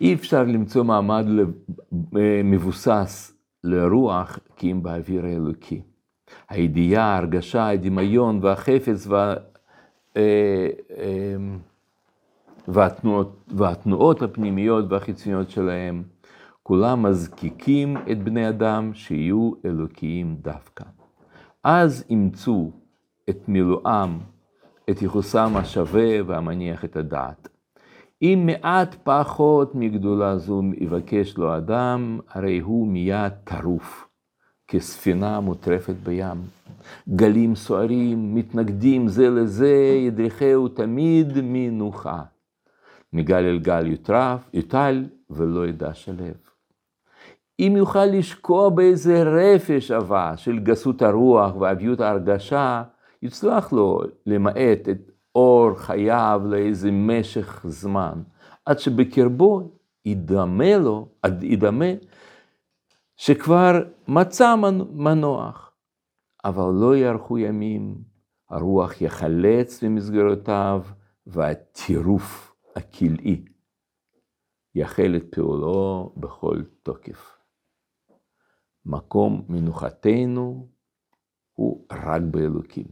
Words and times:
אי 0.00 0.14
אפשר 0.14 0.44
למצוא 0.44 0.84
מעמד 0.84 1.26
מבוסס 2.44 3.32
לרוח 3.64 4.38
כי 4.56 4.72
אם 4.72 4.82
באוויר 4.82 5.26
האלוקי. 5.26 5.82
הידיעה, 6.48 7.04
ההרגשה, 7.04 7.68
הדמיון 7.68 8.38
והחפץ 8.42 9.06
וה, 9.06 9.34
והתנועות, 12.68 13.44
והתנועות 13.48 14.22
הפנימיות 14.22 14.84
והחיצוניות 14.88 15.50
שלהם, 15.50 16.02
כולם 16.62 17.02
מזקיקים 17.02 17.96
את 17.96 18.22
בני 18.22 18.48
אדם 18.48 18.94
שיהיו 18.94 19.52
אלוקיים 19.64 20.36
דווקא. 20.42 20.84
אז 21.64 22.04
אימצו 22.10 22.70
את 23.30 23.48
מילואם, 23.48 24.18
את 24.90 25.02
ייחוסם 25.02 25.52
השווה 25.56 26.18
והמניח 26.26 26.84
את 26.84 26.96
הדעת. 26.96 27.48
אם 28.22 28.42
מעט 28.46 28.96
פחות 29.02 29.74
מגדולה 29.74 30.38
זו 30.38 30.62
יבקש 30.76 31.36
לו 31.36 31.56
אדם, 31.56 32.20
הרי 32.28 32.58
הוא 32.58 32.88
מיד 32.88 33.32
טרוף, 33.44 34.08
כספינה 34.68 35.40
מוטרפת 35.40 35.94
בים. 35.94 36.36
גלים 37.08 37.54
סוערים, 37.54 38.34
מתנגדים 38.34 39.08
זה 39.08 39.30
לזה, 39.30 39.96
ידריכהו 40.06 40.68
תמיד 40.68 41.32
מנוחה. 41.42 42.22
מגל 43.12 43.44
אל 43.44 43.58
גל 43.58 43.86
יוטרף, 43.86 44.40
יוטל, 44.54 45.04
ולא 45.30 45.66
ידע 45.66 45.94
שלב. 45.94 46.34
אם 47.60 47.74
יוכל 47.76 48.04
לשקוע 48.04 48.68
באיזה 48.68 49.22
רפש 49.22 49.90
עבה 49.90 50.36
של 50.36 50.58
גסות 50.58 51.02
הרוח 51.02 51.56
ועביות 51.56 52.00
ההרגשה, 52.00 52.82
יצלח 53.22 53.72
לו 53.72 54.00
למעט 54.26 54.88
את 54.90 55.10
אור 55.36 55.78
חייו 55.78 56.42
לאיזה 56.44 56.90
משך 56.92 57.66
זמן, 57.68 58.22
עד 58.64 58.78
שבקרבו 58.78 59.78
ידמה 60.04 60.76
לו, 60.78 61.08
ידמה 61.42 61.84
שכבר 63.16 63.72
מצא 64.08 64.54
מנוח, 64.92 65.72
אבל 66.44 66.72
לא 66.80 66.96
יארכו 66.96 67.38
ימים, 67.38 68.02
הרוח 68.50 69.00
יחלץ 69.00 69.82
ממסגרותיו, 69.82 70.82
והטירוף 71.26 72.56
הכלאי 72.76 73.44
יחל 74.74 75.14
את 75.16 75.24
פעולו 75.30 76.12
בכל 76.16 76.62
תוקף. 76.82 77.38
מקום 78.84 79.44
מנוחתנו 79.48 80.68
הוא 81.52 81.86
רק 81.92 82.22
באלוקים. 82.30 82.86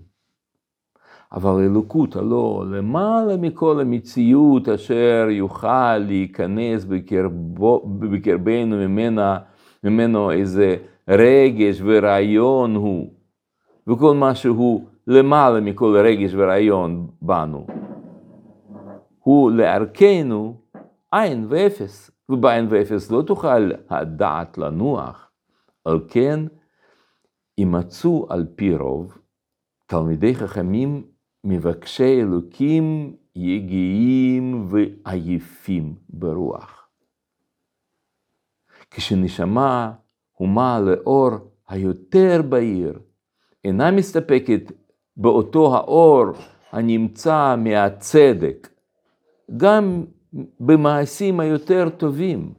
אבל 1.34 1.62
אלוקות 1.62 2.16
הלא 2.16 2.64
למעלה 2.70 3.36
מכל 3.36 3.80
המציאות 3.80 4.68
אשר 4.68 5.26
יוכל 5.30 5.98
להיכנס 5.98 6.84
בקרבו, 6.84 7.82
בקרבנו 7.98 8.76
ממנה, 8.76 9.38
ממנו 9.84 10.30
איזה 10.30 10.76
רגש 11.08 11.80
ורעיון 11.84 12.74
הוא, 12.74 13.10
וכל 13.86 14.14
מה 14.14 14.34
שהוא 14.34 14.84
למעלה 15.06 15.60
מכל 15.60 15.96
רגש 16.04 16.34
ורעיון 16.34 17.06
בנו, 17.22 17.66
הוא 19.18 19.50
לערכנו 19.50 20.54
עין 21.12 21.46
ואפס, 21.48 22.10
ובעין 22.28 22.66
ואפס 22.70 23.10
לא 23.10 23.22
תוכל 23.22 23.70
הדעת 23.90 24.58
לנוח, 24.58 25.30
על 25.84 26.00
כן 26.08 26.40
יימצאו 27.58 28.26
על 28.28 28.46
פי 28.56 28.76
רוב 28.76 29.18
תלמידי 29.86 30.34
חכמים 30.34 31.13
מבקשי 31.44 32.20
אלוקים 32.20 33.16
יגיעים 33.36 34.68
ועייפים 34.70 35.94
ברוח. 36.08 36.88
כשנשמה 38.90 39.92
הומה 40.32 40.80
לאור 40.80 41.30
היותר 41.68 42.42
בהיר, 42.48 42.98
אינה 43.64 43.90
מסתפקת 43.90 44.72
באותו 45.16 45.76
האור 45.76 46.26
הנמצא 46.72 47.54
מהצדק, 47.58 48.68
גם 49.56 50.04
במעשים 50.60 51.40
היותר 51.40 51.88
טובים. 51.96 52.54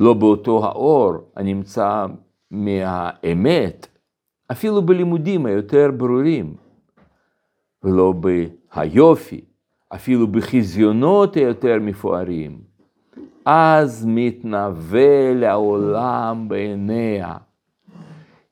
לא 0.00 0.14
באותו 0.14 0.64
האור 0.64 1.12
הנמצא 1.36 2.06
מהאמת, 2.50 3.86
אפילו 4.50 4.82
בלימודים 4.82 5.46
היותר 5.46 5.90
ברורים. 5.96 6.67
ולא 7.82 8.14
ביופי, 8.76 9.40
אפילו 9.94 10.26
בחזיונות 10.26 11.36
היותר 11.36 11.76
מפוארים, 11.80 12.60
אז 13.44 14.06
מתנבא 14.08 15.32
לעולם 15.34 16.48
בעיניה. 16.48 17.36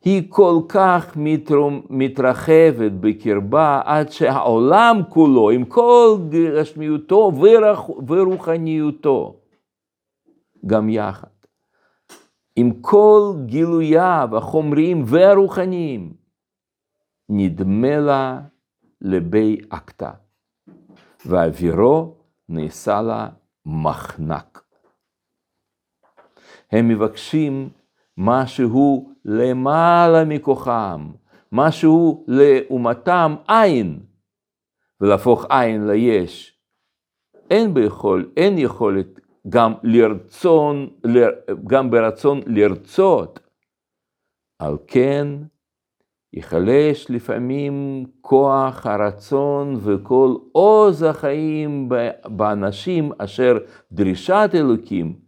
היא 0.04 0.22
כל 0.28 0.60
כך 0.68 1.16
מתרחבת 1.90 2.92
בקרבה 3.00 3.80
עד 3.84 4.10
שהעולם 4.10 5.00
כולו, 5.08 5.50
עם 5.50 5.64
כל 5.64 6.16
גשמיותו 6.28 7.32
ורוחניותו, 8.06 9.40
גם 10.66 10.88
יחד, 10.88 11.28
עם 12.56 12.70
כל 12.80 13.32
גילוייו 13.46 14.28
החומריים 14.32 15.02
והרוחניים, 15.06 16.12
נדמה 17.28 17.96
לה 17.96 18.40
לבי 19.00 19.60
אקטה, 19.68 20.12
ואווירו 21.26 22.14
נעשה 22.48 23.02
לה 23.02 23.28
מחנק. 23.66 24.64
הם 26.72 26.88
מבקשים 26.88 27.68
משהו 28.16 29.12
למעלה 29.24 30.24
מכוחם, 30.24 31.12
משהו 31.52 32.24
לאומתם 32.28 33.34
עין, 33.48 34.00
ולהפוך 35.00 35.44
עין 35.50 35.86
ליש. 35.86 36.60
אין, 37.50 37.74
ביכול, 37.74 38.32
אין 38.36 38.58
יכולת 38.58 39.20
גם 39.48 39.72
לרצון, 39.82 40.90
גם 41.66 41.90
ברצון 41.90 42.40
לרצות. 42.46 43.40
על 44.58 44.76
כן, 44.86 45.28
ייחלש 46.36 47.10
לפעמים 47.10 48.04
כוח 48.20 48.86
הרצון 48.86 49.76
וכל 49.82 50.36
עוז 50.52 51.02
החיים 51.02 51.88
באנשים 52.24 53.12
אשר 53.18 53.58
דרישת 53.92 54.50
אלוקים 54.54 55.20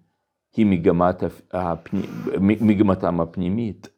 היא 0.57 0.67
מגמת 0.67 1.23
הפנימ... 1.53 2.05
מגמתם 2.61 3.21
הפנימית. 3.21 3.89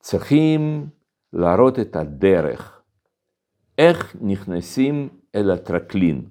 צריכים 0.00 0.86
להראות 1.32 1.78
את 1.78 1.96
הדרך, 1.96 2.82
איך 3.78 4.16
נכנסים 4.20 5.08
אל 5.34 5.50
הטרקלין, 5.50 6.28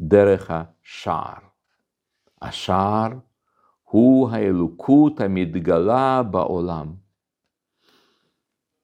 דרך 0.00 0.50
השער. 0.50 1.38
השער 2.42 3.10
הוא 3.82 4.30
האלוקות 4.30 5.20
המתגלה 5.20 6.22
בעולם. 6.22 7.09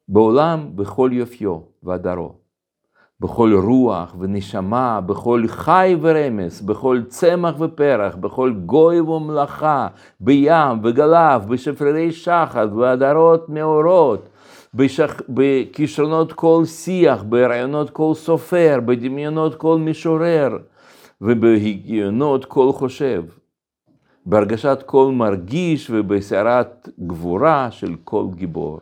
בעולם 0.09 0.71
בכל 0.75 1.11
יופיו 1.13 1.59
והדרו, 1.83 2.33
בכל 3.21 3.53
רוח 3.55 4.17
ונשמה, 4.19 5.01
בכל 5.01 5.43
חי 5.47 5.97
ורמס, 6.01 6.61
בכל 6.61 7.01
צמח 7.09 7.55
ופרח, 7.61 8.17
בכל 8.17 8.53
גוי 8.53 9.01
ומלאכה, 9.01 9.89
בים 10.21 10.81
וגלף, 10.83 11.45
בשפררי 11.45 12.13
שחת 12.13 12.69
והדרות 12.73 13.49
מאורות, 13.49 14.29
בשח... 14.75 15.21
בכישרונות 15.29 16.33
כל 16.33 16.63
שיח, 16.65 17.23
ברעיונות 17.23 17.91
כל 17.91 18.13
סופר, 18.15 18.79
בדמיונות 18.87 19.55
כל 19.55 19.79
משורר, 19.79 20.59
ובהגיונות 21.21 22.45
כל 22.45 22.73
חושב, 22.73 23.23
בהרגשת 24.27 24.83
כל 24.87 25.13
מרגיש 25.13 25.91
ובסערת 25.91 26.89
גבורה 27.07 27.71
של 27.71 27.95
כל 28.05 28.27
גיבור. 28.35 28.81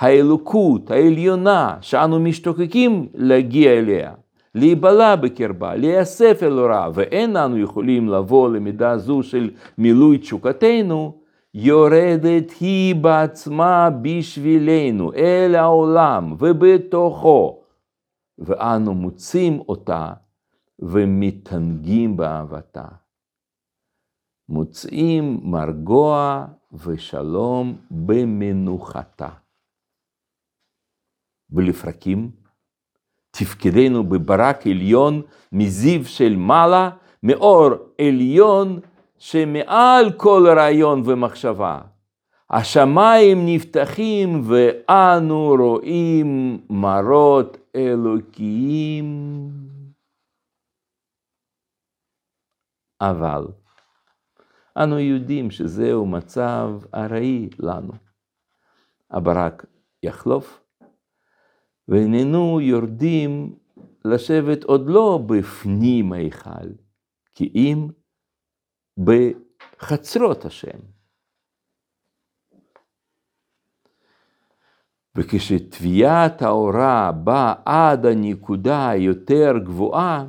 האלוקות 0.00 0.90
העליונה 0.90 1.76
שאנו 1.80 2.20
משתוקקים 2.20 3.08
להגיע 3.14 3.72
אליה, 3.72 4.14
להיבלע 4.54 5.16
בקרבה, 5.16 5.74
להיאסף 5.74 6.38
אל 6.42 6.52
הוראה, 6.52 6.88
ואין 6.94 7.36
אנו 7.36 7.58
יכולים 7.58 8.08
לבוא 8.08 8.48
למידה 8.48 8.98
זו 8.98 9.22
של 9.22 9.50
מילוי 9.78 10.18
תשוקתנו, 10.18 11.20
יורדת 11.54 12.50
היא 12.60 12.94
בעצמה 12.94 13.90
בשבילנו 14.02 15.12
אל 15.12 15.54
העולם 15.54 16.34
ובתוכו, 16.38 17.60
ואנו 18.38 18.94
מוצאים 18.94 19.60
אותה 19.68 20.12
ומתענגים 20.78 22.16
באהבתה. 22.16 22.84
מוצאים 24.48 25.40
מרגוע 25.42 26.44
ושלום 26.72 27.76
במנוחתה. 27.90 29.28
ולפרקים, 31.52 32.30
תפקדנו 33.30 34.04
בברק 34.04 34.66
עליון 34.66 35.22
מזיו 35.52 36.04
של 36.04 36.36
מעלה, 36.36 36.90
מאור 37.22 37.70
עליון 38.00 38.80
שמעל 39.18 40.12
כל 40.16 40.46
רעיון 40.56 41.02
ומחשבה. 41.04 41.80
השמיים 42.50 43.38
נפתחים 43.46 44.42
ואנו 44.44 45.54
רואים 45.58 46.60
מראות 46.70 47.56
אלוקיים. 47.76 49.50
אבל 53.00 53.46
אנו 54.76 54.98
יודעים 54.98 55.50
שזהו 55.50 56.06
מצב 56.06 56.70
ארעי 56.94 57.48
לנו. 57.58 57.92
הברק 59.10 59.66
יחלוף, 60.02 60.60
ואיננו 61.90 62.60
יורדים 62.60 63.58
לשבת 64.04 64.64
עוד 64.64 64.82
לא 64.86 65.18
בפנים 65.26 66.12
ההיכל, 66.12 66.68
כי 67.34 67.52
אם 67.54 67.88
בחצרות 68.98 70.44
השם. 70.44 70.78
וכשתביעת 75.16 76.42
האורה 76.42 77.12
באה 77.12 77.54
עד 77.64 78.06
הנקודה 78.06 78.88
היותר 78.88 79.52
גבוהה, 79.64 80.26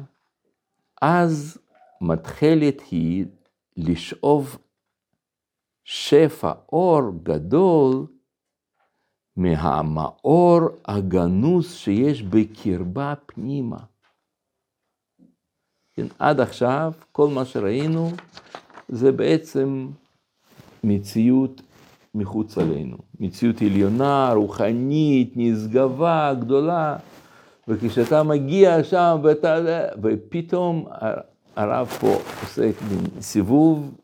אז 1.02 1.58
מתחלת 2.02 2.82
היא 2.92 3.26
לשאוב 3.78 4.58
שפע 5.84 6.52
אור 6.72 7.02
גדול 7.24 8.08
מהמאור 9.38 10.60
הגנוז 10.86 11.72
שיש 11.72 12.24
בקרבה 12.24 13.14
פנימה. 13.26 13.78
כן, 15.94 16.08
עד 16.20 16.40
עכשיו 16.40 16.92
כל 17.12 17.28
מה 17.28 17.46
שראינו 17.46 18.10
זה 18.90 19.12
בעצם 19.12 19.90
מציאות 20.84 21.62
מחוץ 22.16 22.58
עלינו, 22.58 22.98
מציאות 23.20 23.62
עליונה, 23.62 24.34
רוחנית, 24.34 25.34
נשגבה, 25.36 26.34
גדולה, 26.40 26.98
וכשאתה 27.68 28.24
מגיע 28.24 28.84
שם 28.84 29.18
ואתה, 29.24 29.58
ופתאום 30.04 30.88
הרב 31.56 31.88
פה 31.88 32.08
עושה 32.42 32.70
סיבוב 33.20 33.96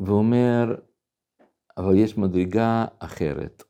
ואומר, 0.00 0.74
אבל 1.78 1.96
יש 1.96 2.18
מדרגה 2.18 2.84
אחרת. 2.98 3.62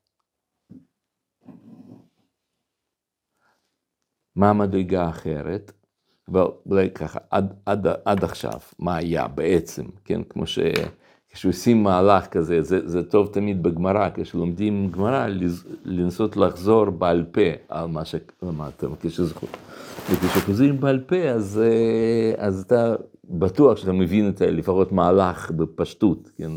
מה 4.36 4.50
המדרגה 4.50 5.02
האחרת? 5.02 5.72
ואולי 6.28 6.90
ככה, 6.90 7.18
עד, 7.30 7.54
עד, 7.66 7.86
עד 8.04 8.24
עכשיו, 8.24 8.60
מה 8.78 8.96
היה 8.96 9.28
בעצם, 9.28 9.84
כן, 10.04 10.22
כמו 10.22 10.46
ש... 10.46 10.58
כשעושים 11.30 11.82
מהלך 11.82 12.26
כזה, 12.26 12.62
זה, 12.62 12.88
זה 12.88 13.02
טוב 13.02 13.30
תמיד 13.32 13.62
בגמרא, 13.62 14.08
כשלומדים 14.14 14.90
גמרא, 14.90 15.26
לנסות 15.84 16.36
לחזור 16.36 16.90
בעל 16.90 17.24
פה 17.32 17.40
על 17.68 17.86
מה 17.86 18.02
שלמדתם, 18.04 18.92
וכשחוזרים 20.12 20.80
בעל 20.80 21.00
פה, 21.06 21.16
אז, 21.16 21.60
אז 22.36 22.62
אתה 22.66 22.94
בטוח 23.24 23.76
שאתה 23.76 23.92
מבין 23.92 24.28
את 24.28 24.40
לפחות 24.40 24.92
מהלך 24.92 25.50
בפשטות, 25.50 26.30
כן. 26.36 26.52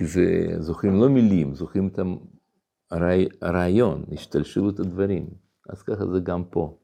כי 0.00 0.06
זה, 0.06 0.46
זוכרים 0.58 1.00
לא 1.00 1.08
מילים, 1.08 1.54
זוכרים 1.54 1.88
את 1.88 1.98
הרעיון, 3.42 4.04
השתלשלות 4.12 4.80
הדברים. 4.80 5.26
אז 5.68 5.82
ככה 5.82 6.06
זה 6.06 6.20
גם 6.20 6.44
פה. 6.44 6.76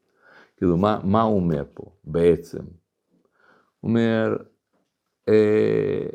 כאילו, 0.57 0.77
מה, 0.77 1.01
מה 1.05 1.23
הוא 1.23 1.37
אומר 1.37 1.65
פה 1.75 1.85
בעצם? 2.05 2.59
הוא 2.59 3.89
אומר 3.89 4.37
אה, 5.29 6.07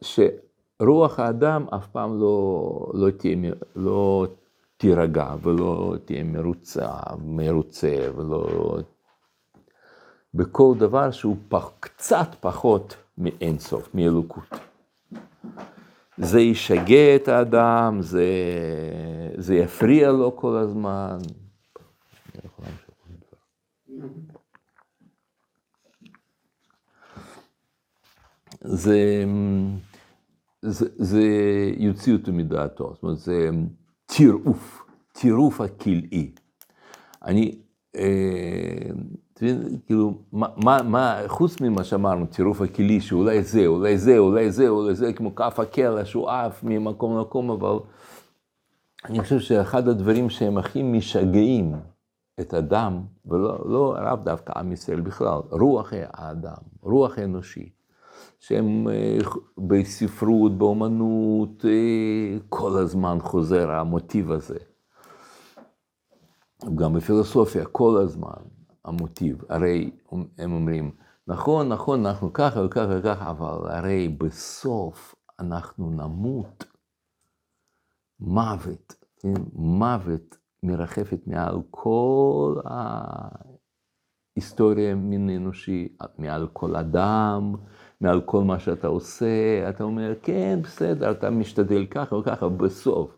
שרוח 0.00 1.20
האדם 1.20 1.66
אף 1.74 1.86
פעם 1.86 2.20
לא, 2.20 2.92
לא, 2.94 3.10
תהיה, 3.10 3.52
לא 3.76 4.26
תירגע 4.76 5.34
ולא 5.42 5.94
תהיה 6.04 6.24
מרוצה, 6.24 6.88
מרוצה 7.18 7.96
ולא... 8.16 8.78
בכל 10.34 10.74
דבר 10.78 11.10
שהוא 11.10 11.36
פח, 11.48 11.70
קצת 11.80 12.28
פחות 12.40 12.96
מאינסוף, 13.18 13.94
מאלוקות. 13.94 14.67
זה 16.18 16.40
ישגע 16.40 17.16
את 17.16 17.28
האדם, 17.28 17.98
זה, 18.00 18.26
זה 19.36 19.54
יפריע 19.54 20.12
לו 20.12 20.36
כל 20.36 20.56
הזמן. 20.56 21.18
זה, 28.60 29.24
זה, 30.62 30.86
זה 30.96 31.22
יוציא 31.76 32.12
אותו 32.12 32.32
מדעתו, 32.32 32.94
זאת 32.94 33.02
אומרת, 33.02 33.18
זה 33.18 33.50
טירוף, 34.06 34.82
טירוף 35.12 35.60
הכלאי. 35.60 36.32
אני, 37.24 37.58
כאילו, 39.86 40.14
מה, 40.32 40.82
מה, 40.82 41.20
חוץ 41.26 41.60
ממה 41.60 41.84
שאמרנו, 41.84 42.26
טירוף 42.26 42.60
הכלי, 42.60 43.00
שאולי 43.00 43.42
זה, 43.42 43.66
אולי 43.66 43.98
זה, 43.98 44.18
אולי 44.18 44.50
זה, 44.50 44.68
אולי 44.68 44.94
זה, 44.94 45.12
כמו 45.12 45.34
כף 45.34 45.60
הקלע 45.60 46.04
שהוא 46.04 46.30
עף 46.30 46.64
ממקום 46.64 47.16
למקום, 47.16 47.50
אבל 47.50 47.78
אני 49.04 49.20
חושב 49.20 49.40
שאחד 49.40 49.88
הדברים 49.88 50.30
שהם 50.30 50.58
הכי 50.58 50.82
משגעים 50.82 51.74
את 52.40 52.54
אדם, 52.54 53.00
ולא 53.26 53.58
לא 53.68 53.96
רק 54.00 54.18
דווקא 54.24 54.58
עם 54.58 54.72
ישראל 54.72 55.00
בכלל, 55.00 55.40
רוח 55.50 55.92
האדם, 56.12 56.62
רוח 56.82 57.18
האנושי, 57.18 57.68
שהם 58.40 58.88
אה, 58.88 59.18
בספרות, 59.58 60.58
באומנות, 60.58 61.64
אה, 61.64 62.38
כל 62.48 62.78
הזמן 62.78 63.18
חוזר 63.20 63.70
המוטיב 63.70 64.32
הזה. 64.32 64.58
גם 66.74 66.92
בפילוסופיה, 66.92 67.64
כל 67.64 68.00
הזמן. 68.02 68.58
המוטיב. 68.88 69.44
הרי 69.48 69.90
הם 70.38 70.52
אומרים, 70.52 70.90
נכון, 71.26 71.68
נכון, 71.68 72.06
אנחנו 72.06 72.32
ככה 72.32 72.60
וככה 72.60 72.98
וככה, 72.98 73.30
אבל 73.30 73.70
הרי 73.70 74.08
בסוף 74.08 75.14
אנחנו 75.40 75.90
נמות. 75.90 76.64
מוות, 78.20 78.94
כן? 79.20 79.34
מוות 79.52 80.36
מרחפת 80.62 81.26
מעל 81.26 81.58
כל 81.70 82.54
ההיסטוריה 84.34 84.94
מין 84.94 85.30
אנושי, 85.30 85.88
מעל 86.18 86.48
כל 86.52 86.76
אדם, 86.76 87.54
מעל 88.00 88.20
כל 88.20 88.44
מה 88.44 88.58
שאתה 88.58 88.86
עושה, 88.86 89.68
אתה 89.68 89.84
אומר, 89.84 90.14
כן, 90.22 90.58
בסדר, 90.62 91.10
אתה 91.10 91.30
משתדל 91.30 91.86
ככה 91.86 92.16
וככה, 92.16 92.48
בסוף. 92.48 93.17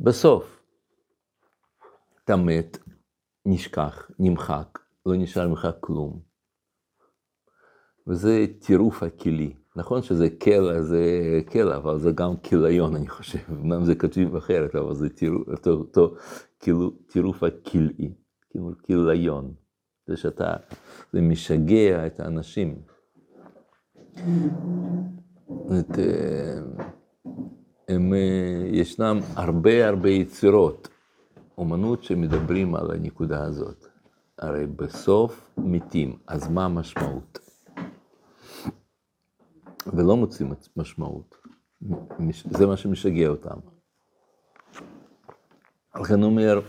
בסוף, 0.00 0.62
אתה 2.24 2.36
מת, 2.36 2.78
נשכח, 3.46 4.10
נמחק, 4.18 4.78
לא 5.06 5.16
נשאר 5.16 5.48
ממך 5.48 5.68
כלום. 5.80 6.20
וזה 8.06 8.46
טירוף 8.60 9.02
הכלי. 9.02 9.54
נכון 9.76 10.02
שזה 10.02 10.30
קלע, 10.30 10.82
זה 10.82 11.04
קלע, 11.46 11.76
אבל 11.76 11.98
זה 11.98 12.12
גם 12.12 12.36
כליון, 12.36 12.96
אני 12.96 13.08
חושב. 13.08 13.38
אמנם 13.50 13.84
זה 13.84 13.94
כתוב 13.94 14.36
אחרת, 14.36 14.74
אבל 14.74 14.94
זה 14.94 15.08
טירוף, 15.08 15.48
אותו, 15.48 15.70
אותו 15.70 16.14
כאילו, 16.60 16.90
טירוף 16.90 17.42
הכלאי, 17.42 18.12
כאילו 18.50 18.72
כליון. 18.86 19.54
זה 20.06 20.16
שאתה, 20.16 20.54
זה 21.12 21.20
משגע 21.20 22.06
את 22.06 22.20
האנשים. 22.20 22.82
את, 25.80 25.98
אה, 25.98 26.60
הם, 27.94 28.14
אה, 28.14 28.68
ישנם 28.70 29.20
הרבה 29.36 29.88
הרבה 29.88 30.10
יצירות, 30.10 30.88
אומנות 31.58 32.04
שמדברים 32.04 32.74
על 32.74 32.90
הנקודה 32.90 33.44
הזאת. 33.44 33.86
הרי 34.38 34.66
בסוף 34.66 35.50
מתים, 35.58 36.16
אז 36.26 36.48
מה 36.48 36.64
המשמעות? 36.64 37.38
ולא 39.86 40.16
מוצאים 40.16 40.52
משמעות. 40.76 41.34
זה 42.50 42.66
מה 42.66 42.76
שמשגע 42.76 43.28
אותם. 43.28 43.58
לכן 46.00 46.22
הוא 46.22 46.30
אומר, 46.30 46.60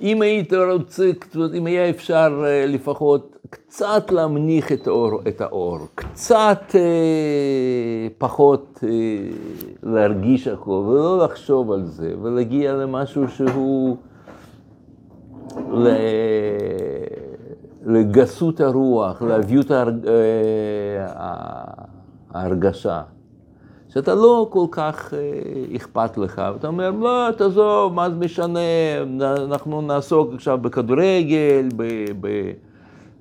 אם 0.00 0.22
היית 0.22 0.52
רוצה, 0.52 1.10
אם 1.54 1.66
היה 1.66 1.90
אפשר 1.90 2.42
אה, 2.44 2.66
לפחות 2.66 3.36
קצת 3.50 4.10
להמניח 4.10 4.72
את 4.72 4.86
האור, 4.86 5.20
את 5.28 5.40
האור 5.40 5.78
קצת 5.94 6.62
אה, 6.74 8.08
פחות 8.18 8.80
אה, 8.82 8.88
להרגיש 9.82 10.48
הכל, 10.48 10.70
ולא 10.70 11.24
לחשוב 11.24 11.72
על 11.72 11.84
זה, 11.84 12.14
ולהגיע 12.22 12.72
למשהו 12.72 13.28
שהוא, 13.28 13.96
ל... 15.72 15.88
לגסות 17.86 18.60
הרוח, 18.60 19.22
לאביות 19.22 19.70
אה, 19.70 19.84
ההרגשה. 22.34 23.02
שאתה 23.88 24.14
לא 24.14 24.48
כל 24.50 24.66
כך 24.70 25.14
אה, 25.14 25.76
אכפת 25.76 26.18
לך, 26.18 26.42
ואתה 26.52 26.66
אומר, 26.66 26.90
לא, 26.90 27.28
תעזוב, 27.36 27.94
מה 27.94 28.10
זה 28.10 28.16
משנה, 28.16 28.58
אנחנו 29.20 29.80
נעסוק 29.80 30.34
עכשיו 30.34 30.58
בכדורגל, 30.58 31.68
ב... 31.76 31.82
ב... 32.20 32.52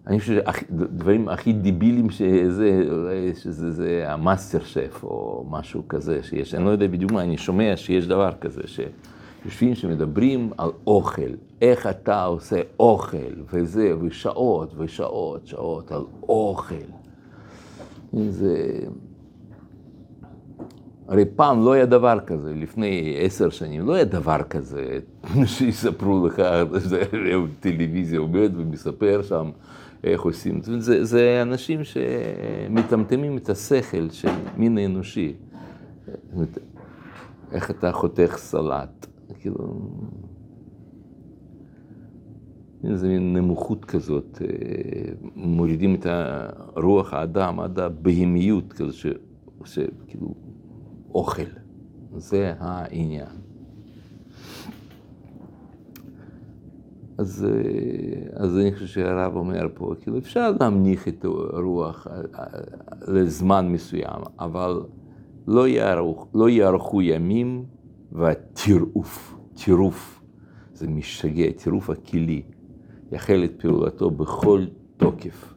אני 0.07 0.19
חושב 0.19 0.33
שהדברים 0.33 1.29
הכי 1.29 1.53
דיבילים 1.53 2.09
שזה, 2.09 2.83
שזה 3.41 3.71
זה 3.71 4.03
המאסטר 4.07 4.63
שף 4.63 5.03
או 5.03 5.45
משהו 5.49 5.87
כזה 5.87 6.23
שיש, 6.23 6.55
אני 6.55 6.65
לא 6.65 6.69
יודע 6.69 6.87
בדיוק 6.87 7.11
מה, 7.11 7.23
אני 7.23 7.37
שומע 7.37 7.73
שיש 7.75 8.07
דבר 8.07 8.31
כזה, 8.41 8.61
שיושבים 8.65 9.75
שמדברים 9.75 10.51
על 10.57 10.69
אוכל, 10.87 11.31
איך 11.61 11.87
אתה 11.87 12.23
עושה 12.23 12.61
אוכל, 12.79 13.17
וזה, 13.53 13.93
ושעות 14.01 14.73
ושעות, 14.77 15.47
שעות 15.47 15.91
על 15.91 16.03
אוכל. 16.29 16.75
זה... 18.13 18.79
הרי 21.07 21.25
פעם 21.35 21.65
לא 21.65 21.71
היה 21.73 21.85
דבר 21.85 22.19
כזה, 22.25 22.53
לפני 22.55 23.17
עשר 23.19 23.49
שנים 23.49 23.87
לא 23.87 23.93
היה 23.93 24.05
דבר 24.05 24.43
כזה, 24.49 24.99
שיספרו 25.45 26.27
לך, 26.27 26.41
טלוויזיה 27.59 28.19
עומד 28.19 28.51
ומספר 28.55 29.21
שם 29.21 29.49
איך 30.04 30.22
עושים, 30.22 30.62
זה, 30.62 31.04
זה 31.04 31.42
אנשים 31.42 31.80
שמטמטמים 31.84 33.38
את 33.38 33.50
השכל 33.50 34.10
של 34.10 34.30
מין 34.58 34.77
האנושי, 34.77 35.34
איך 37.51 37.72
אתה 37.72 37.92
חותך 37.92 38.36
סלט, 38.38 39.08
כאילו, 39.39 39.89
איזה 42.84 43.08
מין 43.08 43.34
נמוכות 43.34 43.86
כזאת, 43.86 44.42
מורידים 45.36 45.96
את 45.96 46.06
רוח 46.75 47.13
האדם 47.13 47.60
עד 47.60 47.80
הבהמיות, 47.80 48.74
כזה 48.74 48.94
ש, 48.94 49.06
שכאילו, 49.66 50.34
אוכל, 51.13 51.44
זה 52.18 52.54
העניין. 52.60 53.47
אז, 57.17 57.47
אז 58.33 58.57
אני 58.57 58.74
חושב 58.74 58.86
שהרב 58.86 59.36
אומר 59.36 59.67
פה, 59.74 59.93
כאילו 60.01 60.17
אפשר 60.17 60.51
להמניח 60.59 61.07
את 61.07 61.25
הרוח 61.25 62.07
לזמן 63.07 63.69
מסוים, 63.71 64.21
אבל 64.39 64.81
לא 65.47 65.67
יערכו, 65.67 66.27
לא 66.33 66.47
ימים 67.01 67.65
והטירוף, 68.12 69.36
טירוף, 69.53 70.21
זה 70.74 70.88
משגע, 70.88 71.51
טירוף 71.51 71.89
הכלי, 71.89 72.41
יחל 73.12 73.41
את 73.45 73.62
פעולתו 73.62 74.09
בכל 74.09 74.65
תוקף. 74.97 75.53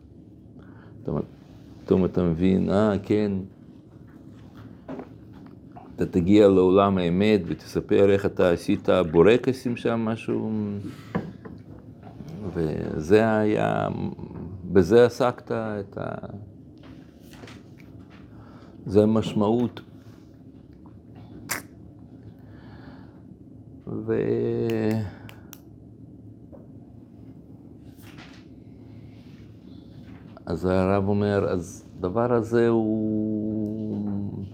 פתאום 1.84 2.04
אתה 2.04 2.22
מבין, 2.22 2.70
אה, 2.70 2.92
כן, 3.02 3.32
אתה 5.96 6.06
תגיע 6.06 6.48
לעולם 6.48 6.98
האמת 6.98 7.40
ותספר 7.46 8.10
איך 8.10 8.26
אתה 8.26 8.50
עשית 8.50 8.88
בורקסים 9.10 9.76
שם, 9.76 10.00
משהו, 10.00 10.50
וזה 12.52 13.38
היה, 13.38 13.88
בזה 14.64 15.06
עסקת 15.06 15.52
את 15.52 15.98
ה... 15.98 16.14
זה 18.86 19.02
המשמעות. 19.02 19.80
ו... 23.86 24.14
אז 30.46 30.64
הרב 30.64 31.08
אומר, 31.08 31.48
אז 31.48 31.86
הדבר 31.98 32.32
הזה 32.32 32.68
הוא 32.68 34.44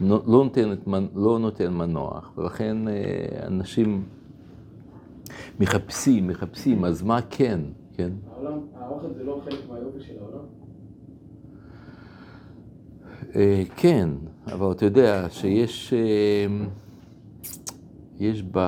לא 0.00 0.22
נותן, 0.26 0.74
לא 1.14 1.38
נותן 1.38 1.72
מנוח, 1.72 2.32
ולכן 2.36 2.76
אנשים 3.46 4.04
מחפשים, 5.60 6.26
מחפשים, 6.26 6.84
אז 6.84 7.02
מה 7.02 7.20
כן, 7.30 7.60
כן? 7.92 8.12
העולם, 8.32 8.58
האוכל 8.74 9.14
זה 9.14 9.24
לא 9.24 9.40
חלק 9.44 9.58
מהיופי 9.68 10.00
של 10.00 10.14
העולם? 10.20 10.44
כן, 13.76 14.08
אבל 14.46 14.72
אתה 14.72 14.84
יודע 14.84 15.26
שיש, 15.30 15.94
יש 18.18 18.44
ב... 18.50 18.58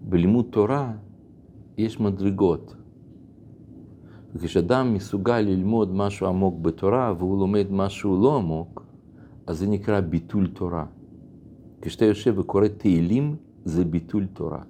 בלימוד 0.00 0.46
תורה, 0.50 0.92
יש 1.78 2.00
מדרגות. 2.00 2.74
וכשאדם 4.34 4.94
מסוגל 4.94 5.40
ללמוד 5.40 5.94
משהו 5.94 6.26
עמוק 6.26 6.60
בתורה 6.62 7.14
והוא 7.18 7.38
לומד 7.38 7.66
משהו 7.70 8.22
לא 8.22 8.36
עמוק, 8.36 8.86
אז 9.46 9.58
זה 9.58 9.66
נקרא 9.66 10.00
ביטול 10.00 10.46
תורה. 10.46 10.86
כשאתה 11.82 12.04
יושב 12.04 12.38
וקורא 12.38 12.68
תהילים, 12.68 13.36
זה 13.64 13.84
ביטול 13.84 14.26
תורה. 14.26 14.62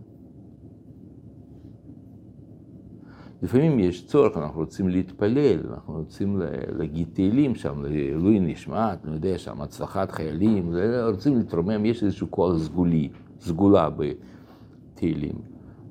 לפעמים 3.43 3.79
יש 3.79 4.07
צורך, 4.07 4.37
אנחנו 4.37 4.61
רוצים 4.61 4.89
להתפלל, 4.89 5.59
אנחנו 5.71 5.95
רוצים 5.95 6.41
להגיד 6.79 7.09
תהילים 7.13 7.55
שם, 7.55 7.83
לעילוי 7.83 8.41
נשמת, 8.41 9.05
אני 9.05 9.15
יודע, 9.15 9.39
שם 9.39 9.61
הצלחת 9.61 10.11
חיילים, 10.11 10.75
רוצים 11.07 11.37
להתרומם, 11.37 11.87
יש 11.87 12.03
איזשהו 12.03 12.31
כוח 12.31 12.59
סגולי, 12.59 13.09
סגולה 13.41 13.89
בתהילים. 13.91 15.35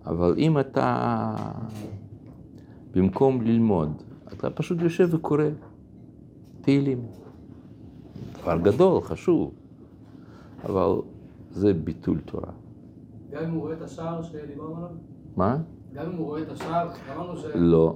אבל 0.06 0.36
אם 0.38 0.60
אתה, 0.60 1.36
במקום 2.94 3.42
ללמוד, 3.42 4.02
אתה 4.34 4.50
פשוט 4.50 4.82
יושב 4.82 5.10
וקורא 5.12 5.44
תהילים. 6.62 7.02
דבר 8.42 8.58
גדול, 8.58 9.02
חשוב, 9.02 9.52
אבל 10.64 10.96
זה 11.52 11.74
ביטול 11.74 12.18
תורה. 12.26 12.52
גם 13.34 13.44
אם 13.44 13.52
הוא 13.52 13.62
רואה 13.62 13.74
את 13.74 13.82
השער 13.82 14.22
שדיברנו 14.22 14.78
עליו? 14.78 14.90
מה? 15.36 15.58
גם 15.94 16.06
אם 16.06 16.18
הוא 16.18 16.26
רואה 16.26 16.42
את 16.42 16.52
השער, 16.52 16.90
אמרנו 17.16 17.38
ש... 17.38 17.46
לא, 17.56 17.96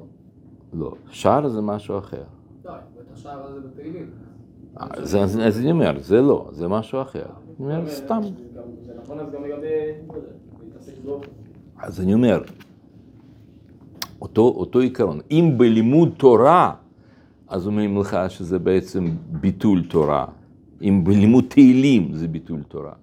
לא. 0.73 0.93
שער 1.09 1.49
זה 1.49 1.61
משהו 1.61 1.97
אחר. 1.97 2.23
לא, 2.65 2.71
את 2.75 3.11
השער 3.13 3.45
הזה 3.45 3.59
בתהילים. 3.59 4.09
אז, 4.75 5.15
אז, 5.15 5.59
אני 5.59 5.71
אומר, 5.71 5.99
זה 5.99 6.21
לא, 6.21 6.49
זה 6.51 6.67
משהו 6.67 7.01
אחר. 7.01 7.25
אני 7.59 7.65
אומר, 7.65 7.89
סתם. 7.89 8.21
זה 8.85 8.93
נכון 9.03 9.19
אז 9.19 9.31
גם 9.31 9.43
לגבי. 9.43 9.91
אז 11.77 12.01
אני 12.01 12.13
אומר, 12.13 12.43
אותו, 14.21 14.41
אותו 14.41 14.79
עיקרון. 14.79 15.19
אם 15.31 15.53
בלימוד 15.57 16.09
תורה, 16.17 16.73
אז 17.47 17.67
אומרים 17.67 17.97
לך 17.97 18.17
שזה 18.27 18.59
בעצם 18.59 19.07
ביטול 19.31 19.83
תורה. 19.89 20.25
אם 20.81 21.01
בלימוד 21.03 21.45
תהילים 21.47 22.13
זה 22.13 22.27
ביטול 22.27 22.63
תורה. 22.63 22.93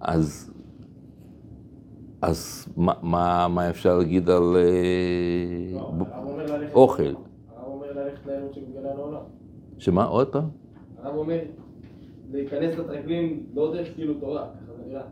אז, 0.00 0.51
אז 2.22 2.68
מה, 2.76 2.92
מה, 3.02 3.48
מה 3.48 3.70
אפשר 3.70 3.98
להגיד 3.98 4.30
על 4.30 4.56
אה, 4.56 5.80
לא, 5.80 5.92
אוכל? 6.72 7.02
הרב 7.02 7.14
אומר 7.66 7.92
ללכת 7.92 8.26
לאלוהות 8.26 8.54
שמתגלה 8.54 8.94
לעולם. 8.94 9.20
שמה, 9.78 10.04
עוד 10.04 10.28
פעם? 10.28 10.48
הרב 11.02 11.14
אומר 11.14 11.38
להיכנס 12.32 12.76
לטרגלים 12.78 13.46
לא 13.54 13.72
דרך 13.72 13.88
כאילו 13.94 14.14
תורה, 14.14 14.42
ככה 14.42 14.72
זה 14.76 14.82
נראה. 14.88 15.02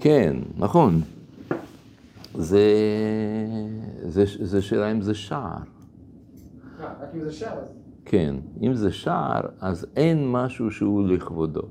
כן, 0.00 0.36
נכון. 0.56 1.00
זה, 2.34 2.66
זה, 4.02 4.24
זה 4.40 4.62
שאלה 4.62 4.92
אם 4.92 5.00
זה 5.00 5.14
שער. 5.14 5.58
אה, 6.80 6.86
רק 7.02 7.14
אם 7.14 7.24
זה 7.24 7.32
שער 7.32 7.58
אז. 7.58 7.72
כן, 8.04 8.34
אם 8.62 8.74
זה 8.74 8.92
שער, 8.92 9.40
אז 9.60 9.86
אין 9.96 10.30
משהו 10.30 10.70
שהוא 10.70 11.08
לכבודו. 11.08 11.62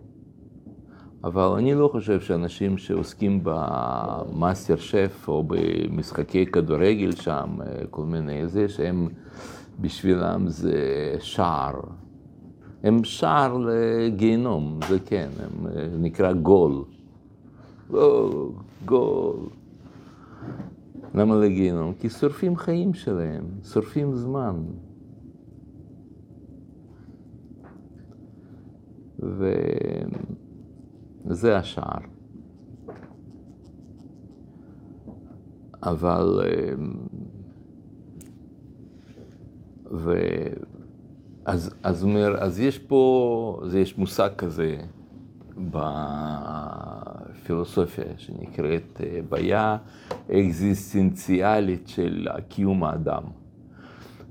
אבל 1.23 1.43
אני 1.57 1.75
לא 1.75 1.89
חושב 1.91 2.21
שאנשים 2.21 2.77
שעוסקים 2.77 3.39
במאסטר 3.43 4.75
שף 4.75 5.25
או 5.27 5.43
במשחקי 5.43 6.45
כדורגל 6.45 7.11
שם, 7.11 7.49
כל 7.89 8.05
מיני 8.05 8.47
זה, 8.47 8.69
שהם 8.69 9.07
בשבילם 9.81 10.47
זה 10.47 10.75
שער. 11.19 11.79
הם 12.83 13.03
שער 13.03 13.57
לגיהנום, 13.57 14.79
זה 14.89 14.99
כן, 14.99 15.29
הם 15.39 15.67
נקרא 16.03 16.33
גול. 16.33 16.83
לא, 17.89 18.29
גול. 18.85 19.35
למה 21.15 21.35
לגיהנום? 21.35 21.93
כי 21.93 22.09
שורפים 22.09 22.57
חיים 22.57 22.93
שלהם, 22.93 23.45
שורפים 23.63 24.15
זמן. 24.15 24.55
וזה 31.25 31.57
השער. 31.57 31.99
אבל... 35.83 36.39
ו... 39.91 40.13
אז, 41.45 41.75
אז 41.83 42.03
אומר, 42.03 42.37
אז 42.39 42.59
יש 42.59 42.79
פה, 42.79 43.61
זה 43.67 43.79
יש 43.79 43.97
מושג 43.97 44.29
כזה 44.37 44.77
בפילוסופיה 45.57 47.21
פילוסופיה 47.45 48.05
שנקראת 48.17 49.01
אה, 49.03 49.19
בעיה 49.29 49.77
אקזיסטנציאלית 50.31 51.87
של 51.87 52.27
קיום 52.49 52.83
האדם. 52.83 53.23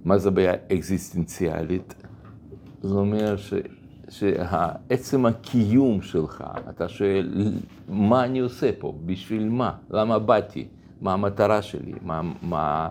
מה 0.04 0.18
זה 0.18 0.30
בעיה 0.30 0.52
אקזיסטנציאלית? 0.72 1.94
זה 2.82 2.94
אומר 2.94 3.36
ש, 3.36 3.54
שעצם 4.10 5.26
הקיום 5.26 6.02
שלך, 6.02 6.44
אתה 6.68 6.88
שואל, 6.88 7.52
מה 7.88 8.24
אני 8.24 8.38
עושה 8.38 8.70
פה? 8.78 8.94
בשביל 9.06 9.48
מה? 9.48 9.72
למה 9.90 10.18
באתי? 10.18 10.68
מה 11.00 11.12
המטרה 11.12 11.62
שלי? 11.62 11.92
מה... 12.02 12.22
מה... 12.42 12.88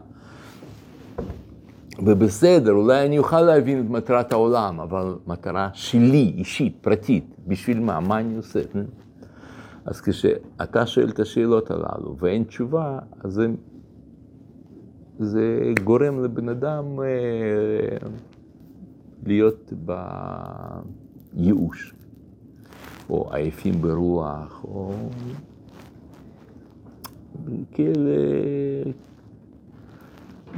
ובסדר, 2.05 2.71
אולי 2.71 3.05
אני 3.05 3.17
אוכל 3.17 3.41
להבין 3.41 3.85
את 3.85 3.89
מטרת 3.89 4.31
העולם, 4.31 4.79
אבל 4.79 5.15
מטרה 5.27 5.69
שלי, 5.73 6.33
אישית, 6.37 6.77
פרטית, 6.81 7.35
בשביל 7.47 7.79
מה? 7.79 7.99
מה 7.99 8.19
אני 8.19 8.35
עושה? 8.35 8.59
אז 9.85 10.01
כשאתה 10.01 10.85
שואל 10.85 11.09
את 11.09 11.19
השאלות 11.19 11.71
הללו 11.71 12.15
ואין 12.19 12.43
תשובה, 12.43 12.99
אז 13.23 13.33
זה, 13.33 13.47
זה 15.19 15.73
גורם 15.83 16.23
לבן 16.23 16.49
אדם 16.49 16.85
אה, 16.99 18.07
להיות 19.25 19.73
בייאוש, 21.33 21.93
או 23.09 23.33
עייפים 23.33 23.81
ברוח, 23.81 24.63
או 24.63 24.93
כאלה 27.71 28.11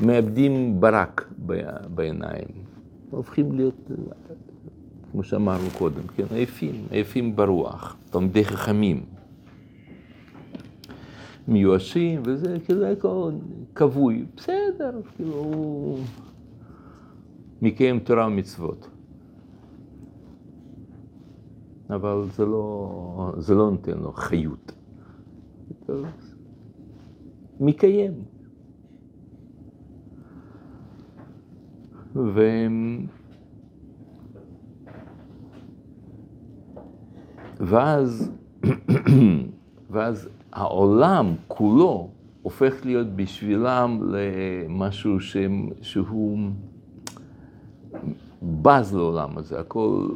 מאבדים 0.01 0.79
ברק 0.79 1.33
בעיניים, 1.95 2.47
הופכים 3.09 3.51
להיות, 3.51 3.91
כמו 5.11 5.23
שאמרנו 5.23 5.69
קודם, 5.77 6.07
כן, 6.15 6.23
עייפים, 6.31 6.75
עייפים 6.91 7.35
ברוח, 7.35 7.95
תלמידי 8.09 8.45
חכמים. 8.45 9.03
מיואשים, 11.47 12.21
וזה 12.25 12.57
כאילו 12.65 12.85
כבוי, 13.75 14.25
בסדר, 14.37 15.01
כאילו 15.15 15.33
הוא 15.33 15.99
מקיים 17.61 17.99
תורה 17.99 18.27
ומצוות. 18.27 18.90
אבל 21.91 22.25
זה 22.35 22.45
לא, 22.45 23.33
זה 23.37 23.55
לא 23.55 23.71
נותן 23.71 23.97
לו 23.97 24.11
חיות. 24.11 24.71
מקיים. 27.59 28.13
ו... 32.15 32.41
ואז, 37.59 38.31
ואז 39.91 40.29
העולם 40.51 41.35
כולו 41.47 42.09
הופך 42.41 42.85
להיות 42.85 43.07
בשבילם 43.07 44.01
למשהו 44.03 45.19
ש... 45.19 45.37
שהוא 45.81 46.39
בז 48.43 48.95
לעולם 48.95 49.37
הזה, 49.37 49.59
הכל, 49.59 50.07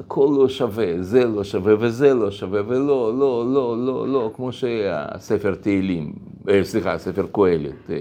הכל 0.00 0.28
לא 0.38 0.48
שווה, 0.48 1.02
זה 1.02 1.24
לא 1.24 1.44
שווה 1.44 1.74
וזה 1.78 2.14
לא 2.14 2.30
שווה 2.30 2.60
ולא, 2.66 3.18
לא, 3.18 3.44
לא, 3.54 3.76
לא, 3.86 4.08
לא, 4.08 4.30
כמו 4.34 4.52
שהספר 4.52 5.54
תהילים, 5.54 6.12
אה, 6.48 6.64
סליחה, 6.64 6.98
ספר 6.98 7.26
קהלת. 7.32 7.90
אה, 7.90 7.96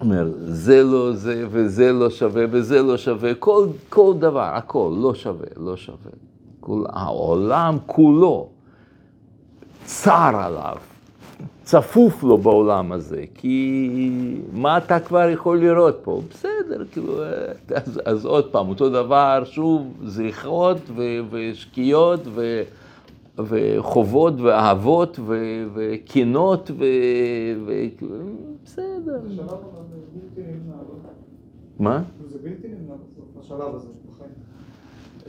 אומר, 0.00 0.30
זה 0.38 0.82
לא 0.82 1.12
זה 1.12 1.46
וזה 1.50 1.92
לא 1.92 2.10
שווה 2.10 2.44
וזה 2.50 2.82
לא 2.82 2.96
שווה, 2.96 3.34
כל, 3.34 3.66
כל 3.88 4.14
דבר, 4.18 4.50
הכל 4.54 4.96
לא 5.00 5.14
שווה, 5.14 5.46
לא 5.56 5.76
שווה. 5.76 6.10
כל, 6.60 6.84
העולם 6.88 7.76
כולו 7.86 8.48
צר 9.84 10.32
עליו, 10.34 10.76
צפוף 11.68 12.22
לו 12.22 12.38
בעולם 12.38 12.92
הזה, 12.92 13.24
כי 13.34 14.10
מה 14.52 14.78
אתה 14.78 15.00
כבר 15.00 15.28
יכול 15.28 15.58
לראות 15.60 15.98
פה? 16.02 16.22
בסדר, 16.30 16.84
כאילו, 16.92 17.14
אז, 17.74 18.00
אז 18.04 18.24
עוד 18.24 18.50
פעם, 18.52 18.68
אותו 18.68 18.90
דבר, 18.90 19.42
שוב, 19.44 19.94
זכרות 20.04 20.78
ו, 20.96 21.02
ושקיעות 21.30 22.20
ו... 22.26 22.62
וחובות 23.38 24.40
ואהבות 24.40 25.18
וקינות 25.74 26.70
ובסדר. 27.66 29.20
מה? 31.78 32.02
זה 32.28 32.38
בלתי 32.42 32.68
נמנע 32.68 32.94
בסוף, 32.94 33.24
השלב 33.40 33.74
הזה, 33.74 33.88
בחיים. 34.12 34.30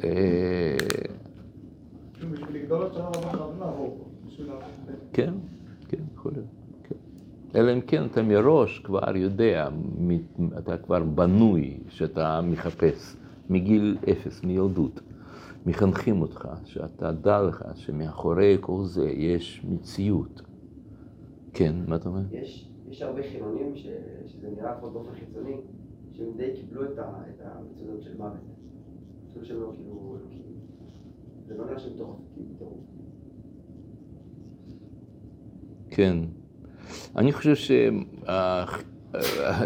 אה, 0.04 0.78
בשביל 2.21 2.62
לגדול 2.62 2.86
לשלב 2.86 3.04
הבא 3.06 3.32
חייבים 3.32 3.60
לעבור 3.60 3.97
פה. 3.99 4.06
כן, 5.13 5.34
כן, 5.89 5.97
יכול 6.15 6.32
להיות. 6.32 6.45
כן. 6.84 6.95
אלא 7.60 7.74
אם 7.74 7.82
כן 7.82 8.06
אתה 8.06 8.22
מראש 8.24 8.80
כבר 8.80 9.15
יודע, 9.15 9.69
אתה 10.58 10.78
כבר 10.78 11.04
בנוי 11.04 11.80
שאתה 11.89 12.41
מחפש 12.43 13.15
מגיל 13.50 13.98
אפס, 14.12 14.43
מילדות. 14.43 15.02
מחנכים 15.65 16.22
אותך, 16.22 16.48
שאתה 16.65 17.12
דע 17.12 17.41
לך 17.41 17.65
שמאחורי 17.76 18.58
כל 18.62 18.84
זה 18.84 19.10
יש 19.10 19.65
מציאות. 19.69 20.41
כן, 21.54 21.76
מה 21.88 21.95
אתה 21.95 22.10
אומר? 22.10 22.22
יש, 22.32 22.69
יש 22.89 23.02
הרבה 23.02 23.22
חילונים 23.24 23.76
ש, 23.76 23.88
שזה 24.28 24.50
נראה 24.50 24.74
פה 24.82 24.89
באופן 24.89 25.12
חיצוני, 25.13 25.56
שהם 26.12 26.28
די 26.38 26.52
קיבלו 26.56 26.84
את, 26.84 26.98
ה, 26.98 27.22
את 27.30 27.41
המציאות 27.41 28.02
של 28.02 28.17
מוות. 28.17 28.34
כאילו 29.32 29.45
שהם 29.45 29.62
לא 29.62 29.72
כאילו, 29.76 30.19
זה 31.48 31.58
לא 31.58 31.65
נראה 31.65 31.80
שהם 31.80 31.93
כאילו 32.34 32.72
כן. 35.89 36.17
אני 37.15 37.34
חושב 37.34 37.56
ש... 37.56 37.72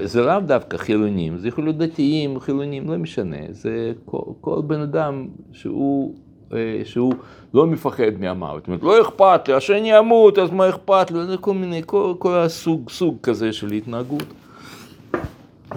זה 0.04 0.22
לאו 0.22 0.40
דווקא 0.40 0.78
חילונים, 0.78 1.38
זה 1.38 1.48
יכול 1.48 1.64
להיות 1.64 1.78
דתיים, 1.78 2.40
חילונים, 2.40 2.90
לא 2.92 2.98
משנה, 2.98 3.38
זה 3.50 3.92
כל, 4.06 4.22
כל 4.42 4.62
בן 4.68 4.80
אדם 4.80 5.28
שהוא, 5.52 6.16
אה, 6.54 6.82
שהוא 6.84 7.14
לא 7.54 7.68
מפחד 7.68 8.20
מהמוות, 8.20 8.62
זאת 8.62 8.68
אומרת, 8.68 8.84
לא 8.84 9.02
אכפת 9.02 9.48
לי, 9.48 9.62
שאני 9.62 10.00
אמות, 10.00 10.38
אז 10.38 10.52
מה 10.52 10.70
אכפת 10.70 11.12
לי, 11.12 11.26
זה 11.26 11.38
כל 11.38 11.54
מיני, 11.54 11.82
כל, 11.86 12.14
כל 12.20 12.34
הסוג 12.34 12.90
סוג 12.90 13.18
כזה 13.24 13.54
של 13.54 13.72
התנהגות. 13.72 14.34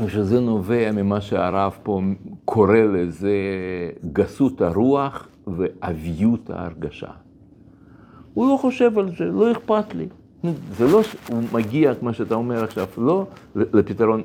שזה 0.08 0.40
נובע 0.40 0.92
ממה 0.92 1.20
שהרב 1.20 1.76
פה 1.82 2.00
קורא 2.44 2.78
לזה 2.78 3.30
גסות 4.12 4.60
הרוח 4.60 5.28
ואביות 5.46 6.50
ההרגשה. 6.50 7.10
הוא 8.34 8.48
לא 8.52 8.56
חושב 8.56 8.98
על 8.98 9.10
זה, 9.18 9.24
לא 9.24 9.52
אכפת 9.52 9.94
לי. 9.94 10.06
זה 10.76 10.86
לא 10.88 11.02
שהוא 11.02 11.42
מגיע, 11.52 11.94
כמו 11.94 12.14
שאתה 12.14 12.34
אומר 12.34 12.64
עכשיו, 12.64 12.86
לא 12.98 13.26
לפתרון, 13.56 14.22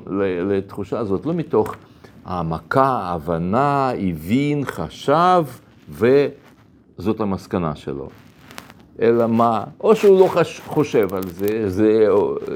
לתחושה 0.50 0.98
הזאת, 0.98 1.26
לא 1.26 1.34
מתוך 1.34 1.74
העמקה, 2.24 3.00
הבנה, 3.02 3.90
הבין, 3.90 4.64
חשב, 4.64 5.44
וזאת 5.88 7.20
המסקנה 7.20 7.74
שלו. 7.76 8.08
אלא 9.00 9.26
מה, 9.26 9.64
או 9.80 9.96
שהוא 9.96 10.20
לא 10.20 10.28
חושב 10.66 11.14
על 11.14 11.22
זה, 11.22 11.70
זה, 11.70 12.06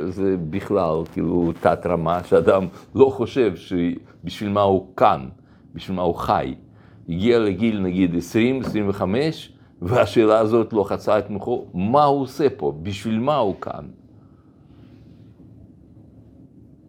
זה 0.08 0.36
בכלל 0.50 1.02
כאילו 1.12 1.52
תת-רמה, 1.60 2.24
שאדם 2.24 2.66
לא 2.94 3.10
חושב 3.14 3.52
שבשביל 3.56 4.50
מה 4.50 4.62
הוא 4.62 4.86
כאן, 4.96 5.20
בשביל 5.74 5.96
מה 5.96 6.02
הוא 6.02 6.14
חי. 6.14 6.54
הגיע 7.08 7.38
לגיל 7.38 7.80
נגיד 7.80 8.16
20, 8.16 8.60
25, 8.60 9.52
והשאלה 9.82 10.38
הזאת 10.38 10.72
לא 10.72 10.84
חצה 10.84 11.18
את 11.18 11.30
מוחו, 11.30 11.66
מה 11.74 12.04
הוא 12.04 12.22
עושה 12.22 12.46
פה? 12.56 12.78
בשביל 12.82 13.18
מה 13.18 13.36
הוא 13.36 13.60
כאן? 13.60 13.84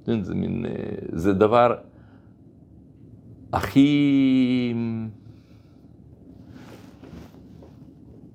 כן, 0.06 0.24
זה 0.24 0.36
מין, 0.36 0.66
אה, 0.66 0.72
זה 1.12 1.34
דבר 1.34 1.76
הכי, 3.54 4.74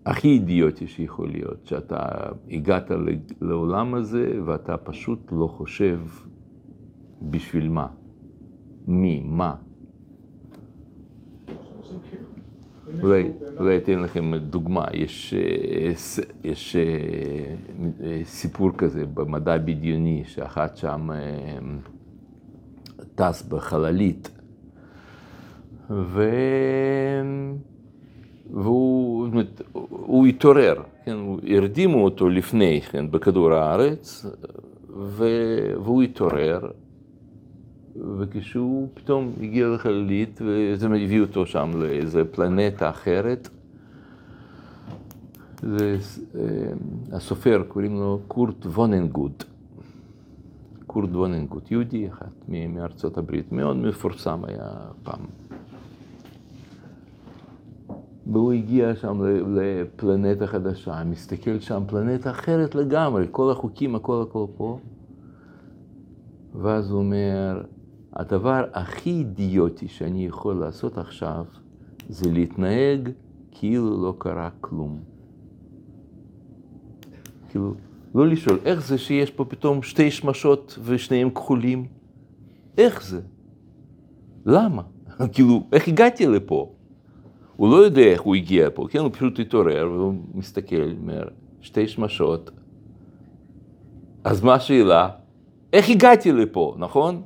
הכי 0.07 0.29
אידיוטי 0.29 0.87
שיכול 0.87 1.31
להיות, 1.31 1.67
שאתה 1.67 2.07
הגעת 2.51 2.91
לעולם 3.41 3.95
הזה 3.95 4.33
ואתה 4.45 4.77
פשוט 4.77 5.33
לא 5.33 5.47
חושב 5.47 6.01
בשביל 7.23 7.69
מה, 7.69 7.87
מי, 8.87 9.23
מה. 9.25 9.55
אולי 13.59 13.77
אתן 13.77 13.99
לכם 13.99 14.33
דוגמה, 14.37 14.85
יש, 14.93 15.35
אה, 15.35 15.93
יש 16.45 16.77
אה, 16.77 18.21
סיפור 18.25 18.71
כזה 18.79 19.05
במדע 19.15 19.59
בדיוני, 19.59 20.23
שאחת 20.27 20.77
שם 20.77 21.11
אה, 21.11 21.59
טס 23.15 23.43
בחללית, 23.43 24.31
ו... 25.91 26.31
והוא 28.53 29.29
הוא 29.91 30.27
התעורר, 30.27 30.83
כן, 31.05 31.17
הרדימו 31.57 32.05
אותו 32.05 32.29
לפני 32.29 32.81
כן? 32.81 33.11
בכדור 33.11 33.53
הארץ, 33.53 34.27
והוא 34.89 36.03
התעורר, 36.03 36.71
וכשהוא 38.19 38.89
פתאום 38.95 39.33
הגיע 39.41 39.69
לחללית, 39.69 40.41
וזה 40.45 40.87
הביא 40.87 41.21
אותו 41.21 41.47
שם 41.47 41.71
לאיזה 41.75 42.25
פלנטה 42.25 42.91
אחרת, 42.91 43.49
זה, 45.63 45.99
אה, 46.35 46.73
הסופר, 47.13 47.63
קוראים 47.69 47.97
לו 47.97 48.21
קורט 48.29 48.67
ווננגוט. 48.67 49.45
קורט 50.87 51.11
ווננגוט, 51.11 51.71
יהודי 51.71 52.09
אחד 52.09 52.27
מארצות 52.49 53.19
הברית, 53.19 53.53
מאוד 53.53 53.77
מפורסם 53.77 54.41
היה 54.45 54.71
פעם. 55.03 55.21
והוא 58.27 58.53
הגיע 58.53 58.97
שם 58.97 59.23
לפלנטה 59.55 60.47
חדשה, 60.47 61.05
מסתכל 61.05 61.61
שם, 61.61 61.83
פלנטה 61.87 62.31
אחרת 62.31 62.75
לגמרי, 62.75 63.27
כל 63.31 63.51
החוקים, 63.51 63.95
הכל 63.95 64.25
הכל 64.29 64.47
פה. 64.57 64.79
ואז 66.55 66.91
הוא 66.91 66.99
אומר, 66.99 67.63
הדבר 68.13 68.65
הכי 68.73 69.11
אידיוטי 69.11 69.89
שאני 69.89 70.27
יכול 70.27 70.55
לעשות 70.55 70.99
עכשיו, 70.99 71.45
זה 72.09 72.31
להתנהג 72.31 73.09
כאילו 73.51 74.03
לא 74.03 74.15
קרה 74.19 74.51
כלום. 74.61 75.01
כאילו, 77.49 77.75
לא 78.15 78.29
לשאול, 78.29 78.59
איך 78.65 78.87
זה 78.87 78.99
שיש 78.99 79.31
פה 79.31 79.45
פתאום 79.45 79.83
שתי 79.83 80.11
שמשות 80.11 80.79
ושניהם 80.85 81.31
כחולים? 81.31 81.87
איך 82.79 83.05
זה? 83.05 83.21
למה? 84.47 84.83
כאילו, 85.33 85.63
איך 85.73 85.89
הגעתי 85.89 86.27
לפה? 86.27 86.73
הוא 87.57 87.71
לא 87.71 87.77
יודע 87.77 88.03
איך 88.03 88.21
הוא 88.21 88.35
הגיע 88.35 88.69
פה, 88.75 88.87
כן? 88.91 88.99
הוא 88.99 89.11
פשוט 89.13 89.39
התעורר 89.39 89.91
והוא 89.93 90.15
מסתכל, 90.35 90.91
אומר, 91.01 91.29
שתי 91.61 91.89
שמשות. 91.89 92.51
אז 94.25 94.43
מה 94.43 94.55
השאלה? 94.55 95.09
איך 95.73 95.89
הגעתי 95.89 96.33
לפה, 96.33 96.75
נכון? 96.79 97.23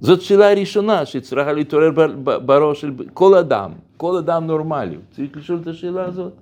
זאת 0.00 0.20
שאלה 0.22 0.50
הראשונה 0.50 1.06
שצריכה 1.06 1.52
להתעורר 1.52 1.90
בראש 2.22 2.80
של 2.80 2.92
כל 3.14 3.34
אדם, 3.34 3.72
כל 3.96 4.16
אדם 4.16 4.46
נורמלי. 4.46 4.96
צריך 5.10 5.36
לשאול 5.36 5.58
את 5.62 5.66
השאלה 5.66 6.04
הזאת. 6.04 6.32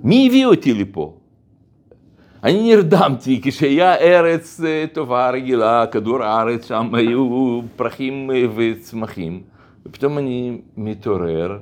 מי 0.00 0.26
הביא 0.28 0.46
אותי 0.46 0.74
לפה? 0.74 1.14
אני 2.44 2.74
נרדמתי 2.74 3.40
כשהיה 3.42 3.94
ארץ 3.94 4.60
אה, 4.64 4.84
טובה, 4.92 5.30
רגילה, 5.30 5.86
כדור 5.86 6.22
הארץ, 6.22 6.64
שם 6.68 6.94
היו 6.94 7.60
פרחים 7.76 8.30
אה, 8.30 8.44
וצמחים, 8.56 9.42
ופתאום 9.86 10.18
אני 10.18 10.60
מתעורר. 10.76 11.58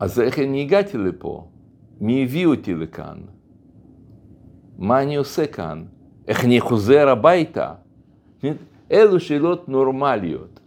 אז 0.00 0.20
איך 0.20 0.38
אני 0.38 0.62
הגעתי 0.62 0.98
לפה? 0.98 1.46
מי 2.00 2.22
הביא 2.22 2.46
אותי 2.46 2.74
לכאן? 2.74 3.18
מה 4.78 5.02
אני 5.02 5.16
עושה 5.16 5.46
כאן? 5.46 5.82
איך 6.28 6.44
אני 6.44 6.60
חוזר 6.60 7.08
הביתה? 7.08 7.74
אלו 8.92 9.20
שאלות 9.20 9.68
נורמליות. 9.68 10.60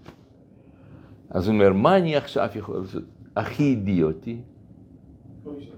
אז 1.29 1.47
הוא 1.47 1.53
אומר, 1.53 1.73
מה 1.73 1.97
אני 1.97 2.15
עכשיו 2.15 2.49
יכול 2.55 2.77
לעשות? 2.77 3.03
הכי 3.35 3.63
אידיוטי, 3.63 4.41
לא 5.45 5.53
לשאול. 5.57 5.75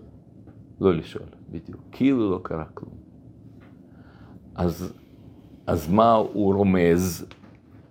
לא 0.82 0.94
לשאול, 0.94 1.26
בדיוק. 1.50 1.82
כאילו 1.92 2.32
לא 2.32 2.40
קרה 2.44 2.66
כלום. 2.74 2.94
אז, 4.56 4.94
אז 5.68 5.90
מה 5.90 6.14
הוא 6.14 6.54
רומז 6.54 7.26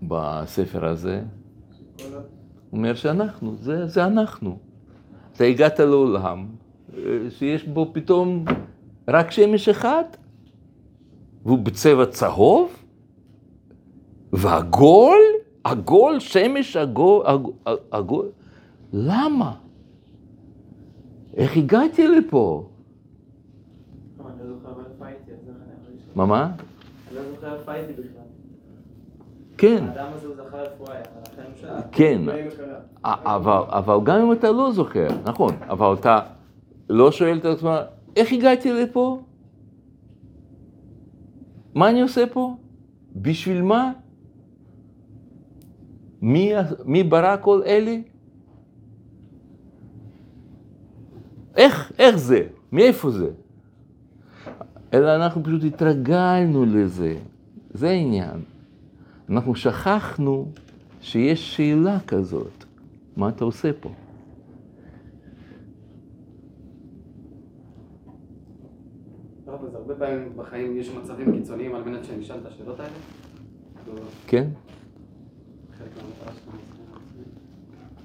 בספר 0.03 0.85
הזה? 0.85 1.22
הוא 2.03 2.12
אומר 2.72 2.94
שאנחנו, 2.94 3.57
זה, 3.57 3.87
זה 3.87 4.07
אנחנו. 4.07 4.59
אתה 5.33 5.44
הגעת 5.44 5.81
לעולם 5.81 6.46
אה, 6.96 7.01
שיש 7.31 7.64
בו 7.64 7.90
פתאום 7.92 8.44
רק 9.09 9.31
שמש 9.31 9.68
אחד, 9.68 10.05
והוא 11.46 11.59
בצבע 11.59 12.06
צהוב, 12.06 12.85
ועגול, 14.32 15.18
עגול, 15.64 16.20
שמש 16.20 16.76
עגול, 16.76 17.24
עגול. 17.90 18.28
למה? 18.92 19.54
איך 21.37 21.56
הגעתי 21.56 22.09
לפה? 22.09 22.68
מה, 26.14 26.26
מה? 26.26 26.50
כן. 29.59 29.85
כן. 31.92 32.22
אבל 33.02 33.98
גם 34.04 34.20
אם 34.20 34.32
אתה 34.32 34.50
לא 34.50 34.72
זוכר, 34.72 35.09
נכון, 35.24 35.54
אבל 35.68 35.94
אתה 36.00 36.20
לא 36.88 37.12
שואל 37.12 37.38
את 37.38 37.44
עצמך, 37.44 37.70
איך 38.16 38.32
הגעתי 38.32 38.72
לפה? 38.72 39.22
מה 41.77 41.91
אני 41.91 42.03
עושה 42.03 42.25
פה? 42.33 42.57
בשביל 43.17 43.62
מה? 43.62 43.93
מי, 46.23 46.53
מי 46.85 47.03
ברא 47.03 47.37
כל 47.41 47.62
אלה? 47.67 47.97
איך, 51.57 51.93
איך 51.99 52.17
זה? 52.17 52.47
מאיפה 52.73 53.11
זה? 53.11 53.31
אלא 54.95 55.17
אנחנו 55.17 55.45
פשוט 55.45 55.65
התרגלנו 55.65 56.65
לזה, 56.65 57.19
זה 57.71 57.89
העניין. 57.89 58.41
אנחנו 59.31 59.55
שכחנו 59.55 60.53
שיש 61.01 61.57
שאלה 61.57 62.01
כזאת, 62.07 62.65
מה 63.17 63.29
אתה 63.29 63.45
עושה 63.45 63.71
פה? 63.81 63.91
לא, 69.47 69.53
אז 69.53 69.76
הרבה 69.88 70.07
פעמים 70.07 70.33
בחיים 70.37 70.77
יש 70.77 70.90
מצבים 70.90 71.33
קיצוניים 71.33 71.75
על 71.75 71.83
מנת 71.85 72.05
שנשאל 72.05 72.37
את 72.42 72.46
השאלות 72.46 72.81
האלה. 72.81 72.90
כן? 74.27 74.44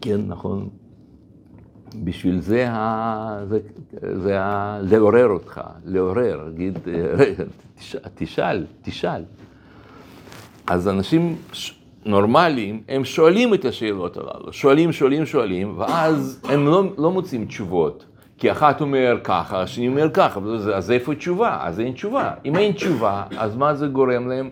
כן, 0.02 0.22
נכון. 0.28 0.70
בשביל 2.04 2.40
זה, 2.42 2.70
ה... 2.70 3.46
זה, 3.50 3.60
זה 4.16 4.42
ה... 4.42 4.80
לעורר 4.82 5.28
אותך, 5.28 5.62
לעורר, 5.86 6.44
להגיד, 6.44 6.80
תשאל, 7.76 8.00
תשאל, 8.16 8.66
תשאל. 8.82 9.24
אז 10.68 10.88
אנשים 10.88 11.36
ש- 11.54 11.80
נורמליים, 12.06 12.84
הם 12.90 13.06
שואלים 13.06 13.54
את 13.54 13.66
השאלות 13.66 14.18
הללו, 14.18 14.54
שואלים, 14.54 14.92
שואלים, 14.92 15.26
שואלים, 15.26 15.74
ואז 15.78 16.42
הם 16.50 16.66
לא, 16.66 16.84
לא 16.98 17.12
מוצאים 17.12 17.46
תשובות. 17.46 18.06
כי 18.42 18.52
אחת 18.52 18.82
אומר 18.82 19.18
ככה, 19.24 19.62
השני 19.62 19.88
אומר 19.88 20.10
ככה, 20.14 20.40
אז, 20.56 20.70
אז 20.74 20.92
איפה 20.92 21.16
תשובה? 21.16 21.58
אז 21.62 21.80
אין 21.80 21.92
תשובה. 21.94 22.32
אם 22.46 22.56
אין 22.58 22.72
תשובה, 22.72 23.24
אז 23.38 23.56
מה 23.56 23.74
זה 23.74 23.88
גורם 23.88 24.30
להם? 24.30 24.50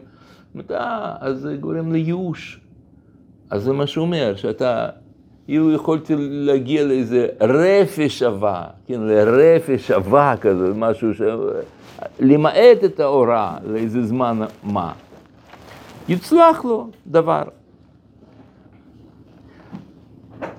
"אה, 0.71 1.15
אז 1.19 1.37
זה 1.39 1.55
גורם 1.55 1.91
לייאוש. 1.91 2.59
אז 3.49 3.63
זה 3.63 3.73
מה 3.73 3.87
שהוא 3.87 4.05
אומר, 4.05 4.33
שאתה, 4.35 4.87
אילו 5.47 5.71
יכולתי 5.71 6.13
להגיע 6.17 6.83
לאיזה 6.83 7.27
רפש 7.41 8.23
אהבה, 8.23 8.63
כן, 8.87 9.01
לרפש 9.01 9.91
אהבה 9.91 10.33
כזה, 10.41 10.73
משהו 10.75 11.13
ש... 11.13 11.21
למעט 12.19 12.83
את 12.85 12.99
האורה 12.99 13.57
לאיזה 13.65 14.03
זמן 14.03 14.39
מה. 14.63 14.91
יצלח 16.09 16.65
לו 16.65 16.89
דבר. 17.07 17.43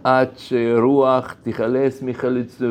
עד 0.04 0.28
שרוח 0.36 1.34
תיחלץ 1.42 2.02
מחלץ, 2.02 2.62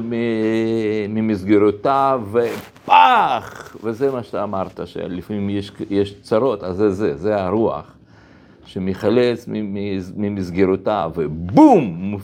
ממסגרותיו, 1.09 2.21
ופח! 2.31 3.75
וזה 3.83 4.11
מה 4.11 4.23
שאתה 4.23 4.43
אמרת, 4.43 4.79
שלפעמים 4.85 5.49
יש, 5.49 5.71
יש 5.89 6.21
צרות, 6.21 6.63
אז 6.63 6.77
זה 6.77 6.91
זה, 6.91 7.15
זה 7.17 7.41
הרוח. 7.43 7.95
שמחלץ 8.65 9.47
ממס- 9.47 10.11
ממסגרותיו, 10.17 11.11
ובום! 11.15 12.17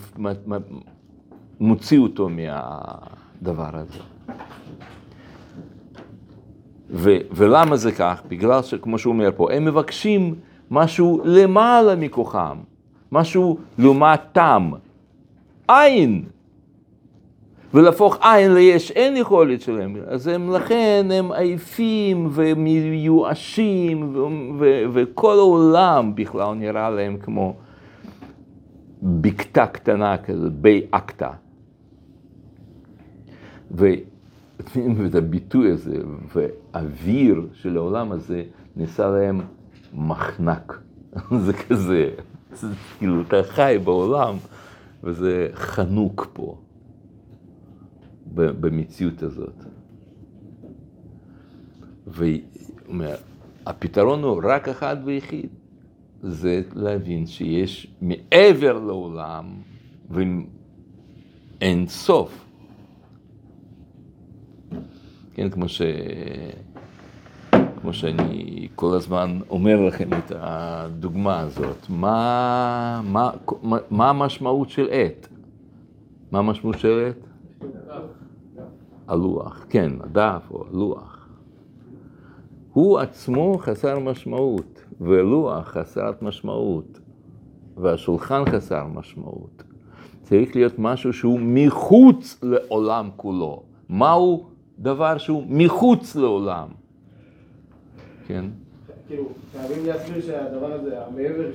מוציא 1.60 2.00
אותו 2.00 2.30
מהדבר 2.30 3.70
הזה. 3.74 4.00
ו- 6.90 7.18
ולמה 7.32 7.76
זה 7.76 7.92
כך? 7.92 8.22
בגלל 8.28 8.62
שכמו 8.64 8.98
שהוא 9.00 9.14
אומר 9.14 9.30
פה, 9.36 9.54
הם 9.54 9.66
מבקשים 9.66 10.36
משהו 10.72 11.22
למעלה 11.26 11.96
מכוחם, 11.96 12.58
משהו 13.12 13.58
לעומתם, 13.78 14.72
עין. 15.68 16.26
ולהפוך 17.74 18.18
עין 18.22 18.54
ליש 18.54 18.92
אין 18.92 19.18
יכולת 19.18 19.62
שלהם, 19.62 19.96
אז 20.08 20.28
הם 20.28 20.52
לכן 20.52 21.08
הם 21.14 21.32
עייפים 21.32 22.30
ומיואשים 22.32 24.16
ו- 24.16 24.28
ו- 24.60 24.84
וכל 24.94 25.36
העולם 25.38 26.16
בכלל 26.16 26.54
נראה 26.54 26.90
להם 26.90 27.18
כמו 27.18 27.56
בקתה 29.04 29.68
קטנה 29.68 30.18
כזאת, 30.18 30.54
בי 30.54 30.82
אקטה. 30.92 31.30
ו- 33.72 33.94
ואת 34.98 35.16
הביטוי 35.16 35.72
הזה, 35.72 35.98
והאוויר 36.36 37.48
של 37.54 37.78
העולם 37.78 38.12
הזה 38.12 38.44
נעשה 38.76 39.08
להם 39.08 39.42
מחנק. 39.94 40.80
זה 41.46 41.54
כזה, 41.54 42.10
זה 42.54 42.68
כאילו, 42.98 43.22
אתה 43.22 43.44
חי 43.44 43.78
בעולם, 43.84 44.36
וזה 45.06 45.50
חנוק 45.54 46.28
פה, 46.34 46.58
במציאות 48.34 49.24
הזאת. 49.24 49.64
והפתרון 53.68 54.24
הוא 54.24 54.42
רק 54.44 54.68
אחד 54.68 54.98
ויחיד, 55.06 55.50
זה 56.22 56.62
להבין 56.76 57.28
שיש 57.28 57.88
מעבר 58.02 58.80
לעולם, 58.80 59.46
אין 61.62 61.88
סוף. 61.88 62.46
כן, 65.34 65.50
כמו 65.50 65.70
ש... 65.70 65.82
כמו 67.86 67.94
שאני 67.94 68.68
כל 68.76 68.96
הזמן 68.96 69.40
אומר 69.50 69.82
לכם 69.82 70.10
את 70.14 70.32
הדוגמה 70.36 71.40
הזאת, 71.40 71.90
מה, 71.90 73.02
מה, 73.04 73.30
מה, 73.90 74.10
המשמעות 74.10 74.70
של 74.70 74.88
עט? 74.92 75.28
מה 76.32 76.40
המשמעות 76.40 76.80
של 76.80 77.10
עט? 77.10 77.28
הלוח, 79.08 79.66
כן, 79.70 79.92
הדף 80.00 80.48
או 80.52 80.64
הלוח. 80.70 81.30
הוא 82.74 83.00
עצמו 83.00 83.58
חסר 83.58 84.00
משמעות, 84.00 84.86
ולוח 85.02 85.68
חסרת 85.68 86.22
משמעות, 86.22 87.00
והשולחן 87.78 88.44
חסר 88.46 88.88
משמעות. 88.88 89.64
צריך 90.22 90.56
להיות 90.56 90.80
משהו 90.80 91.14
שהוא 91.14 91.40
מחוץ 91.42 92.40
לעולם 92.44 93.10
כולו. 93.16 93.64
מהו 93.90 94.46
דבר 94.80 95.18
שהוא 95.18 95.44
מחוץ 95.48 96.16
לעולם? 96.16 96.68
כן? 98.28 98.46
כאילו, 99.08 99.24
חייבים 99.52 99.86
להסביר 99.86 100.22
שהדבר 100.22 100.74
הזה, 100.74 101.06
המעבר 101.06 101.52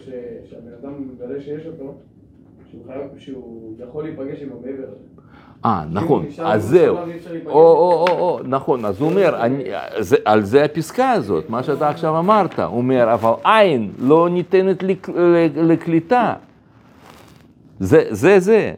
שהבן 0.50 0.72
אדם 0.80 0.92
מגלה 1.08 1.40
שיש 1.40 1.66
אותו, 1.66 1.94
שהוא 2.70 2.82
חייב, 2.86 3.02
שהוא 3.18 3.74
יכול 3.88 4.04
להיפגש 4.04 4.42
עם 4.42 4.48
המעבר 4.52 4.88
הזה. 4.88 4.96
אה, 5.64 5.84
נכון, 5.90 6.26
נשאר 6.26 6.52
אז 6.52 6.64
זהו. 6.64 6.96
או, 7.46 7.52
או, 7.52 8.06
או, 8.08 8.18
או, 8.18 8.40
נכון, 8.44 8.84
אז 8.84 9.00
הוא 9.00 9.10
אומר, 9.10 9.44
אני, 9.44 9.64
זה, 9.98 10.16
על 10.24 10.44
זה 10.44 10.64
הפסקה 10.64 11.10
הזאת, 11.10 11.50
מה 11.50 11.62
שאתה 11.62 11.88
עכשיו 11.88 12.18
אמרת, 12.18 12.58
הוא 12.58 12.78
אומר, 12.78 13.14
אבל 13.14 13.30
עין 13.44 13.92
לא 13.98 14.28
ניתנת 14.28 14.82
לקליטה. 15.56 16.34
זה, 17.80 18.04
זה, 18.10 18.40
זה. 18.40 18.72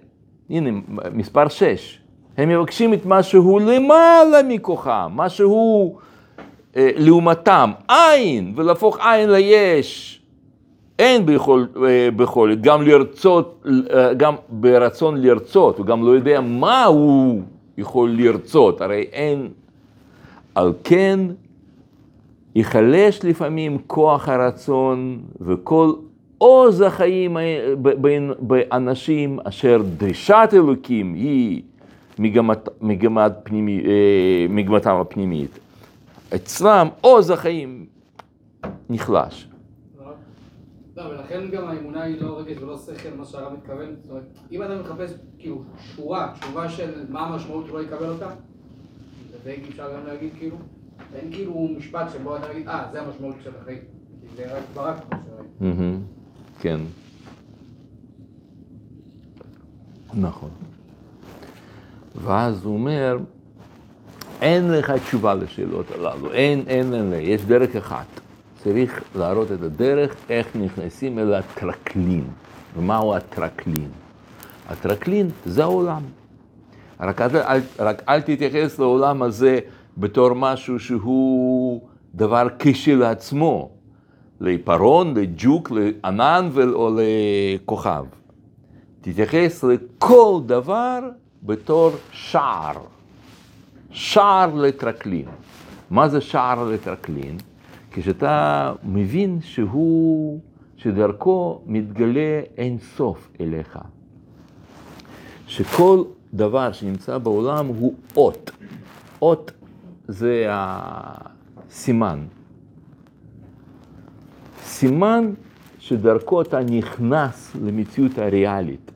הנה, 0.51 0.71
מספר 1.13 1.49
6. 1.49 1.99
הם 2.37 2.49
מבקשים 2.49 2.95
את 2.95 3.07
מה 3.07 3.23
שהוא 3.23 3.61
למעלה 3.61 4.43
מכוחם, 4.49 5.13
מה 5.15 5.29
שהוא 5.29 5.99
לעומתם, 6.77 7.71
עין, 7.89 8.53
ולהפוך 8.57 8.99
עין 9.01 9.31
ליש. 9.31 10.23
אין 10.99 11.27
ביכול, 11.27 11.69
אה, 11.87 12.09
ביכולת 12.17 12.61
גם 12.61 12.83
לרצות, 12.83 13.65
אה, 13.95 14.15
גם 14.15 14.35
ברצון 14.49 15.23
לרצות, 15.23 15.79
הוא 15.79 15.87
גם 15.87 16.07
לא 16.07 16.11
יודע 16.11 16.41
מה 16.41 16.85
הוא 16.85 17.43
יכול 17.79 18.11
לרצות, 18.11 18.81
הרי 18.81 19.05
אין. 19.13 19.49
על 20.55 20.73
כן, 20.85 21.21
ייחלש 22.55 23.25
לפעמים 23.25 23.79
כוח 23.87 24.29
הרצון 24.29 25.19
וכל 25.41 25.93
עוז 26.39 26.81
החיים 26.81 27.37
באנשים 28.39 29.39
אשר 29.45 29.83
דרישת 29.99 30.49
אלוקים 30.53 31.15
היא 31.15 31.63
מגמת, 32.19 32.69
מגמת 32.81 33.33
פנימי, 33.43 33.83
אה, 33.87 34.47
מגמתם 34.49 34.95
הפנימית. 34.95 35.59
אצלם 36.35 36.89
עוז 37.01 37.31
החיים 37.31 37.87
נחלש. 38.91 39.49
לא, 40.97 41.03
ולכן 41.03 41.51
גם 41.51 41.69
האמונה 41.69 42.03
היא 42.03 42.23
לא 42.23 42.39
רגש 42.39 42.57
ולא 42.59 42.79
שכל, 42.79 43.09
מה 43.17 43.25
שהרב 43.25 43.53
מתכוון. 43.53 43.95
זאת 44.03 44.11
אומרת, 44.11 44.25
אם 44.53 44.63
אדם 44.63 44.81
מחפש, 44.81 45.13
כאילו, 45.39 45.63
תשורה, 45.77 46.35
תשובה 46.41 46.69
של 46.69 47.07
מה 47.09 47.21
המשמעות 47.21 47.69
הוא 47.69 47.79
לא 47.79 47.83
יקבל 47.85 48.09
אותה, 48.09 48.29
זה 49.45 49.57
אפשר 49.69 49.95
גם 49.95 50.07
להגיד, 50.07 50.31
כאילו, 50.39 50.57
אין 51.15 51.33
כאילו 51.33 51.69
משפט 51.79 52.11
שבו 52.13 52.37
אתה 52.37 52.53
יגיד, 52.53 52.69
אה, 52.69 52.89
זה 52.93 53.03
המשמעות 53.03 53.37
של 53.45 53.51
החיים. 53.63 53.79
זה 54.37 54.57
רק 54.57 54.63
ברק, 54.75 55.05
כן. 56.61 56.81
נכון. 60.15 60.51
ואז 62.15 62.65
הוא 62.65 62.75
אומר, 62.75 63.19
אין 64.43 64.73
לך 64.73 64.91
תשובה 64.91 65.35
לשאלות 65.35 65.91
הללו, 65.91 66.33
אין, 66.33 66.65
אין, 66.67 66.95
אין, 66.95 67.13
אין, 67.13 67.21
יש 67.23 67.45
דרך 67.45 67.77
אחת. 67.77 68.07
צריך 68.65 69.03
להראות 69.15 69.53
את 69.53 69.63
הדרך 69.63 70.15
איך 70.31 70.47
נכנסים 70.55 71.19
אל 71.19 71.35
הטרקלין. 71.35 72.25
ומהו 72.77 73.15
הטרקלין? 73.15 73.89
הטרקלין 74.69 75.31
זה 75.45 75.63
העולם. 75.63 76.03
רק 77.01 77.21
אל, 77.21 77.61
רק 77.79 78.03
אל 78.09 78.21
תתייחס 78.21 78.79
לעולם 78.79 79.23
הזה 79.23 79.59
בתור 79.99 80.33
משהו 80.33 80.81
שהוא 80.81 81.81
דבר 82.15 82.47
כשלעצמו, 82.59 83.71
לעיפרון, 84.41 85.15
לג'וק, 85.17 85.71
לענן 85.71 86.49
או 86.57 86.91
לכוכב. 86.97 88.05
תתייחס 89.01 89.65
לכל 89.65 90.41
דבר 90.47 90.99
בתור 91.43 91.91
שער, 92.11 92.77
שער 93.93 94.55
לטרקלין. 94.55 95.27
מה 95.91 96.09
זה 96.09 96.21
שער 96.21 96.71
לטרקלין? 96.71 97.37
כשאתה 97.91 98.73
מבין 98.85 99.39
שהוא, 99.41 100.41
שדרכו 100.77 101.61
מתגלה 101.67 102.41
אין 102.57 102.79
סוף 102.97 103.31
אליך. 103.41 103.79
שכל 105.47 106.03
דבר 106.35 106.73
שנמצא 106.73 107.19
בעולם 107.19 107.67
הוא 107.67 107.95
אות. 108.17 108.51
אות 109.23 109.51
זה 110.09 110.47
הסימן. 110.51 112.25
סימן 114.63 115.33
שדרכו 115.79 116.43
אתה 116.43 116.61
נכנס 116.61 117.57
למציאות 117.65 118.19
הריאלית. 118.19 118.91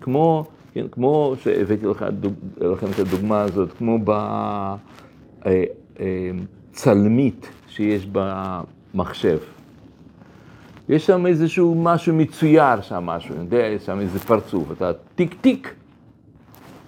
כמו, 0.00 0.46
כן, 0.74 0.86
כמו 0.90 1.34
שהבאתי 1.38 1.86
לך, 1.86 2.04
לכם 2.60 2.86
את 2.90 2.98
הדוגמה 2.98 3.42
הזאת, 3.42 3.72
כמו 3.72 3.98
בצלמית 6.70 7.48
שיש 7.68 8.08
במחשב. 8.12 9.38
יש 10.88 11.06
שם 11.06 11.26
איזשהו 11.26 11.74
משהו 11.82 12.14
מצויר 12.14 12.80
שם, 12.80 13.06
משהו, 13.06 13.34
יודע, 13.34 13.56
יש 13.56 13.86
שם 13.86 14.00
איזה 14.00 14.18
פרצוף, 14.18 14.72
אתה 14.72 14.92
טיק 15.14 15.34
טיק, 15.40 15.74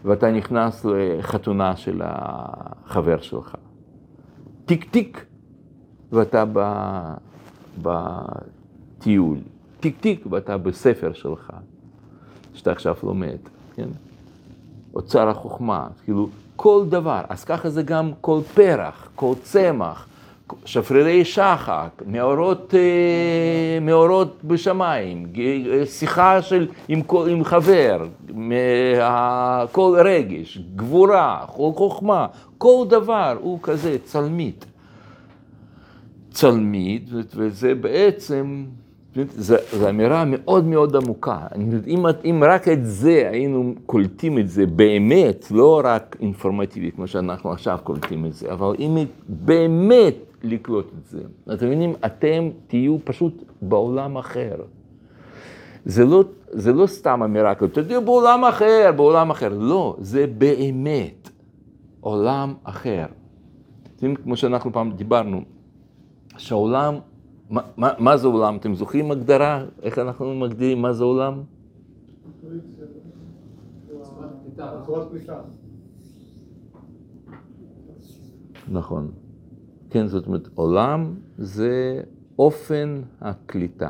ואתה 0.05 0.31
נכנס 0.31 0.85
לחתונה 0.85 1.77
של 1.77 2.03
החבר 2.05 3.21
שלך. 3.21 3.55
טיק 4.65 4.85
טיק, 4.91 5.25
ואתה. 6.13 6.45
בטיול. 7.83 9.39
טיק 9.81 10.01
טיק, 10.01 10.27
ואתה 10.31 10.59
בספר 10.59 11.13
שלך, 11.13 11.53
שאתה 12.55 12.73
עכשיו 12.73 12.95
לומד, 13.03 13.39
כן? 13.77 13.89
אוצר 14.95 15.29
החוכמה, 15.29 15.87
כאילו, 16.05 16.29
כל 16.57 16.85
דבר. 16.89 17.21
אז 17.29 17.45
ככה 17.45 17.71
זה 17.71 17.83
גם 17.83 18.11
כל 18.21 18.41
פרח, 18.55 19.09
כל 19.15 19.33
צמח, 19.43 20.07
שפרירי 20.65 21.25
שחק, 21.25 21.89
מאורות, 22.07 22.75
אה, 22.75 23.79
מאורות 23.81 24.37
בשמיים, 24.45 25.27
ג- 25.33 25.85
שיחה 25.85 26.43
של, 26.43 26.67
עם, 26.89 27.01
עם 27.31 27.45
חבר, 27.45 28.07
מה- 28.35 28.55
כל 29.73 29.99
רגש, 30.05 30.59
גבורה, 30.77 31.45
כל 31.47 31.71
חוכמה, 31.77 32.27
כל 32.59 32.85
דבר 32.89 33.37
הוא 33.41 33.59
כזה 33.63 33.97
צלמית. 34.05 34.65
צלמית, 36.31 37.03
וזה 37.35 37.75
בעצם, 37.75 38.65
זו 39.25 39.89
אמירה 39.89 40.25
מאוד 40.25 40.65
מאוד 40.65 40.97
עמוקה. 40.97 41.39
אם, 41.87 42.07
אם 42.25 42.43
רק 42.47 42.69
את 42.69 42.87
זה 42.87 43.29
היינו 43.31 43.75
קולטים 43.87 44.39
את 44.39 44.49
זה 44.49 44.67
באמת, 44.67 45.51
לא 45.51 45.81
רק 45.85 46.17
אינפורמטיבי 46.21 46.91
כמו 46.91 47.07
שאנחנו 47.07 47.53
עכשיו 47.53 47.79
קולטים 47.85 48.27
את 48.27 48.35
זה, 48.35 48.53
אבל 48.53 48.75
אם 48.79 48.97
באמת 49.29 50.15
לקלוט 50.43 50.93
את 50.99 51.07
זה, 51.07 51.21
אתם 51.53 51.67
מבינים, 51.67 51.93
אתם 52.07 52.49
תהיו 52.67 52.97
פשוט 53.05 53.43
בעולם 53.63 54.17
אחר. 54.17 54.57
זה 55.85 56.05
לא, 56.05 56.25
זה 56.51 56.73
לא 56.73 56.87
סתם 56.87 57.23
אמירה 57.23 57.55
כזאת, 57.55 57.79
תהיו 57.79 58.03
בעולם 58.05 58.45
אחר, 58.45 58.93
בעולם 58.97 59.31
אחר. 59.31 59.49
לא, 59.49 59.97
זה 59.99 60.27
באמת 60.39 61.31
עולם 62.01 62.55
אחר. 62.65 63.05
אתם 63.83 64.07
יודעים, 64.07 64.15
כמו 64.15 64.37
שאנחנו 64.37 64.73
פעם 64.73 64.93
דיברנו, 64.93 65.43
שהעולם, 66.37 66.95
מה, 67.51 67.61
מה, 67.77 67.91
מה 67.99 68.17
זה 68.17 68.27
עולם? 68.27 68.57
אתם 68.57 68.75
זוכרים 68.75 69.11
הגדרה? 69.11 69.65
איך 69.83 69.99
אנחנו 69.99 70.35
מגדירים 70.35 70.83
מה 70.83 70.93
זה 70.93 71.05
עולם? 71.05 71.43
נכון. 78.73 79.11
כן, 79.91 80.07
זאת 80.07 80.27
אומרת, 80.27 80.49
עולם 80.55 81.15
זה 81.39 82.03
אופן 82.39 83.01
הקליטה. 83.21 83.89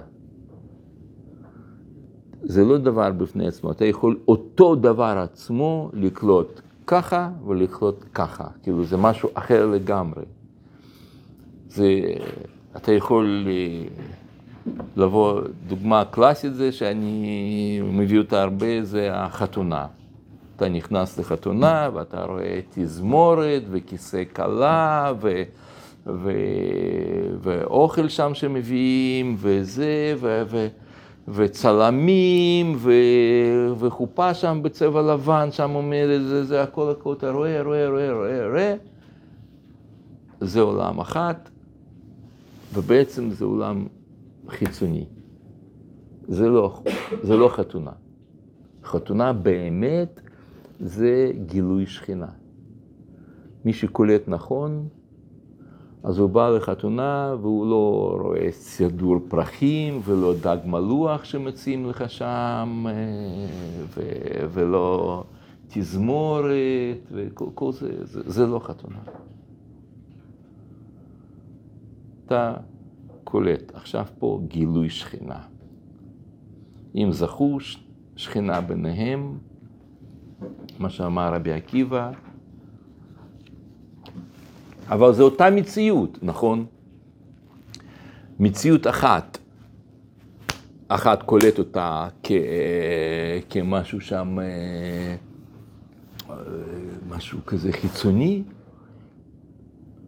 זה 2.43 2.65
לא 2.65 2.79
דבר 2.79 3.13
בפני 3.13 3.47
עצמו, 3.47 3.71
אתה 3.71 3.85
יכול 3.85 4.19
אותו 4.29 4.75
דבר 4.75 5.19
עצמו 5.19 5.91
לקלוט 5.93 6.61
ככה 6.87 7.31
ולקלוט 7.47 8.05
ככה, 8.15 8.49
כאילו 8.63 8.85
זה 8.85 8.97
משהו 8.97 9.29
אחר 9.35 9.67
לגמרי. 9.67 10.25
זה, 11.69 11.85
אתה 12.77 12.93
יכול 12.93 13.47
אה, 13.49 13.85
לבוא, 14.97 15.41
דוגמה 15.67 16.05
קלאסית 16.05 16.55
זה 16.55 16.73
שאני 16.73 17.81
מביא 17.85 18.19
אותה 18.19 18.43
הרבה, 18.43 18.83
זה 18.83 19.09
החתונה. 19.13 19.87
אתה 20.57 20.69
נכנס 20.69 21.19
לחתונה 21.19 21.91
ואתה 21.95 22.25
רואה 22.25 22.61
תזמורת 22.75 23.63
וכיסא 23.71 24.23
כלה 24.33 25.13
ו... 25.21 25.43
ו... 26.07 26.33
ואוכל 27.41 28.09
שם 28.09 28.35
שמביאים 28.35 29.37
וזה, 29.39 30.15
ו... 30.21 30.43
ו... 30.47 30.67
וצלמים 31.29 32.75
ו... 32.77 32.93
וחופה 33.79 34.35
שם 34.35 34.61
בצבע 34.63 35.03
לבן, 35.03 35.49
שם 35.51 35.71
עומדת, 35.71 36.21
זה, 36.27 36.45
זה 36.45 36.63
הכל 36.63 36.91
הכל, 36.91 37.13
אתה 37.13 37.31
רואה, 37.31 37.63
רואה, 37.63 37.89
רואה, 37.89 38.13
רואה, 38.13 38.47
רואה. 38.49 38.75
זה 40.41 40.61
עולם 40.61 41.01
אחת, 41.01 41.51
ובעצם 42.75 43.31
זה 43.31 43.45
עולם 43.45 43.87
חיצוני. 44.49 45.07
זה 46.29 46.49
לא, 46.49 46.83
זה 47.23 47.37
לא 47.37 47.49
חתונה. 47.49 47.93
חתונה 48.85 49.33
באמת 49.33 50.21
זה 50.81 51.33
גילוי 51.47 51.87
שכינה. 51.87 52.29
מי 53.65 53.73
שקולט 53.73 54.29
נכון, 54.29 54.89
אז 56.03 56.19
הוא 56.19 56.31
בא 56.31 56.49
לחתונה 56.51 57.35
והוא 57.41 57.67
לא 57.67 58.17
רואה 58.23 58.49
סידור 58.53 59.17
פרחים 59.29 60.01
ולא 60.05 60.35
דג 60.41 60.59
מלוח 60.65 61.25
שמציעים 61.25 61.87
לך 61.91 62.11
שם, 62.11 62.87
ו- 63.97 64.47
ולא 64.53 65.25
תזמורת 65.69 66.53
וכל 67.13 67.73
זה, 67.73 67.91
זה, 68.03 68.21
זה 68.27 68.47
לא 68.47 68.59
חתונה. 68.59 68.99
אתה 72.27 72.55
קולט, 73.25 73.75
עכשיו 73.75 74.07
פה 74.19 74.41
גילוי 74.49 74.91
שכינה. 74.91 75.39
אם 76.95 77.09
זכו 77.13 77.59
שכינה 78.17 78.61
ביניהם, 78.61 79.39
מה 80.79 80.91
שאמר 80.91 81.35
רבי 81.35 81.53
עקיבא, 81.53 82.11
אבל 84.89 85.13
זו 85.13 85.25
אותה 85.25 85.51
מציאות, 85.51 86.19
נכון? 86.23 86.67
מציאות 88.39 88.87
אחת, 88.87 89.39
אחת 90.89 91.23
קולט 91.23 91.59
אותה 91.59 92.09
כ, 92.23 92.33
כמשהו 93.51 94.01
שם, 94.01 94.39
משהו 97.09 97.39
כזה 97.47 97.73
חיצוני, 97.73 98.43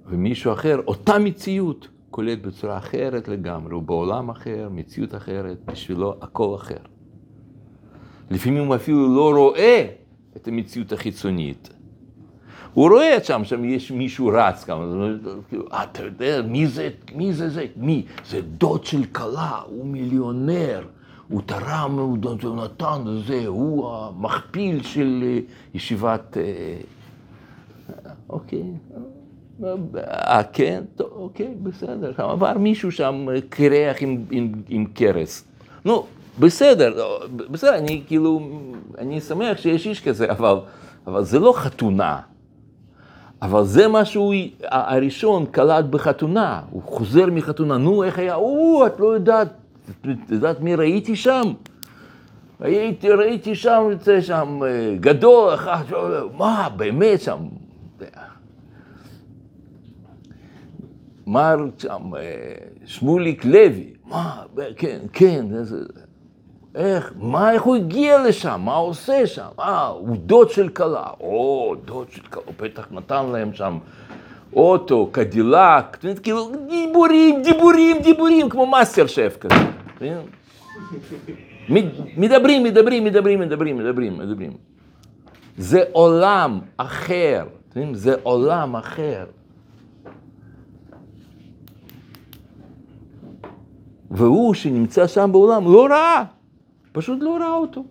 ומישהו 0.06 0.52
אחר, 0.52 0.80
אותה 0.86 1.18
מציאות, 1.18 1.88
קולט 2.10 2.38
בצורה 2.42 2.78
אחרת 2.78 3.28
לגמרי, 3.28 3.74
הוא 3.74 3.82
בעולם 3.82 4.28
אחר, 4.28 4.68
מציאות 4.70 5.14
אחרת, 5.14 5.56
בשבילו 5.64 6.14
הכל 6.20 6.54
אחר. 6.54 6.78
לפעמים 8.30 8.66
הוא 8.66 8.74
אפילו 8.74 9.14
לא 9.14 9.38
רואה 9.38 9.86
את 10.36 10.48
המציאות 10.48 10.92
החיצונית. 10.92 11.68
הוא 12.74 12.88
רואה 12.88 13.24
שם, 13.24 13.44
שם 13.44 13.64
יש 13.64 13.90
מישהו 13.90 14.30
רץ 14.34 14.64
כמה, 14.64 14.84
כאילו, 15.48 15.66
אתה 15.82 16.02
יודע, 16.02 16.42
מי 16.42 16.66
זה, 16.66 16.90
מי 17.14 17.32
זה 17.32 17.48
זה, 17.48 17.66
מי? 17.76 18.06
זה 18.26 18.40
דוד 18.42 18.84
של 18.84 19.04
כלה, 19.04 19.60
הוא 19.66 19.86
מיליונר, 19.86 20.86
הוא 21.28 21.42
תרם, 21.46 21.98
הוא 21.98 22.18
נתן, 22.56 23.04
זה, 23.26 23.46
הוא 23.46 23.90
המכפיל 23.92 24.82
של 24.82 25.38
ישיבת... 25.74 26.36
אוקיי, 28.28 28.62
אה, 29.64 30.42
כן, 30.52 30.82
טוב, 30.96 31.08
אוקיי, 31.12 31.54
בסדר, 31.62 32.12
עבר 32.16 32.58
מישהו 32.58 32.92
שם 32.92 33.26
קרח 33.48 33.96
עם, 34.00 34.24
עם, 34.30 34.52
עם 34.68 34.84
קרס. 34.94 35.44
נו, 35.84 36.06
בסדר, 36.38 37.06
בסדר, 37.50 37.74
אני 37.74 38.02
כאילו, 38.06 38.40
אני 38.98 39.20
שמח 39.20 39.58
שיש 39.58 39.86
איש 39.86 40.08
כזה, 40.08 40.30
אבל, 40.30 40.56
אבל 41.06 41.24
זה 41.24 41.38
לא 41.38 41.52
חתונה. 41.56 42.20
אבל 43.42 43.64
זה 43.64 43.88
מה 43.88 44.04
שהוא 44.04 44.34
הראשון 44.62 45.46
קלט 45.46 45.84
בחתונה, 45.84 46.60
הוא 46.70 46.82
חוזר 46.82 47.26
מחתונה, 47.26 47.78
נו 47.78 48.04
איך 48.04 48.18
היה, 48.18 48.34
או, 48.34 48.86
את 48.86 49.00
לא 49.00 49.06
יודעת, 49.06 49.48
את 50.00 50.30
יודעת 50.30 50.60
מי 50.60 50.74
ראיתי 50.74 51.16
שם? 51.16 51.42
הייתי, 52.60 53.10
ראיתי 53.10 53.54
שם, 53.54 53.82
זה 54.00 54.22
שם 54.22 54.60
גדול, 55.00 55.54
אחד, 55.54 55.84
מה, 56.38 56.68
באמת 56.76 57.20
שם? 57.20 57.38
מר 61.28 61.56
שם, 61.78 62.12
שמוליק 62.84 63.44
לוי, 63.44 63.92
מה, 64.04 64.42
כן, 64.76 64.98
כן, 65.12 65.46
איך, 66.74 67.12
מה, 67.16 67.52
איך 67.52 67.62
הוא 67.62 67.76
הגיע 67.76 68.28
לשם, 68.28 68.60
מה 68.64 68.76
הוא 68.76 68.88
עושה 68.88 69.26
שם? 69.26 69.48
אה, 69.60 69.86
הוא 69.86 70.16
דוד 70.16 70.50
של 70.50 70.68
כלה. 70.68 71.06
או, 71.20 71.74
דוד 71.84 72.06
של 72.10 72.22
כלה, 72.22 72.42
הוא 72.46 72.54
בטח 72.60 72.88
נתן 72.90 73.26
להם 73.26 73.52
שם 73.52 73.78
אוטו, 74.52 75.08
קדילק, 75.12 75.96
כאילו 76.22 76.50
דיבורים, 76.68 77.42
דיבורים, 77.42 77.96
דיבורים, 78.02 78.48
כמו 78.48 78.66
מאסטר 78.66 79.06
שף 79.06 79.36
כזה. 79.40 79.54
מדברים, 82.18 82.64
מדברים, 82.64 83.04
מדברים, 83.04 83.40
מדברים, 83.40 83.78
מדברים, 83.78 84.18
מדברים. 84.18 84.52
זה 85.58 85.82
עולם 85.92 86.60
אחר, 86.76 87.44
זה 87.92 88.14
עולם 88.22 88.76
אחר. 88.76 89.24
והוא 94.10 94.54
שנמצא 94.54 95.06
שם 95.06 95.30
בעולם 95.32 95.64
לא 95.64 95.86
ראה. 95.86 96.24
פשוט 96.92 97.18
לא 97.22 97.36
ראה 97.36 97.54
אותו. 97.54 97.84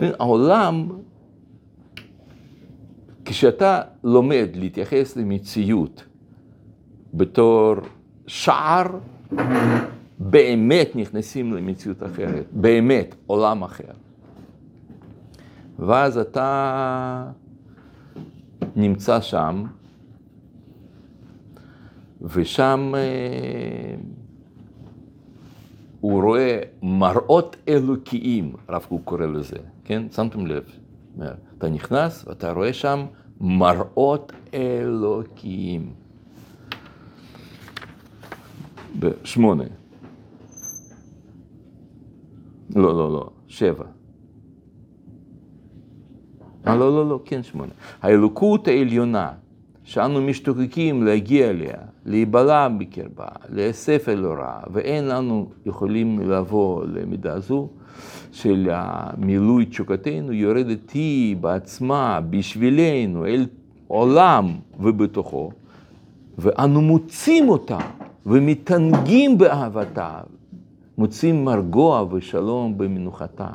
העולם, 0.00 0.88
כשאתה 3.24 3.80
לומד 4.04 4.48
להתייחס 4.54 5.16
למציאות 5.16 6.04
בתור 7.14 7.74
שער, 8.26 8.86
באמת 10.18 10.90
נכנסים 10.94 11.52
למציאות 11.52 12.02
אחרת, 12.02 12.44
באמת 12.52 13.14
עולם 13.26 13.62
אחר. 13.62 13.92
ואז 15.78 16.18
אתה 16.18 17.30
נמצא 18.76 19.20
שם, 19.20 19.64
ושם 22.24 22.92
הוא 26.00 26.22
רואה 26.22 26.58
מראות 26.82 27.56
אלוקיים, 27.68 28.52
הרב 28.68 28.86
קוק 28.88 29.02
קורא 29.04 29.26
לזה, 29.26 29.56
כן? 29.84 30.02
שמתם 30.10 30.46
לב. 30.46 30.64
אתה 31.58 31.68
נכנס 31.68 32.24
ואתה 32.26 32.52
רואה 32.52 32.72
שם 32.72 33.06
מראות 33.40 34.32
אלוקיים. 34.54 35.92
בשמונה. 38.98 39.64
לא, 42.76 42.96
לא, 42.96 43.12
לא, 43.12 43.30
שבע. 43.46 43.84
אה, 46.66 46.76
לא, 46.76 46.92
לא, 46.96 47.08
לא, 47.08 47.20
כן, 47.24 47.42
שמונה. 47.42 47.72
האלוקות 48.02 48.68
העליונה, 48.68 49.32
שאנו 49.84 50.22
משתוקקים 50.22 51.02
להגיע 51.02 51.50
אליה, 51.50 51.76
להיבלע 52.06 52.68
בקרבה, 52.68 53.26
להיאסף 53.48 54.08
אל 54.08 54.24
הוראה, 54.24 54.60
ואין 54.72 55.08
לנו 55.08 55.50
יכולים 55.66 56.30
לבוא 56.30 56.84
למידה 56.84 57.40
זו 57.40 57.68
של 58.32 58.70
מילוי 59.18 59.64
תשוקתנו, 59.66 60.32
יורדת 60.32 60.90
היא 60.90 61.36
בעצמה, 61.36 62.20
בשבילנו, 62.30 63.26
אל 63.26 63.46
עולם 63.86 64.54
ובתוכו, 64.80 65.50
ואנו 66.38 66.82
מוצאים 66.82 67.48
אותה 67.48 67.78
ומתענגים 68.26 69.38
באהבתה, 69.38 70.20
מוצאים 70.98 71.44
מרגוע 71.44 72.04
ושלום 72.10 72.78
במנוחתה. 72.78 73.48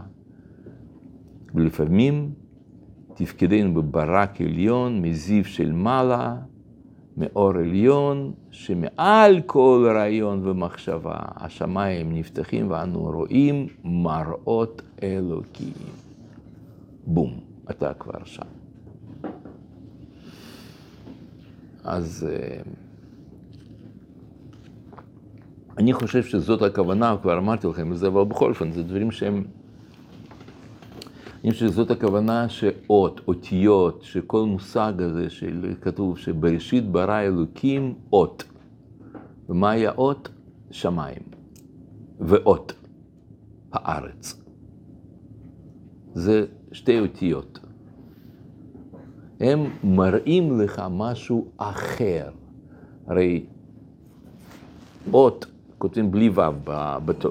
ולפעמים 1.55 2.29
תפקידנו 3.19 3.73
בברק 3.73 4.41
עליון, 4.41 5.01
מזיו 5.01 5.45
של 5.45 5.71
מעלה, 5.71 6.35
מאור 7.17 7.49
עליון, 7.49 8.33
שמעל 8.51 9.41
כל 9.45 9.91
רעיון 9.95 10.47
ומחשבה, 10.47 11.15
השמיים 11.35 12.13
נפתחים 12.15 12.71
ואנו 12.71 12.99
רואים 12.99 13.67
מראות 13.83 14.81
אלוקיים. 15.03 15.73
בום, 17.07 17.39
אתה 17.69 17.93
כבר 17.93 18.23
שם. 18.25 18.41
אז 21.83 22.27
אני 25.77 25.93
חושב 25.93 26.23
שזאת 26.23 26.61
הכוונה, 26.61 27.15
כבר 27.21 27.37
אמרתי 27.37 27.67
לכם 27.67 27.91
את 27.91 27.97
זה, 27.97 28.07
אבל 28.07 28.23
בכל 28.23 28.49
אופן, 28.49 28.71
זה 28.71 28.83
דברים 28.83 29.11
שהם... 29.11 29.43
אני 31.43 31.53
שזאת 31.53 31.91
הכוונה 31.91 32.49
שאות, 32.49 33.21
אותיות, 33.27 34.01
שכל 34.01 34.45
מושג 34.45 34.93
הזה 34.99 35.29
של 35.29 35.73
כתוב 35.81 36.17
שבראשית 36.17 36.91
ברא 36.91 37.19
אלוקים 37.19 37.93
אות. 38.13 38.43
ומהי 39.49 39.87
האות? 39.87 40.29
שמיים. 40.71 41.21
ואות, 42.19 42.73
הארץ. 43.71 44.41
זה 46.13 46.45
שתי 46.71 46.99
אותיות. 46.99 47.59
הם 49.39 49.59
מראים 49.83 50.59
לך 50.61 50.83
משהו 50.91 51.47
אחר. 51.57 52.29
הרי 53.07 53.45
אות 55.13 55.45
כותבים 55.77 56.11
בלי 56.11 56.29
ו', 56.29 56.41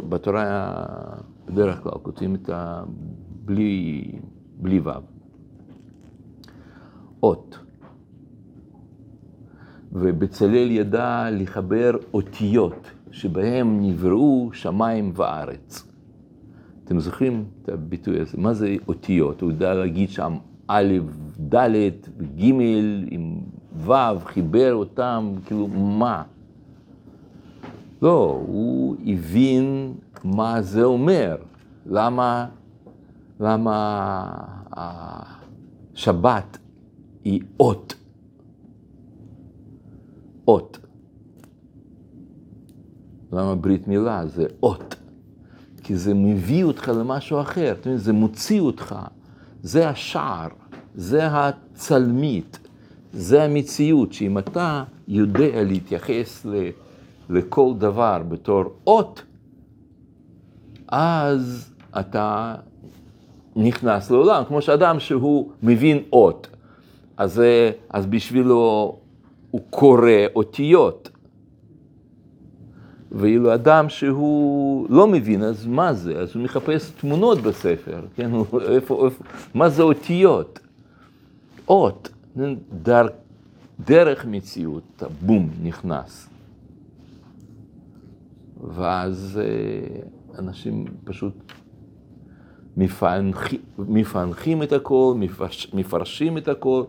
בתורה 0.08 0.72
בדרך 1.46 1.82
כלל 1.82 1.92
כותבים 2.02 2.34
את 2.34 2.50
ה... 2.50 2.82
בלי, 3.48 4.02
בלי 4.56 4.80
ו'. 4.80 4.90
אות. 7.22 7.58
ובצלאל 9.92 10.70
ידע 10.70 11.28
לחבר 11.32 11.90
אותיות 12.14 12.90
שבהם 13.10 13.82
נבראו 13.82 14.50
שמיים 14.52 15.12
וארץ. 15.14 15.86
אתם 16.84 17.00
זוכרים 17.00 17.44
את 17.62 17.68
הביטוי 17.68 18.20
הזה? 18.20 18.38
מה 18.38 18.54
זה 18.54 18.76
אותיות? 18.88 19.40
הוא 19.40 19.50
יודע 19.50 19.74
להגיד 19.74 20.10
שם 20.10 20.36
א', 20.66 20.92
ד', 21.54 21.64
ג' 22.38 22.44
עם 23.10 23.40
ו', 23.76 23.92
חיבר 24.24 24.74
אותם, 24.74 25.32
כאילו 25.46 25.68
מה? 25.68 26.22
לא, 28.02 28.42
הוא 28.46 28.96
הבין 29.06 29.94
מה 30.24 30.62
זה 30.62 30.84
אומר. 30.84 31.36
למה, 31.86 32.46
למה 33.40 34.30
השבת 34.72 36.58
היא 37.24 37.42
אות. 37.60 37.94
אות. 40.48 40.78
למה 43.32 43.54
ברית 43.54 43.88
מילה 43.88 44.26
זה 44.26 44.46
אות? 44.62 44.94
כי 45.82 45.96
זה 45.96 46.14
מביא 46.14 46.64
אותך 46.64 46.88
למשהו 46.88 47.40
אחר? 47.40 47.74
זה 47.96 48.12
מוציא 48.12 48.60
אותך, 48.60 48.94
זה 49.62 49.88
השער, 49.88 50.48
זה 50.94 51.26
הצלמית, 51.26 52.58
זה 53.12 53.42
המציאות, 53.42 54.12
שאם 54.12 54.38
אתה 54.38 54.84
יודע 55.08 55.64
להתייחס 55.64 56.46
לכל 57.30 57.72
דבר 57.78 58.22
בתור 58.28 58.64
אות, 58.86 59.22
אז 60.88 61.72
אתה 62.00 62.54
נכנס 63.56 64.10
לעולם, 64.10 64.42
כמו 64.48 64.62
שאדם 64.62 65.00
שהוא 65.00 65.50
מבין 65.62 66.02
אות, 66.12 66.48
אז, 67.16 67.42
אז 67.90 68.06
בשבילו 68.06 68.96
הוא 69.50 69.60
קורא 69.70 70.10
אותיות. 70.36 71.10
ואילו 73.12 73.54
אדם 73.54 73.88
שהוא 73.88 74.86
לא 74.90 75.06
מבין, 75.06 75.42
אז 75.42 75.66
מה 75.66 75.92
זה? 75.92 76.18
אז 76.18 76.34
הוא 76.34 76.42
מחפש 76.42 76.90
תמונות 76.90 77.38
בספר, 77.38 78.00
כן? 78.14 78.30
איפה, 78.34 78.60
איפה, 78.60 79.08
מה 79.54 79.68
זה 79.68 79.82
אותיות? 79.82 80.60
אות, 81.68 82.08
דר, 82.82 83.06
דרך 83.80 84.24
מציאות, 84.26 85.02
בום, 85.20 85.50
נכנס. 85.62 86.28
ואז 88.74 89.40
אנשים 90.38 90.84
פשוט 91.04 91.34
מפענחים, 92.78 93.60
מפענחים 93.78 94.62
את 94.62 94.72
הכל, 94.72 95.14
מפרש, 95.16 95.70
מפרשים 95.74 96.38
את 96.38 96.48
הכל, 96.48 96.82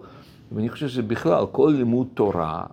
ואני 0.52 0.70
חושב 0.70 0.88
שבכלל 0.88 1.46
כל 1.52 1.74
לימוד 1.78 2.08
תורה 2.14 2.64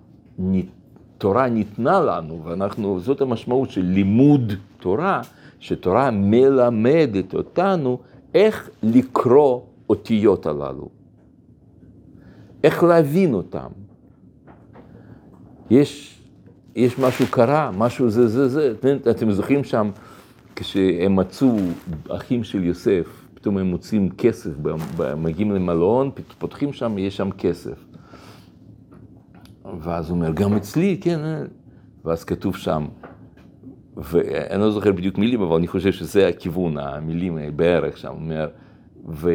תורה 1.18 1.48
ניתנה 1.48 2.00
לנו, 2.00 2.40
ואנחנו, 2.44 3.00
זאת 3.00 3.20
המשמעות 3.20 3.70
של 3.70 3.82
לימוד 3.82 4.52
תורה, 4.80 5.20
שתורה 5.60 6.10
מלמדת 6.10 7.34
אותנו 7.34 7.98
איך 8.34 8.70
לקרוא 8.82 9.60
אותיות 9.90 10.46
הללו, 10.46 10.88
איך 12.64 12.82
להבין 12.82 13.34
אותם. 13.34 13.68
יש, 15.70 16.20
יש 16.76 16.98
משהו 16.98 17.26
קרה, 17.30 17.70
משהו 17.78 18.10
זה, 18.10 18.28
זה, 18.28 18.48
זה, 18.48 18.72
אתם 19.10 19.30
זוכרים 19.30 19.64
שם, 19.64 19.90
כשהם 20.56 21.16
מצאו, 21.16 21.56
אחים 22.08 22.44
של 22.44 22.64
יוסף, 22.64 23.26
פתאום 23.34 23.58
הם 23.58 23.66
מוצאים 23.66 24.10
כסף, 24.10 24.50
מגיעים 25.16 25.52
למלון, 25.52 26.10
פותחים 26.38 26.72
שם, 26.72 26.98
יש 26.98 27.16
שם 27.16 27.30
כסף. 27.30 27.84
ואז 29.80 30.10
הוא 30.10 30.16
אומר, 30.16 30.32
גם 30.32 30.56
אצלי, 30.56 30.98
כן, 31.00 31.20
ואז 32.04 32.24
כתוב 32.24 32.56
שם, 32.56 32.86
ואני 33.96 34.60
לא 34.60 34.70
זוכר 34.70 34.92
בדיוק 34.92 35.18
מילים, 35.18 35.42
אבל 35.42 35.56
אני 35.56 35.66
חושב 35.66 35.92
שזה 35.92 36.28
הכיוון, 36.28 36.78
המילים 36.78 37.38
בערך 37.56 37.98
שם, 37.98 38.08
אומר, 38.08 38.48
ו, 39.08 39.30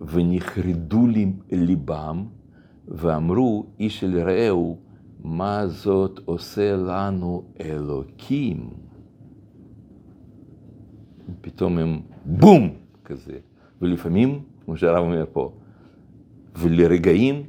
ונחרדו 0.00 1.06
ליבם, 1.50 2.24
ואמרו, 2.88 3.66
איש 3.80 4.04
אל 4.04 4.18
רעהו, 4.20 4.78
מה 5.24 5.66
זאת 5.66 6.20
עושה 6.24 6.76
לנו 6.76 7.42
אלוקים? 7.60 8.70
פתאום 11.40 11.78
הם 11.78 12.00
בום, 12.24 12.68
כזה. 13.04 13.38
ולפעמים, 13.82 14.40
כמו 14.64 14.76
שהרב 14.76 15.04
אומר 15.04 15.24
פה, 15.32 15.52
ולרגעים, 16.56 17.42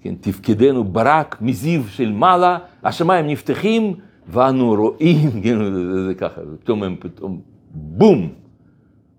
כן, 0.00 0.14
תפקדנו 0.20 0.84
ברק 0.84 1.42
מזיו 1.42 1.84
של 1.84 2.12
מעלה, 2.12 2.58
השמיים 2.84 3.26
נפתחים 3.26 3.94
ואנו 4.28 4.74
רואים, 4.74 5.30
כן, 5.44 5.58
זה, 5.72 6.04
זה 6.06 6.14
ככה, 6.14 6.40
פתאום 6.60 6.82
הם 6.82 6.96
פתאום, 7.00 7.40
בום, 7.70 8.28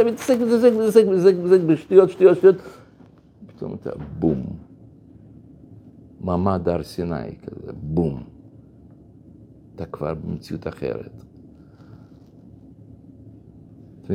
מתעסק, 0.04 0.38
מתעסק, 0.38 0.72
מתעסק, 0.74 1.06
מתעסק, 1.08 1.36
מתעסק 1.38 1.62
בשטויות, 1.66 2.10
שטויות, 2.10 2.38
שטויות, 2.38 2.56
פתאום 3.48 3.76
אתה 3.82 3.90
בום, 4.20 4.44
מעמד 6.22 6.70
הר 6.70 6.84
סיני 6.84 7.36
כזה, 7.42 7.72
בום, 7.74 8.24
אתה 9.76 9.86
כבר 9.86 10.14
במציאות 10.14 10.68
אחרת. 10.68 11.24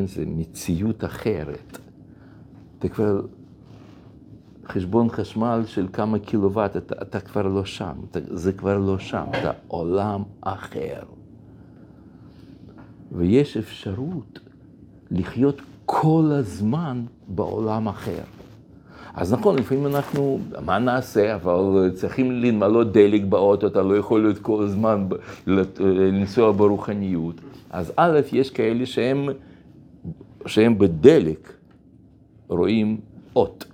זה 0.03 0.25
מציאות 0.27 1.05
אחרת. 1.05 1.79
אתה 2.79 2.89
כבר 2.89 3.21
חשבון 4.69 5.09
חשמל 5.11 5.63
של 5.67 5.87
כמה 5.93 6.19
קילוואט, 6.19 6.77
אתה, 6.77 6.95
אתה 7.03 7.21
כבר 7.21 7.43
לא 7.43 7.65
שם, 7.65 7.93
אתה, 8.11 8.19
זה 8.31 8.53
כבר 8.53 8.79
לא 8.79 8.99
שם, 8.99 9.25
אתה 9.41 9.51
עולם 9.69 10.23
אחר. 10.41 11.03
ויש 13.13 13.57
אפשרות 13.57 14.39
לחיות 15.11 15.61
כל 15.87 16.31
הזמן 16.33 17.03
בעולם 17.29 17.89
אחר. 17.89 18.23
אז 19.15 19.33
נכון, 19.33 19.59
לפעמים 19.59 19.87
אנחנו, 19.87 20.39
מה 20.65 20.79
נעשה, 20.79 21.35
אבל 21.35 21.91
צריכים 21.95 22.33
למלא 22.33 22.85
דלק 22.85 23.23
באוטו, 23.23 23.67
אתה 23.67 23.83
לא 23.83 23.97
יכול 23.97 24.23
להיות 24.23 24.39
כל 24.39 24.65
הזמן 24.65 25.07
לנסוע 25.47 26.53
ברוחניות. 26.53 27.35
אז 27.71 27.93
א', 27.97 28.21
יש 28.33 28.51
כאלה 28.51 28.87
שהם, 28.87 29.29
שהם 30.47 30.79
בדלק 30.79 31.53
רואים 32.49 33.01
אות. 33.37 33.65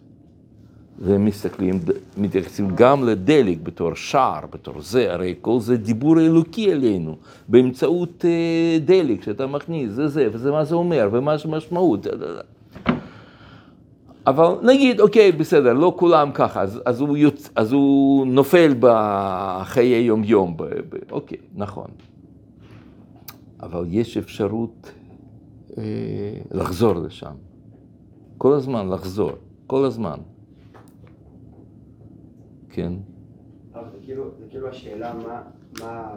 והם 1.00 1.24
מסתכלים, 1.24 1.80
מתייחסים 2.16 2.70
גם 2.74 3.04
לדלק 3.04 3.58
בתור 3.62 3.94
שער, 3.94 4.40
בתור 4.50 4.80
זה, 4.80 5.12
הרי 5.12 5.34
כל 5.40 5.60
זה 5.60 5.76
דיבור 5.76 6.20
אלוקי 6.20 6.72
עלינו, 6.72 7.16
באמצעות 7.48 8.24
אה, 8.24 8.78
דלק 8.84 9.22
שאתה 9.22 9.46
מכניס, 9.46 9.92
זה 9.92 10.08
זה, 10.08 10.28
וזה 10.32 10.50
מה 10.50 10.64
זה 10.64 10.74
אומר, 10.74 11.08
ומה 11.12 11.34
המשמעות. 11.44 12.02
דה, 12.02 12.16
דה. 12.16 12.40
אבל 14.26 14.54
נגיד, 14.62 15.00
אוקיי, 15.00 15.32
בסדר, 15.32 15.72
לא 15.72 15.94
כולם 15.96 16.30
ככה, 16.34 16.62
אז, 16.62 16.80
אז, 16.84 17.00
הוא, 17.00 17.16
יוצ... 17.16 17.50
אז 17.56 17.72
הוא 17.72 18.26
נופל 18.26 18.74
בחיי 18.80 20.02
יום-יום, 20.02 20.56
ב... 20.56 20.62
ב... 20.62 20.96
אוקיי, 21.10 21.38
נכון. 21.54 21.88
אבל 23.62 23.84
יש 23.88 24.16
אפשרות 24.16 24.90
אה, 25.78 25.82
לחזור 26.50 26.94
לשם. 26.94 27.32
כל 28.38 28.52
הזמן 28.52 28.88
לחזור, 28.88 29.32
כל 29.66 29.84
הזמן. 29.84 30.16
כן. 32.80 32.92
אבל 33.74 33.90
זה 33.92 33.98
כאילו, 34.04 34.24
זה 34.38 34.46
כאילו 34.50 34.68
השאלה 34.68 35.14
מה, 35.14 35.42
מה, 35.80 36.16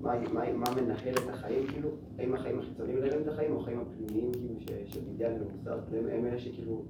מה, 0.00 0.12
מה, 0.32 0.52
מה 0.52 0.64
מנחל 0.82 1.10
את 1.10 1.28
החיים, 1.34 1.66
כאילו, 1.66 1.88
האם 2.18 2.34
החיים 2.34 2.58
החיצוניים 2.58 2.98
מנהלים 2.98 3.20
את 3.22 3.28
החיים, 3.28 3.52
או 3.52 3.60
החיים 3.60 3.78
הפנימיים, 3.80 4.32
כאילו, 4.32 4.50
שבידיעה 4.86 5.30
למוסר, 5.30 5.78
הם, 6.12 6.24
אלה 6.26 6.38
שכאילו, 6.38 6.82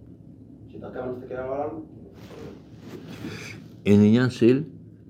שדרכם 0.69 0.99
אני 0.99 1.13
מסתכל 1.13 1.35
על 1.35 1.49
העולם, 1.53 1.81
אין 3.87 4.01
עניין 4.01 4.31
של, 4.31 4.63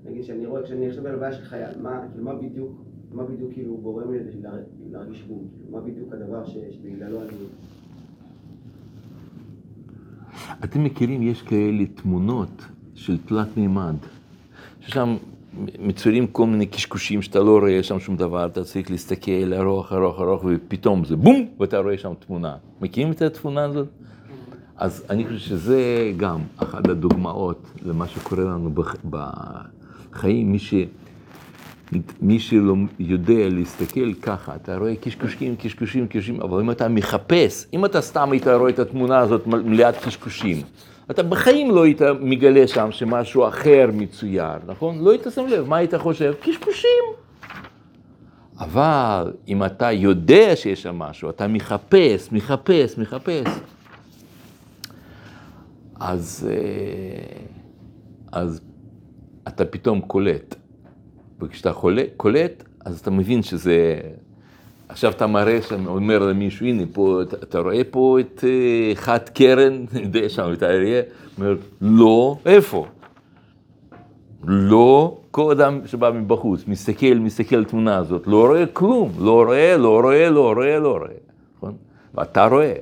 נגיד 0.05 0.23
שאני 0.23 0.45
רואה, 0.45 0.63
כשאני 0.63 0.89
חושב 0.89 1.05
על 1.05 1.15
הבעיה 1.15 1.33
של 1.33 1.43
חייל, 1.43 1.81
מה, 1.81 2.01
כאילו, 2.11 2.23
מה 2.23 2.35
בדיוק, 2.35 2.71
מה 3.11 3.23
בדיוק 3.23 3.53
כאילו 3.53 3.77
גורם 3.77 4.11
לי 4.11 4.19
לה- 4.41 4.51
להרגיש 4.91 5.23
בום, 5.23 5.47
כאילו, 5.55 5.71
מה 5.71 5.81
בדיוק 5.81 6.13
הדבר 6.13 6.45
שבגללו 6.45 7.21
אני... 7.21 7.29
אתם 10.63 10.83
מכירים, 10.83 11.21
יש 11.21 11.41
כאלה 11.41 11.85
תמונות 11.85 12.61
של 12.97 13.17
תלת 13.25 13.57
מימד, 13.57 13.95
ששם 14.87 15.15
מצוירים 15.79 16.27
כל 16.27 16.45
מיני 16.45 16.65
קשקושים 16.65 17.21
שאתה 17.21 17.39
לא 17.39 17.59
רואה 17.59 17.83
שם 17.83 17.99
שום 17.99 18.17
דבר, 18.17 18.45
אתה 18.45 18.63
צריך 18.63 18.91
להסתכל 18.91 19.53
ארוך, 19.53 19.93
ארוך, 19.93 20.19
ארוך, 20.19 20.43
ופתאום 20.47 21.05
זה 21.05 21.15
בום, 21.15 21.47
ואתה 21.59 21.77
רואה 21.77 21.97
שם 21.97 22.13
תמונה. 22.27 22.55
מכירים 22.81 23.11
את 23.11 23.21
התמונה 23.21 23.63
הזאת? 23.63 23.87
אז 24.77 25.03
אני 25.09 25.25
חושב 25.25 25.37
שזה 25.37 25.81
גם 26.17 26.39
אחת 26.57 26.87
הדוגמאות 26.87 27.61
למה 27.85 28.07
שקורה 28.07 28.43
לנו 28.43 28.69
בח- 28.73 28.95
בחיים. 29.09 30.51
מי, 30.51 30.59
ש... 30.59 30.73
מי 32.21 32.39
שלא 32.39 32.75
יודע 32.99 33.49
להסתכל 33.49 34.13
ככה, 34.13 34.55
אתה 34.55 34.77
רואה 34.77 34.95
קשקושים, 34.95 35.55
קשקושים, 35.55 36.07
קשקושים, 36.07 36.41
אבל 36.41 36.59
אם 36.61 36.71
אתה 36.71 36.87
מחפש, 36.87 37.65
אם 37.73 37.85
אתה 37.85 38.01
סתם 38.01 38.31
היית 38.31 38.47
רואה 38.47 38.69
את 38.69 38.79
התמונה 38.79 39.19
הזאת 39.19 39.47
מלאת 39.47 39.95
קשקושים, 40.05 40.61
אתה 41.11 41.23
בחיים 41.23 41.71
לא 41.71 41.83
היית 41.83 42.01
מגלה 42.19 42.67
שם 42.67 42.91
שמשהו 42.91 43.47
אחר 43.47 43.89
מצויר, 43.93 44.57
נכון? 44.65 44.99
לא 44.99 45.11
היית 45.11 45.27
שם 45.35 45.47
לב, 45.47 45.67
מה 45.67 45.77
היית 45.77 45.95
חושב? 45.95 46.33
קשקושים. 46.41 47.03
אבל 48.59 49.33
אם 49.47 49.63
אתה 49.63 49.91
יודע 49.91 50.55
שיש 50.55 50.83
שם 50.83 50.95
משהו, 50.95 51.29
אתה 51.29 51.47
מחפש, 51.47 52.31
מחפש, 52.31 52.97
מחפש, 52.97 53.47
אז, 55.99 56.49
אה, 56.51 57.41
אז 58.31 58.61
אתה 59.47 59.65
פתאום 59.65 60.01
קולט. 60.01 60.55
וכשאתה 61.41 61.71
קולט, 62.17 62.63
אז 62.85 62.99
אתה 62.99 63.11
מבין 63.11 63.43
שזה... 63.43 63.99
עכשיו 64.89 65.11
אתה 65.11 65.27
מראה 65.27 65.61
שם, 65.61 65.87
אומר 65.87 66.19
למישהו, 66.19 66.65
הנה, 66.65 66.83
פה, 66.93 67.21
אתה, 67.21 67.35
אתה 67.43 67.59
רואה 67.59 67.81
פה 67.91 68.17
את 68.19 68.43
אה, 68.47 68.95
חד 68.95 69.29
קרן, 69.33 69.85
יודע 70.03 70.29
שם, 70.29 70.49
את 70.53 70.63
האריה, 70.63 71.01
אומר, 71.37 71.55
לא, 71.81 72.37
איפה? 72.45 72.85
לא, 74.47 75.17
כל 75.31 75.51
אדם 75.51 75.79
שבא 75.85 76.11
מבחוץ, 76.11 76.63
מסתכל, 76.67 77.13
מסתכל 77.19 77.55
על 77.55 77.61
התמונה 77.61 77.97
הזאת, 77.97 78.27
לא 78.27 78.47
רואה 78.47 78.65
כלום, 78.65 79.11
לא 79.19 79.43
רואה, 79.43 79.77
לא 79.77 80.01
רואה, 80.01 80.29
לא 80.29 80.53
רואה, 80.53 80.79
לא 80.79 80.97
רואה, 80.97 81.09
נכון? 81.57 81.73
ואתה 82.15 82.45
רואה. 82.45 82.73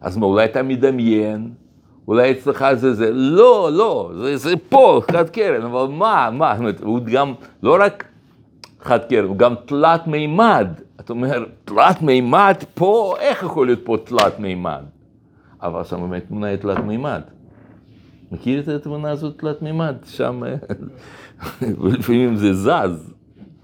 אז 0.00 0.16
מה, 0.16 0.26
אולי 0.26 0.44
אתה 0.44 0.62
מדמיין, 0.62 1.50
אולי 2.08 2.30
אצלך 2.30 2.66
זה 2.74 2.94
זה, 2.94 3.10
לא, 3.12 3.70
לא, 3.72 4.10
זה, 4.14 4.36
זה 4.36 4.54
פה, 4.68 5.00
חד 5.12 5.28
קרן, 5.30 5.62
אבל 5.62 5.86
מה, 5.88 6.30
מה, 6.32 6.52
זאת 6.52 6.60
אומרת, 6.60 6.80
הוא 6.80 7.00
גם, 7.04 7.32
לא 7.62 7.76
רק 7.80 8.04
חד 8.80 8.98
קרן, 9.08 9.24
הוא 9.24 9.36
גם 9.36 9.54
תלת 9.66 10.06
מימד. 10.06 10.68
אתה 11.08 11.14
אומר, 11.14 11.44
תלת 11.64 12.02
מימד 12.02 12.56
פה, 12.74 13.14
איך 13.18 13.42
יכול 13.42 13.66
להיות 13.66 13.80
פה 13.84 13.96
תלת 14.04 14.38
מימד? 14.40 14.82
אבל 15.62 15.84
שם 15.84 16.00
באמת 16.00 16.26
תמונה 16.26 16.46
היא 16.46 16.56
תלת 16.56 16.78
מימד. 16.78 17.20
מכיר 18.32 18.60
את 18.60 18.68
התמונה 18.68 19.10
הזאת 19.10 19.38
תלת 19.38 19.62
מימד? 19.62 19.96
שם, 20.04 20.42
ולפעמים 21.80 22.36
זה 22.36 22.54
זז, 22.54 23.14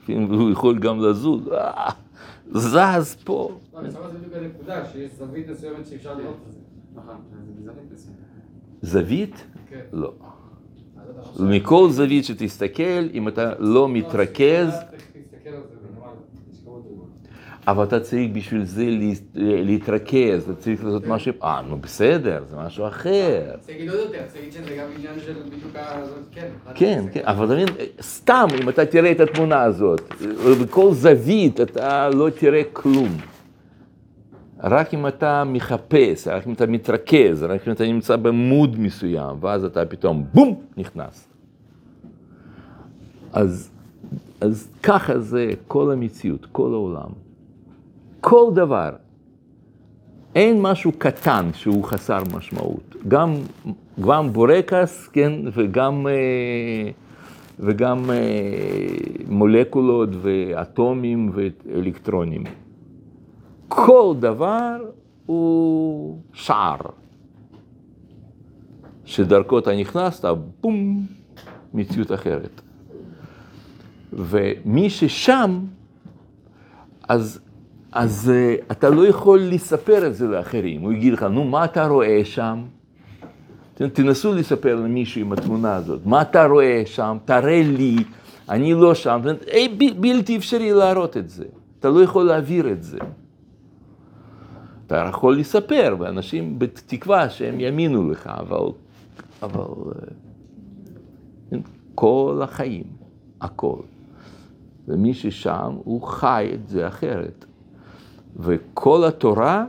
לפעמים 0.03 0.33
הוא 0.33 0.51
יכול 0.51 0.79
גם 0.79 1.01
לזוז, 1.01 1.49
אה, 1.49 1.91
זז 2.53 3.17
פה. 3.25 3.59
לא, 3.75 3.79
אני 3.81 3.91
שמעתי 3.91 4.17
בדיוק 4.17 4.35
הנקודה, 4.35 4.87
שיש 4.93 5.11
זווית 5.19 5.49
מסוימת 5.49 5.87
שאפשר 5.87 6.15
לראות 6.15 6.37
את 6.49 6.53
זה. 6.53 6.59
נכון, 6.95 7.17
זה 7.33 7.63
זווית 7.65 7.93
מסוימת. 7.93 8.19
זווית? 8.83 9.45
כן. 9.69 9.81
לא. 9.93 10.13
מכל 11.41 11.89
זווית 11.91 12.25
שתסתכל, 12.25 13.09
אם 13.15 13.29
אתה 13.29 13.53
לא 13.59 13.89
מתרכז, 13.89 14.67
לא, 14.69 14.81
צריך 14.91 15.03
להסתכל 15.17 15.49
על 15.49 15.63
זה 15.71 15.77
בנורמל. 15.89 16.13
יש 16.53 16.59
כמה 16.65 16.75
דוגמאות. 16.75 17.09
אבל 17.67 17.85
אתה 17.85 18.01
צריך 18.01 18.31
בשביל 18.33 18.65
זה 18.65 18.85
לה- 18.87 19.15
להתרכז, 19.63 20.43
אתה 20.51 20.55
צריך 20.55 20.85
לעשות 20.85 21.07
משהו, 21.07 21.33
אה, 21.43 21.63
נו 21.69 21.77
בסדר, 21.79 22.45
זה 22.51 22.57
משהו 22.57 22.87
אחר. 22.87 23.43
צריך 23.61 23.77
להגיד 23.79 23.91
עוד 23.91 23.99
יותר, 24.01 24.19
להגיד 24.37 24.53
שזה 24.53 24.77
גם 24.79 24.87
עניין 24.99 25.15
של 25.27 25.33
בדיוק 25.47 25.77
ה... 25.77 26.01
כן. 26.33 26.49
כן, 26.75 27.05
כן, 27.13 27.21
אבל 27.25 27.45
אתה 27.45 27.55
מבין, 27.55 27.69
סתם 28.01 28.47
אם 28.63 28.69
אתה 28.69 28.87
תראה 28.87 29.11
את 29.13 29.21
התמונה 29.21 29.63
הזאת, 29.63 30.01
בכל 30.63 30.93
זווית 30.93 31.61
אתה 31.61 32.09
לא 32.11 32.29
תראה 32.31 32.63
כלום. 32.73 33.09
רק 34.63 34.95
אם 34.95 35.07
אתה 35.07 35.45
מחפש, 35.47 36.29
רק 36.29 36.47
אם 36.47 36.53
אתה 36.53 36.67
מתרכז, 36.67 37.43
רק 37.43 37.69
אם 37.69 37.73
אתה 37.73 37.85
נמצא 37.87 38.17
במוד 38.17 38.81
מסוים, 38.81 39.37
ואז 39.41 39.65
אתה 39.65 39.87
פתאום 39.87 40.25
בום, 40.35 40.61
נכנס. 40.77 41.29
אז, 43.33 43.71
אז 44.41 44.69
ככה 44.83 45.19
זה 45.19 45.51
כל 45.69 45.91
המציאות, 45.93 46.47
כל 46.53 46.73
העולם. 46.73 47.24
כל 48.25 48.51
דבר. 48.55 48.91
אין 50.35 50.63
משהו 50.63 50.93
קטן 50.99 51.51
שהוא 51.53 51.85
חסר 51.85 52.23
משמעות. 52.37 52.97
גם, 53.09 53.35
גם 54.01 54.33
בורקס, 54.33 55.09
כן, 55.09 55.33
וגם, 55.53 56.07
אה, 56.07 56.91
וגם 57.59 58.11
אה, 58.11 58.17
מולקולות 59.29 60.09
ואטומים 60.23 61.33
ואלקטרונים. 61.35 62.45
כל 63.69 64.15
דבר 64.21 64.77
הוא 65.27 66.19
שער, 66.33 66.77
שדרכו 69.05 69.59
אתה 69.59 69.77
נכנסת, 69.77 70.25
בום, 70.61 71.07
מציאות 71.75 72.13
אחרת. 72.13 72.61
ומי 74.13 74.91
ששם, 74.91 75.61
אז, 77.09 77.41
אז 77.95 78.31
uh, 78.31 78.65
אתה 78.73 78.91
לא 78.91 79.07
יכול 79.07 79.41
לספר 79.41 80.07
את 80.07 80.15
זה 80.15 80.27
לאחרים. 80.29 80.81
הוא 80.81 80.93
יגיד 80.93 81.13
לך, 81.13 81.23
נו, 81.23 81.45
מה 81.45 81.65
אתה 81.65 81.87
רואה 81.87 82.25
שם? 82.25 82.65
תנסו 83.75 84.35
לספר 84.35 84.77
למישהו 84.77 85.21
עם 85.21 85.33
התמונה 85.33 85.77
הזאת, 85.77 86.07
מה 86.07 86.23
אתה 86.23 86.47
רואה 86.47 86.83
שם? 86.87 87.17
תראה 87.25 87.63
לי, 87.63 87.97
אני 88.49 88.75
לא 88.75 88.95
שם. 88.95 89.21
ב- 89.79 90.01
בלתי 90.01 90.37
אפשרי 90.37 90.73
להראות 90.73 91.17
את 91.17 91.31
זה. 91.31 91.45
אתה 91.81 91.89
לא 91.89 92.03
יכול 92.03 92.25
להעביר 92.25 92.71
את 92.71 92.83
זה. 92.83 92.99
אתה 94.87 94.97
יכול 95.09 95.39
לספר, 95.39 95.97
ואנשים 95.99 96.59
בתקווה 96.59 97.31
שהם 97.31 97.61
יאמינו 97.61 98.11
לך, 98.11 98.27
אבל, 98.27 98.67
אבל 99.43 99.93
אה, 101.53 101.59
כל 101.95 102.41
החיים, 102.45 102.85
הכל. 103.41 103.79
ומי 104.89 105.15
ששם, 105.15 105.73
הוא 105.85 106.03
חי 106.03 106.51
את 106.55 106.69
זה 106.69 106.89
אחרת. 106.89 107.45
וכל 108.37 109.05
התורה, 109.05 109.65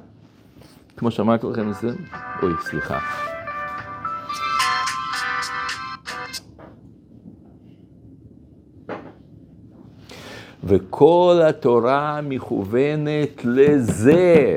כמו 0.98 1.12
שאמרתי 1.12 1.48
לכם 1.48 1.72
זה, 1.72 1.90
אוי, 2.44 2.54
סליחה. 2.62 3.00
וכל 10.64 11.42
התורה 11.50 12.20
מכוונת 12.24 13.42
לזה. 13.46 14.56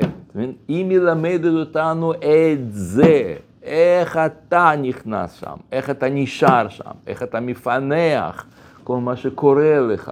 היא 0.67 0.85
מלמדת 0.85 1.53
אותנו 1.53 2.13
את 2.13 2.73
זה. 2.73 3.35
איך 3.63 4.17
אתה 4.17 4.71
נכנס 4.81 5.33
שם, 5.33 5.55
איך 5.71 5.89
אתה 5.89 6.09
נשאר 6.09 6.69
שם, 6.69 6.91
איך 7.07 7.23
אתה 7.23 7.39
מפענח 7.39 8.45
כל 8.83 8.97
מה 8.97 9.15
שקורה 9.15 9.79
לך, 9.79 10.11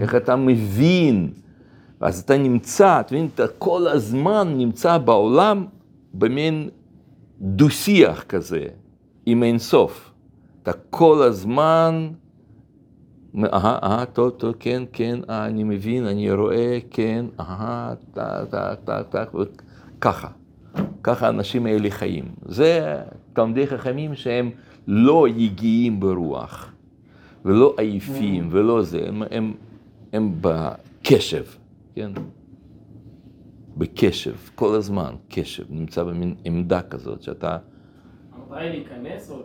איך 0.00 0.14
אתה 0.14 0.36
מבין. 0.36 1.30
ואז 2.00 2.20
אתה 2.20 2.38
נמצא, 2.38 3.00
אתה 3.00 3.14
מבין, 3.14 3.28
אתה 3.34 3.48
כל 3.48 3.88
הזמן 3.88 4.54
נמצא 4.56 4.98
בעולם 4.98 5.66
במין 6.14 6.68
דו-שיח 7.40 8.22
כזה, 8.22 8.66
עם 9.26 9.42
אין 9.42 9.58
סוף. 9.58 10.12
אתה 10.62 10.72
כל 10.90 11.22
הזמן, 11.22 12.08
אהה, 13.44 13.78
אהה, 13.82 14.04
טוב, 14.06 14.30
טוב, 14.30 14.54
כן, 14.58 14.82
כן, 14.92 15.18
אה, 15.30 15.46
אני 15.46 15.64
מבין, 15.64 16.06
אני 16.06 16.32
רואה, 16.32 16.78
כן, 16.90 17.26
אהה, 17.40 17.94
טק, 18.14 18.22
טק, 18.50 18.78
טק, 18.84 19.28
טק, 19.30 19.62
ככה. 20.00 20.28
ככה 21.02 21.26
האנשים 21.26 21.66
האלה 21.66 21.90
חיים. 21.90 22.24
זה 22.44 22.96
תלמידי 23.32 23.66
חכמים 23.66 24.14
שהם 24.14 24.50
לא 24.86 25.28
יגיעים 25.28 26.00
ברוח, 26.00 26.72
ולא 27.44 27.74
עייפים, 27.78 28.48
ולא 28.50 28.82
זה, 28.82 29.00
הם, 29.08 29.22
הם, 29.30 29.52
הם 30.12 30.34
בקשב, 30.40 31.44
כן? 31.98 32.12
בקשב, 33.76 34.34
כל 34.54 34.74
הזמן, 34.74 35.14
קשב, 35.28 35.64
נמצא 35.70 36.02
במין 36.02 36.34
עמדה 36.44 36.82
כזאת, 36.82 37.22
שאתה 37.22 37.58
המטרה 38.32 38.58
היא 38.60 38.70
להיכנס 38.70 39.30
או... 39.30 39.36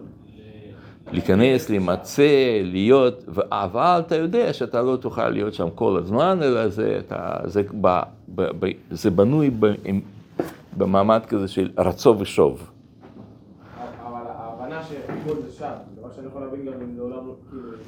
להיכנס, 1.12 1.70
להימצא, 1.70 2.62
להיות, 2.64 3.24
אבל 3.51 4.01
אתה 4.08 4.16
יודע 4.16 4.54
שאתה 4.54 4.82
לא 4.82 4.95
תוכל 4.95 5.30
להיות 5.30 5.54
שם 5.54 5.70
כל 5.76 5.97
הזמן, 5.97 6.39
אלא 6.41 6.68
זה, 6.68 6.97
אתה, 6.99 7.36
זה, 7.45 7.62
ב, 7.82 7.99
ב, 8.36 8.41
ב, 8.60 8.72
זה 8.91 9.12
בנוי 9.12 9.51
במעמד 10.78 11.26
כזה 11.26 11.47
של 11.47 11.72
רצו 11.78 12.16
ושוב. 12.20 12.72
אבל 14.04 14.22
ההבנה 14.28 14.84
שהכל 14.84 15.41
זה 15.41 15.51
שם, 15.51 15.72
זה 15.95 16.01
דבר 16.01 16.12
שאני 16.12 16.13
יכול 16.13 16.13
להבין 16.13 16.13
גם 16.13 16.13
אם 16.13 16.13
לעולם 16.13 16.13
לא, 16.13 16.13
כאילו... 16.13 16.13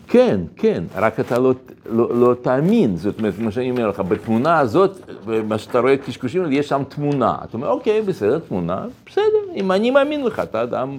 כן, 0.07 0.41
כן, 0.55 0.83
רק 0.95 1.19
אתה 1.19 1.39
לא, 1.39 1.53
לא, 1.89 2.19
לא 2.19 2.35
תאמין, 2.41 2.97
זאת 2.97 3.17
אומרת, 3.17 3.39
מה 3.39 3.51
שאני 3.51 3.71
אומר 3.71 3.87
לך, 3.87 3.99
בתמונה 3.99 4.59
הזאת, 4.59 5.09
מה 5.47 5.57
שאתה 5.57 5.79
רואה 5.79 5.97
קשקושים, 5.97 6.51
יש 6.51 6.69
שם 6.69 6.83
תמונה. 6.89 7.37
אתה 7.43 7.57
אומר, 7.57 7.69
אוקיי, 7.69 8.01
בסדר, 8.01 8.39
תמונה, 8.39 8.85
בסדר, 9.05 9.53
אם 9.55 9.71
אני 9.71 9.91
מאמין 9.91 10.25
לך, 10.25 10.39
אתה 10.39 10.63
אדם 10.63 10.97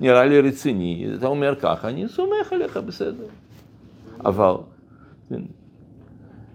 נראה 0.00 0.24
לי 0.24 0.40
רציני, 0.40 1.06
אתה 1.18 1.26
אומר 1.26 1.54
ככה, 1.60 1.88
אני 1.88 2.08
סומך 2.08 2.52
עליך, 2.52 2.76
בסדר. 2.76 3.26
אבל, 4.24 4.54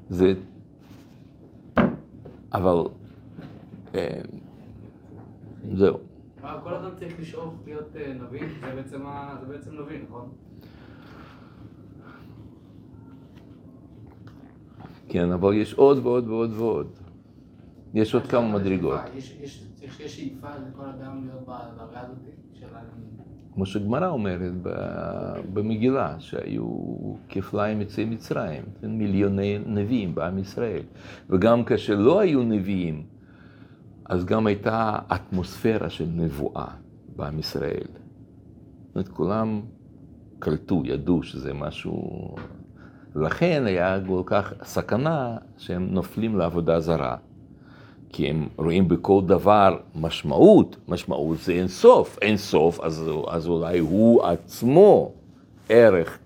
זה, 0.09 0.33
אבל, 2.53 2.77
אה, 3.95 4.21
זהו. 5.73 6.08
כל 6.41 6.73
אדם 6.73 6.89
צריך 6.99 7.19
לשאוף 7.19 7.53
להיות 7.65 7.95
אה, 7.95 8.13
נביא, 8.13 8.41
זה 8.61 8.75
בעצם 8.75 9.05
ה- 9.05 9.35
זה 9.39 9.45
בעצם 9.45 9.71
נביא, 9.81 9.97
נכון? 10.07 10.29
כן, 15.09 15.31
אבל 15.31 15.53
יש 15.53 15.73
עוד 15.73 15.97
ועוד 16.05 16.27
ועוד 16.27 16.51
ועוד. 16.53 16.87
יש 17.93 18.13
עוד 18.15 18.27
כמה 18.27 18.51
מדרגות. 18.59 18.99
יש- 19.15 19.37
יש 19.41 19.65
יש- 19.81 19.99
יש 19.99 20.15
שאיפה 20.17 20.47
לכל 20.69 20.85
אדם 20.85 21.21
להיות 21.25 21.41
בדרגה 21.41 22.01
הזאת 22.01 22.17
של 22.53 22.65
ה... 22.75 22.79
כמו 23.53 23.65
שגמרא 23.65 24.07
אומרת 24.07 24.51
ב- 24.61 24.69
במגילה, 25.53 26.15
שהיו 26.19 26.65
כפליים 27.29 27.81
יוצאי 27.81 28.05
מצרים, 28.05 28.63
כן, 28.81 28.91
מיליוני 28.91 29.59
נביאים 29.65 30.15
בעם 30.15 30.37
ישראל. 30.37 30.81
וגם 31.29 31.63
כאשר 31.63 31.95
לא 31.95 32.19
היו 32.19 32.43
נביאים, 32.43 33.03
אז 34.09 34.25
גם 34.25 34.47
הייתה 34.47 34.95
אטמוספירה 35.15 35.89
של 35.89 36.05
נבואה 36.15 36.65
בעם 37.15 37.39
ישראל. 37.39 37.87
זאת 38.87 38.95
אומרת, 38.95 39.07
כולם 39.07 39.61
קלטו, 40.39 40.81
ידעו 40.85 41.23
שזה 41.23 41.53
משהו... 41.53 42.35
לכן 43.15 43.63
היה 43.65 43.99
כל 44.07 44.21
כך 44.25 44.53
סכנה 44.63 45.37
שהם 45.57 45.87
נופלים 45.91 46.37
לעבודה 46.37 46.79
זרה. 46.79 47.15
כי 48.09 48.29
הם 48.29 48.47
רואים 48.57 48.87
בכל 48.87 49.21
דבר 49.25 49.77
משמעות, 49.95 50.77
משמעות 50.87 51.37
זה 51.37 51.51
אין 51.51 51.67
סוף, 51.67 52.17
אין 52.21 52.37
סוף, 52.37 52.79
אז, 52.79 53.11
אז 53.27 53.47
אולי 53.47 53.79
הוא 53.79 54.23
עצמו 54.23 55.11
ערך 55.69 56.19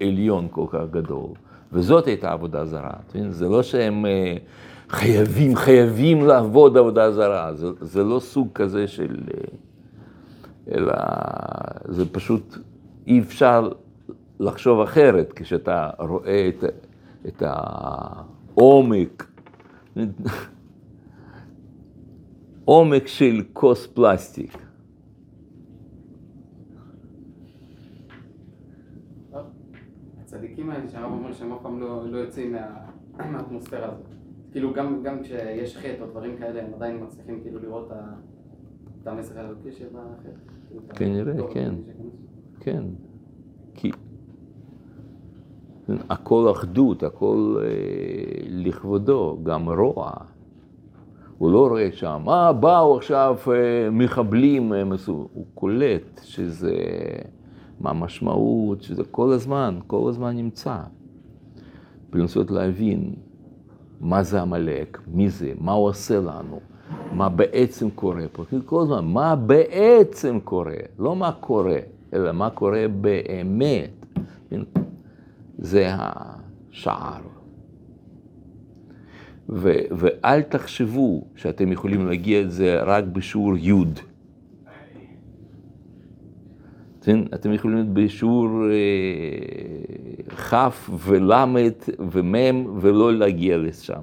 עליון 0.00 0.48
כל 0.50 0.66
כך 0.70 0.84
גדול. 0.90 1.30
וזאת 1.72 2.06
הייתה 2.06 2.32
עבודה 2.32 2.66
זרה. 2.66 2.94
זה 3.28 3.48
לא 3.48 3.62
שהם 3.62 4.06
אה, 4.06 4.36
חייבים, 4.92 5.56
חייבים 5.56 6.24
לעבוד 6.24 6.76
עבודה 6.76 7.12
זרה, 7.12 7.54
זה, 7.54 7.66
זה 7.80 8.04
לא 8.04 8.20
סוג 8.20 8.48
כזה 8.54 8.86
של... 8.88 9.16
אה, 9.34 9.44
אלא 10.74 10.94
זה 11.88 12.12
פשוט, 12.12 12.58
אי 13.06 13.20
אפשר 13.20 13.68
לחשוב 14.40 14.80
אחרת 14.80 15.32
כשאתה 15.32 15.90
רואה 15.98 16.48
את, 16.48 16.64
את 17.28 17.42
העומק. 17.46 19.26
עומק 22.64 23.06
של 23.06 23.42
כוס 23.52 23.86
פלסטיק. 23.86 24.58
הצדיקים 30.22 30.70
האלה 30.70 30.88
שהרב 30.88 31.10
אומר 31.12 31.32
שהם 31.32 31.52
אף 31.52 31.58
פעם 31.62 31.80
לא 31.80 32.10
לא 32.10 32.16
יוצאים 32.18 32.52
מה- 32.52 32.86
מהאטמוספירה 33.32 33.86
הזאת. 33.88 34.21
כאילו 34.52 34.72
גם 34.74 35.02
גם 35.02 35.22
כשיש 35.22 35.76
חטא 35.76 36.02
או 36.02 36.06
דברים 36.06 36.36
כאלה, 36.38 36.62
הם 36.62 36.74
עדיין 36.74 37.04
מצליחים 37.04 37.40
כאילו 37.42 37.58
לראות 37.58 37.90
את 39.02 39.06
המסר 39.06 39.38
האלוקי 39.38 39.72
שבחטא. 39.72 40.28
כנראה, 40.94 41.34
כן. 41.52 41.74
כן, 42.60 42.84
כי 43.74 43.90
הכל 45.88 46.50
אחדות, 46.50 47.02
הכל 47.02 47.56
אה, 47.62 47.68
לכבודו, 48.48 49.38
גם 49.42 49.68
רוע. 49.68 50.12
הוא 51.38 51.52
לא 51.52 51.68
רואה 51.68 51.88
שם, 51.92 52.24
אה, 52.28 52.52
באו 52.52 52.96
עכשיו 52.96 53.36
אה, 53.52 53.90
מחבלים, 53.90 54.72
הם 54.72 54.92
עשו, 54.92 55.28
הוא 55.32 55.46
קולט 55.54 56.20
שזה, 56.22 56.76
מה 57.80 57.90
המשמעות, 57.90 58.82
שזה 58.82 59.04
כל 59.04 59.32
הזמן, 59.32 59.78
כל 59.86 60.08
הזמן 60.08 60.36
נמצא. 60.36 60.76
ולנסות 62.12 62.50
להבין 62.50 63.14
מה 64.02 64.22
זה 64.22 64.40
עמלק, 64.40 65.00
מי 65.06 65.30
זה, 65.30 65.52
מה 65.58 65.72
הוא 65.72 65.88
עושה 65.88 66.20
לנו, 66.20 66.60
מה 67.12 67.28
בעצם 67.28 67.90
קורה 67.90 68.24
פה. 68.32 68.44
כל 68.66 68.82
הזמן, 68.82 69.04
מה 69.04 69.36
בעצם 69.36 70.40
קורה, 70.40 70.76
לא 70.98 71.16
מה 71.16 71.32
קורה, 71.32 71.78
אלא 72.14 72.32
מה 72.32 72.50
קורה 72.50 72.86
באמת. 73.00 73.90
זה 75.58 75.88
השער. 75.88 77.20
ו- 79.48 79.84
ואל 79.90 80.42
תחשבו 80.42 81.24
שאתם 81.36 81.72
יכולים 81.72 82.06
להגיע 82.06 82.42
לזה 82.42 82.82
רק 82.82 83.04
בשיעור 83.04 83.56
י'. 83.56 83.72
כן? 87.02 87.20
אתם 87.34 87.52
יכולים 87.52 87.76
להיות 87.76 87.88
בשיעור 87.88 88.48
אה, 88.70 90.36
כ' 90.36 90.90
ול' 91.06 91.32
ומ' 91.98 92.34
ולא 92.80 93.12
להגיע 93.12 93.58
לשם. 93.58 94.02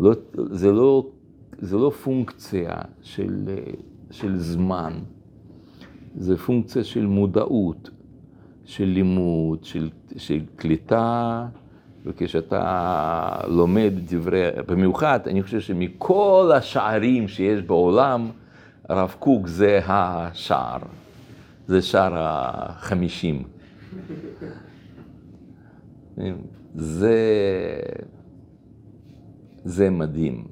לא, 0.00 0.12
זה, 0.34 0.72
לא, 0.72 1.06
זה 1.58 1.76
לא 1.76 1.90
פונקציה 1.90 2.74
של, 3.02 3.44
אה, 3.48 3.72
של 4.10 4.36
זמן, 4.36 4.92
זה 6.16 6.36
פונקציה 6.36 6.84
של 6.84 7.06
מודעות, 7.06 7.90
של 8.64 8.84
לימוד, 8.84 9.64
של, 9.64 9.88
של 10.16 10.40
קליטה, 10.56 11.46
וכשאתה 12.06 13.40
לומד 13.48 13.92
דברי, 14.08 14.48
במיוחד, 14.66 15.20
אני 15.26 15.42
חושב 15.42 15.60
שמכל 15.60 16.50
השערים 16.54 17.28
שיש 17.28 17.62
בעולם, 17.62 18.30
הרב 18.88 19.14
קוק 19.18 19.46
זה 19.46 19.80
השער, 19.86 20.78
זה 21.70 21.82
שער 21.82 22.12
החמישים. 22.16 23.42
זה, 26.74 27.16
זה 29.64 29.90
מדהים. 29.90 30.44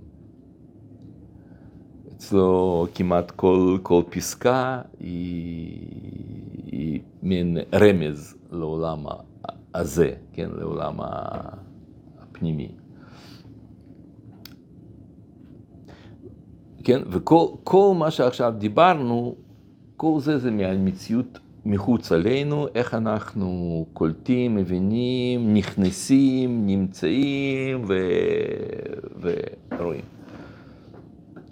אצלו 2.12 2.86
כמעט 2.94 3.30
כל, 3.30 3.78
כל 3.82 4.02
פסקה 4.10 4.80
היא, 5.00 5.90
היא 6.66 7.00
מין 7.22 7.58
רמז 7.74 8.36
לעולם 8.50 9.04
הזה, 9.74 10.10
כן, 10.32 10.50
לעולם 10.52 10.96
הפנימי. 12.18 12.68
כן, 16.84 17.00
וכל 17.10 17.46
כל 17.64 17.94
מה 17.98 18.10
שעכשיו 18.10 18.54
דיברנו, 18.58 19.34
כל 19.98 20.20
זה 20.20 20.38
זה 20.38 20.50
מהמציאות 20.50 21.38
מחוץ 21.64 22.12
עלינו, 22.12 22.66
איך 22.74 22.94
אנחנו 22.94 23.86
קולטים, 23.92 24.54
מבינים, 24.54 25.54
נכנסים, 25.54 26.66
נמצאים 26.66 27.84
ו... 27.88 27.94
ורואים. 29.78 30.04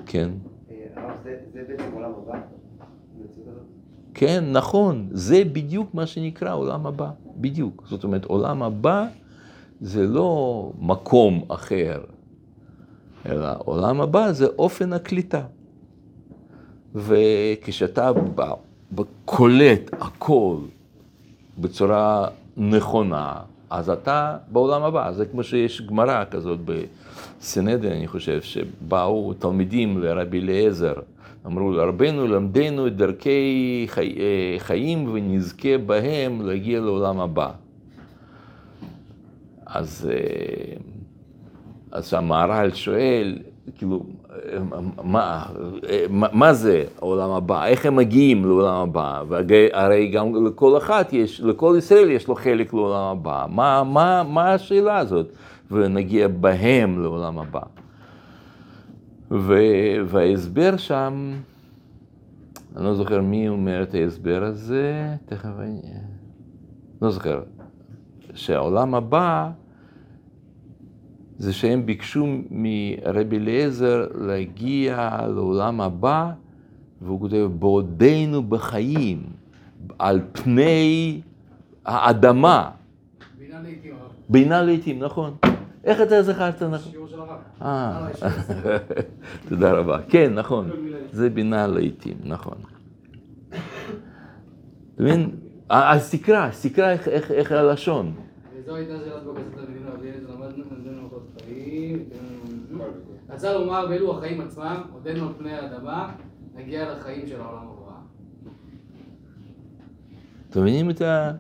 כן. 0.07 0.31
אה, 0.71 1.13
זה 1.25 1.65
בעצם 1.69 1.93
עולם 1.95 2.11
הבא? 2.23 2.41
כן, 4.15 4.45
נכון, 4.53 5.09
זה 5.11 5.43
בדיוק 5.53 5.95
מה 5.95 6.07
שנקרא 6.07 6.55
עולם 6.55 6.87
הבא, 6.87 7.11
בדיוק. 7.37 7.85
זאת 7.87 8.05
אומרת, 8.05 8.25
עולם 8.25 8.63
הבא 8.63 9.07
זה 9.81 10.07
לא 10.07 10.73
מקום 10.79 11.45
אחר, 11.49 12.05
אלא 13.27 13.49
עולם 13.59 14.01
הבא 14.01 14.33
זה 14.33 14.47
אופן 14.47 14.93
הקליטה. 14.93 15.56
וכשאתה 16.97 18.11
קולט 19.25 19.91
הכל 19.93 20.57
בצורה 21.59 22.29
נכונה, 22.57 23.35
אז 23.71 23.91
אתה 23.91 24.37
בעולם 24.49 24.83
הבא. 24.83 25.13
זה 25.13 25.27
כמו 25.27 25.45
שיש 25.45 25.83
גמרא 25.83 26.25
כזאת 26.31 26.59
בסנהדרין, 26.65 27.93
אני 27.93 28.07
חושב, 28.07 28.43
שבאו 28.43 29.35
תלמידים 29.39 29.99
לרבי 29.99 30.41
אליעזר. 30.41 30.95
אמרו 31.47 31.71
לו, 31.71 31.89
רבנו 31.89 32.27
למדנו 32.27 32.87
את 32.87 32.97
דרכי 32.97 33.85
חי... 33.89 34.15
חיים 34.59 35.13
ונזכה 35.13 35.79
בהם 35.87 36.47
להגיע 36.47 36.81
לעולם 36.81 37.21
הבא. 37.21 37.51
אז, 39.67 40.11
אה, 40.13 40.77
אז 41.91 42.15
המהר"ל 42.15 42.71
שואל, 42.75 43.39
כאילו, 43.79 44.03
מה, 45.03 45.47
מה, 46.11 46.55
זה 46.55 46.85
העולם 46.99 47.31
הבא? 47.31 47.67
איך 47.67 47.87
הם 47.87 47.97
מגיעים 47.97 48.45
לעולם 48.45 48.75
הבא? 48.75 49.23
והרי 49.29 50.09
גם 50.09 50.47
לכל 50.47 50.77
אחת 50.77 51.13
יש, 51.13 51.41
לכל 51.41 51.75
ישראל 51.79 52.11
יש 52.11 52.29
לו 52.29 52.35
חלק 52.35 52.75
לעולם 52.75 53.19
הבא. 53.19 53.47
מה, 53.49 53.85
מה, 53.85 54.23
מה 54.23 54.53
השאלה 54.53 54.99
הזאת? 54.99 55.27
ונגיע 55.71 56.29
בהם 56.29 57.03
לעולם 57.03 57.39
הבא. 57.39 57.61
ו, 59.31 59.55
וההסבר 60.07 60.77
שם, 60.77 61.33
אני 62.77 62.85
לא 62.85 62.95
זוכר 62.95 63.21
מי 63.21 63.49
אומר 63.49 63.83
את 63.83 63.95
ההסבר 63.95 64.45
הזה, 64.45 65.15
תכף 65.27 65.51
אני... 65.59 65.81
לא 67.03 67.11
זוכר. 67.11 67.43
שהעולם 68.35 68.95
הבא 68.95 69.51
זה 71.39 71.53
שהם 71.53 71.87
ביקשו 71.87 72.27
מרבי 72.51 73.37
אליעזר 73.37 74.07
להגיע 74.15 75.19
לעולם 75.29 75.81
הבא, 75.81 76.31
והוא 77.03 77.21
כותב, 77.21 77.49
בעודנו 77.59 78.43
בחיים, 78.43 79.23
על 79.99 80.21
פני 80.33 81.21
האדמה. 81.87 82.71
בינה 83.39 83.61
לעיתים. 83.63 83.95
בינה 84.29 84.63
לעיתים, 84.63 85.03
נכון. 85.03 85.35
איך 85.85 86.01
אתה 86.01 86.23
זכרת 86.23 86.63
נכון? 86.63 86.93
שיעור 86.93 87.07
של 87.09 87.21
הרב. 87.21 87.39
אה, 87.63 87.67
אה, 88.23 88.27
הסבר. 88.27 88.77
תודה 89.49 89.73
רבה. 89.73 89.99
כן, 90.09 90.35
נכון. 90.35 90.71
זה 91.13 91.31
בינה 91.31 91.67
לעיתים, 91.67 92.17
נכון. 92.25 92.57
אתה 94.95 95.03
מבין? 95.03 95.31
אז 95.69 96.11
תקרא, 96.11 96.49
תקרא 96.63 96.91
איך- 96.91 97.53
הלשון. 97.53 98.13
וזו 98.59 98.77
הייתה 98.77 98.93
שאלת 99.05 99.23
בקשת 99.25 99.59
רבי 99.95 100.09
אליעזר, 100.09 100.35
למדנו 100.35 100.65
אורחות 101.95 102.09
חיים. 102.71 103.09
רצה 103.31 103.53
לומר 103.53 103.87
באלו 103.87 104.19
החיים 104.19 104.41
עצמם, 104.41 104.83
עודנו 104.93 105.27
על 105.27 105.33
פני 105.39 105.53
האדמה, 105.53 106.09
נגיע 106.57 106.93
לחיים 106.93 107.27
של 107.27 107.41
העולם 107.41 107.63
הבא. 107.63 107.93
אתם 110.51 110.61
מבינים 110.61 110.91
את 110.91 111.03
ה... 111.03 111.33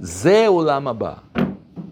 זה 0.00 0.44
עולם 0.48 0.88
הבא. 0.88 1.14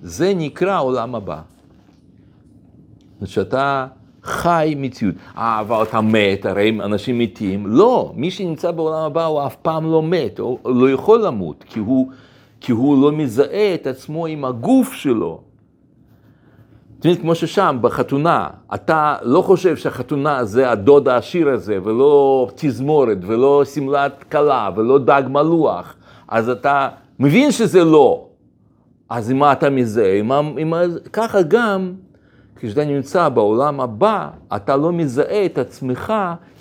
זה 0.02 0.32
נקרא 0.36 0.80
עולם 0.80 1.14
הבא. 1.14 1.40
זאת 1.40 3.16
אומרת 3.16 3.28
שאתה 3.28 3.86
חי 4.22 4.74
מציאות. 4.76 5.14
אה, 5.36 5.60
אבל 5.60 5.82
אתה 5.82 6.00
מת, 6.00 6.46
הרי 6.46 6.78
אנשים 6.84 7.18
מתים. 7.18 7.66
לא, 7.66 8.12
מי 8.16 8.30
שנמצא 8.30 8.70
בעולם 8.70 9.04
הבא 9.04 9.24
הוא 9.24 9.46
אף 9.46 9.56
פעם 9.56 9.92
לא 9.92 10.02
מת, 10.02 10.38
הוא 10.38 10.58
לא 10.64 10.90
יכול 10.90 11.24
למות, 11.26 11.64
כי 11.68 11.80
הוא, 11.80 12.10
כי 12.60 12.72
הוא 12.72 13.02
לא 13.02 13.12
מזהה 13.12 13.74
את 13.74 13.86
עצמו 13.86 14.26
עם 14.26 14.44
הגוף 14.44 14.92
שלו. 14.92 15.40
יודעים, 17.04 17.22
כמו 17.22 17.34
ששם, 17.34 17.78
בחתונה, 17.80 18.48
אתה 18.74 19.16
לא 19.22 19.42
חושב 19.42 19.76
שהחתונה 19.76 20.44
זה 20.44 20.70
הדוד 20.70 21.08
העשיר 21.08 21.48
הזה, 21.48 21.78
ולא 21.84 22.48
תזמורת, 22.54 23.18
ולא 23.26 23.64
שמלת 23.64 24.24
כלה, 24.32 24.70
ולא 24.76 24.98
דג 24.98 25.22
מלוח, 25.28 25.94
אז 26.28 26.48
אתה 26.48 26.88
מבין 27.18 27.52
שזה 27.52 27.84
לא. 27.84 28.26
אז 29.08 29.30
עם 29.30 29.38
מה 29.38 29.52
אתה 29.52 29.70
מזהה? 29.70 30.18
עם, 30.18 30.32
עם, 30.32 30.74
ככה 31.12 31.42
גם, 31.42 31.92
כשאתה 32.56 32.84
נמצא 32.84 33.28
בעולם 33.28 33.80
הבא, 33.80 34.30
אתה 34.56 34.76
לא 34.76 34.92
מזהה 34.92 35.46
את 35.46 35.58
עצמך 35.58 36.12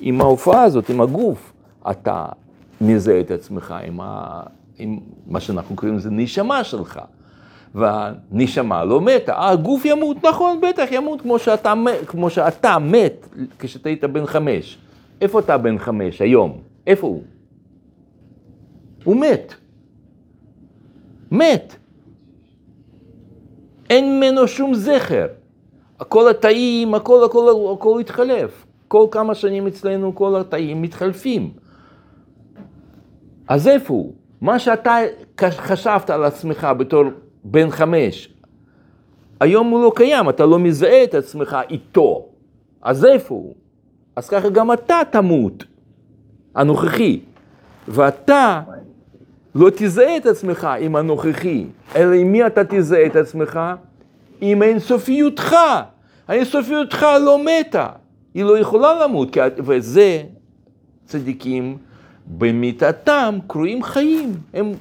עם 0.02 0.22
ההופעה 0.22 0.64
הזאת, 0.64 0.90
עם 0.90 1.02
הגוף. 1.02 1.54
אתה 1.92 2.26
מזהה 2.82 3.20
את 3.20 3.32
עצמך 3.32 3.76
עם, 3.88 4.02
ה, 4.02 4.42
עם 4.78 5.00
מה 5.28 5.40
שאנחנו 5.40 5.76
קוראים 5.76 5.98
לזה 5.98 6.10
נשמה 6.12 6.64
שלך. 6.64 7.00
והנשמה 7.76 8.86
לא 8.86 9.02
מתה, 9.02 9.50
הגוף 9.50 9.86
ימות, 9.86 10.26
נכון, 10.26 10.62
בטח 10.62 10.86
ימות 10.92 11.22
כמו 11.22 11.40
שאתה, 11.40 11.74
כמו 12.08 12.30
שאתה 12.30 12.80
מת 12.80 13.28
כשאתה 13.60 13.90
היית 13.90 14.04
בן 14.04 14.26
חמש. 14.26 14.78
איפה 15.22 15.40
אתה 15.40 15.58
בן 15.58 15.78
חמש 15.78 16.22
היום? 16.22 16.58
איפה 16.88 17.08
הוא? 17.08 17.24
הוא 19.04 19.16
מת. 19.16 19.54
מת. 21.32 21.76
אין 23.90 24.18
ממנו 24.18 24.48
שום 24.48 24.74
זכר. 24.74 25.28
הכל 26.00 26.30
התאים, 26.30 26.94
הכל, 26.94 27.24
הכל, 27.26 27.74
הכל 27.74 28.00
התחלף. 28.00 28.66
כל 28.88 29.06
כמה 29.12 29.36
שנים 29.36 29.68
אצלנו 29.68 30.16
כל 30.16 30.36
התאים 30.36 30.82
מתחלפים. 30.82 31.52
אז 33.48 33.68
איפה 33.68 33.94
הוא? 33.94 34.14
מה 34.42 34.60
שאתה 34.60 34.98
חשבת 35.42 36.10
על 36.10 36.24
עצמך 36.24 36.68
בתור 36.78 37.04
בן 37.44 37.70
חמש, 37.70 38.30
היום 39.40 39.68
הוא 39.70 39.84
לא 39.84 39.92
קיים, 39.96 40.30
אתה 40.30 40.46
לא 40.46 40.60
מזהה 40.60 41.04
את 41.04 41.14
עצמך 41.14 41.58
איתו. 41.70 42.26
אז 42.82 43.06
איפה 43.06 43.36
הוא? 43.36 43.54
אז 44.16 44.30
ככה 44.30 44.50
גם 44.50 44.72
אתה 44.74 45.00
תמות, 45.12 45.64
הנוכחי. 46.56 47.20
ואתה 47.88 48.62
לא 49.56 49.70
תזהה 49.76 50.18
את 50.18 50.26
עצמך 50.26 50.68
עם 50.80 50.96
הנוכחי, 50.96 51.66
אלא 51.96 52.14
עם 52.14 52.32
מי 52.32 52.46
אתה 52.48 52.62
תזהה 52.70 53.06
את 53.06 53.16
עצמך? 53.16 53.60
עם 54.42 54.62
האינסופיותך. 54.62 55.56
האינסופיותך 56.28 57.06
לא 57.26 57.40
מתה, 57.44 57.88
היא 58.34 58.44
לא 58.44 58.58
יכולה 58.60 59.04
למות, 59.04 59.34
כי- 59.34 59.40
וזה 59.58 60.24
צדיקים 61.06 61.78
במיתתם 62.38 63.36
קרויים 63.48 63.84
חיים. 63.84 64.34
הם... 64.54 64.74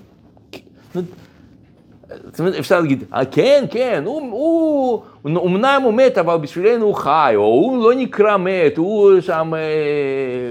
זאת 2.30 2.40
אומרת, 2.40 2.54
אפשר 2.54 2.80
להגיד, 2.80 3.04
"אה, 3.14 3.24
כן, 3.24 3.64
כן, 3.70 4.02
הוא, 4.06 5.02
הוא, 5.22 5.46
אמנם 5.46 5.80
הוא 5.84 5.94
מת, 5.94 6.18
אבל 6.18 6.36
בשבילנו 6.36 6.84
הוא 6.86 6.94
חי, 6.94 7.32
או 7.36 7.42
הוא 7.42 7.84
לא 7.84 7.94
נקרא 7.94 8.36
מת, 8.36 8.76
הוא 8.76 9.20
שם, 9.20 9.52
אה, 9.54 9.60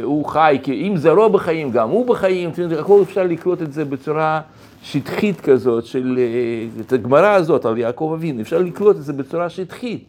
הוא 0.03 0.26
חי, 0.26 0.57
כי 0.64 0.88
אם 0.88 0.97
זרעו 0.97 1.30
בחיים, 1.30 1.72
גם 1.72 1.89
הוא 1.89 2.05
בחיים, 2.07 2.49
זאת 2.49 2.59
אומרת, 2.59 2.80
הכל 2.80 3.01
אפשר 3.01 3.24
לקלוט 3.24 3.62
את 3.62 3.74
זה 3.74 3.86
בצורה 3.86 4.41
שטחית 4.84 5.41
כזאת, 5.41 5.86
של, 5.86 6.16
אה, 6.20 6.82
את 6.82 6.93
הגמרא 6.93 7.28
הזאת 7.28 7.66
על 7.66 7.78
יעקב 7.78 8.12
אבינו, 8.16 8.41
אפשר 8.41 8.59
לקלוט 8.59 8.95
את 8.95 9.03
זה 9.03 9.14
בצורה 9.14 9.49
שטחית. 9.49 10.03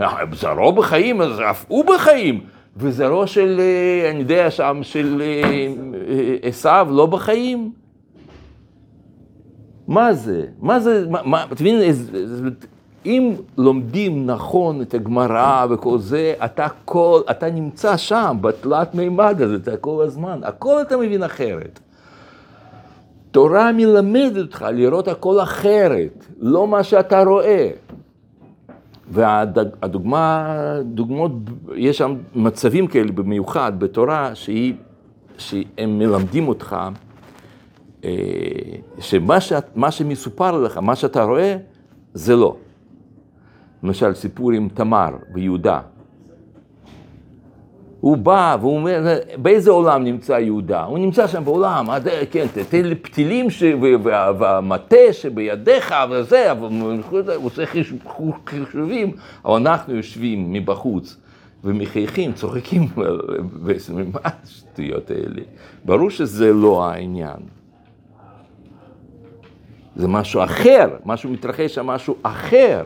אה, 0.00 0.08
זרעו 0.32 0.72
בחיים, 0.72 1.20
אז 1.20 1.40
אף 1.50 1.64
הוא 1.68 1.84
בחיים. 1.84 2.40
וזרעו 2.76 3.26
של, 3.26 3.60
אה, 3.60 4.10
אני 4.10 4.18
יודע 4.20 4.50
שם, 4.50 4.78
של 4.82 5.22
עשיו 6.42 6.88
לא 6.90 7.06
בחיים. 7.06 7.83
מה 9.88 10.14
זה? 10.14 10.44
מה 10.60 10.80
זה? 10.80 11.06
מה? 11.24 11.44
איזה- 11.62 12.16
איזה- 12.16 12.48
אם 13.06 13.32
לומדים 13.58 14.26
נכון 14.26 14.82
את 14.82 14.94
הגמרא 14.94 15.66
וכל 15.70 15.98
זה, 15.98 16.34
אתה 16.44 16.66
כל, 16.84 17.20
אתה 17.30 17.50
נמצא 17.50 17.96
שם, 17.96 18.36
בתלת 18.40 18.94
מימד 18.94 19.42
הזה, 19.42 19.54
אתה 19.56 19.76
כל 19.76 20.02
הזמן, 20.06 20.40
הכל 20.42 20.82
אתה 20.82 20.96
מבין 20.96 21.22
אחרת. 21.22 21.80
תורה 23.30 23.72
מלמדת 23.72 24.36
אותך 24.42 24.66
לראות 24.72 25.08
הכל 25.08 25.40
אחרת, 25.40 26.26
לא 26.40 26.66
מה 26.68 26.82
שאתה 26.82 27.22
רואה. 27.22 27.70
והדוגמה, 29.10 30.56
דוגמאות, 30.84 31.32
יש 31.74 31.98
שם 31.98 32.14
מצבים 32.34 32.86
כאלה 32.86 33.12
במיוחד 33.12 33.72
בתורה, 33.78 34.34
שהיא, 34.34 34.74
שהם 35.38 35.98
מלמדים 35.98 36.48
אותך 36.48 36.76
שמה 38.98 39.40
שאת, 39.40 39.76
מה 39.76 39.90
שמסופר 39.90 40.58
לך, 40.62 40.76
מה 40.78 40.96
שאתה 40.96 41.22
רואה, 41.24 41.56
זה 42.14 42.36
לא. 42.36 42.56
למשל, 43.82 44.14
סיפור 44.14 44.52
עם 44.52 44.68
תמר 44.74 45.08
ויהודה. 45.34 45.80
הוא 48.00 48.16
בא 48.16 48.56
והוא 48.60 48.76
אומר, 48.76 49.02
באיזה 49.36 49.70
עולם 49.70 50.04
נמצא 50.04 50.32
יהודה? 50.32 50.82
הוא 50.84 50.98
נמצא 50.98 51.26
שם 51.26 51.44
בעולם, 51.44 51.86
כן, 52.30 52.46
תתן 52.54 52.84
לי 52.84 52.94
פתילים 52.94 53.50
ש... 53.50 53.62
וה- 54.02 54.32
והמטה 54.38 54.96
שבידיך 55.12 55.94
וזה, 56.10 56.50
הוא 56.52 56.92
עושה 57.42 57.66
חיש- 57.66 57.94
חישובים, 58.46 59.12
אבל 59.44 59.54
אנחנו 59.54 59.94
יושבים 59.94 60.52
מבחוץ 60.52 61.16
ומחייכים, 61.64 62.32
צוחקים, 62.32 62.88
מה 62.96 64.20
השטויות 64.24 65.10
האלה? 65.10 65.42
ברור 65.84 66.10
שזה 66.10 66.52
לא 66.52 66.84
העניין. 66.84 67.36
זה 69.96 70.08
משהו 70.08 70.44
אחר, 70.44 70.96
משהו 71.04 71.30
מתרחש 71.30 71.74
שם, 71.74 71.86
משהו 71.86 72.16
אחר. 72.22 72.84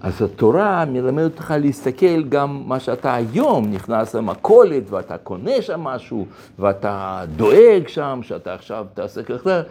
אז 0.00 0.22
התורה 0.22 0.84
מלמדת 0.84 1.32
אותך 1.32 1.54
להסתכל 1.60 2.22
גם 2.22 2.62
מה 2.66 2.80
שאתה 2.80 3.14
היום 3.14 3.70
נכנס 3.70 4.14
למכולת 4.14 4.90
ואתה 4.90 5.18
קונה 5.18 5.62
שם 5.62 5.80
משהו 5.80 6.26
ואתה 6.58 7.24
דואג 7.36 7.88
שם 7.88 8.20
שאתה 8.22 8.54
עכשיו 8.54 8.86
תעשה 8.94 9.22
ככה, 9.22 9.62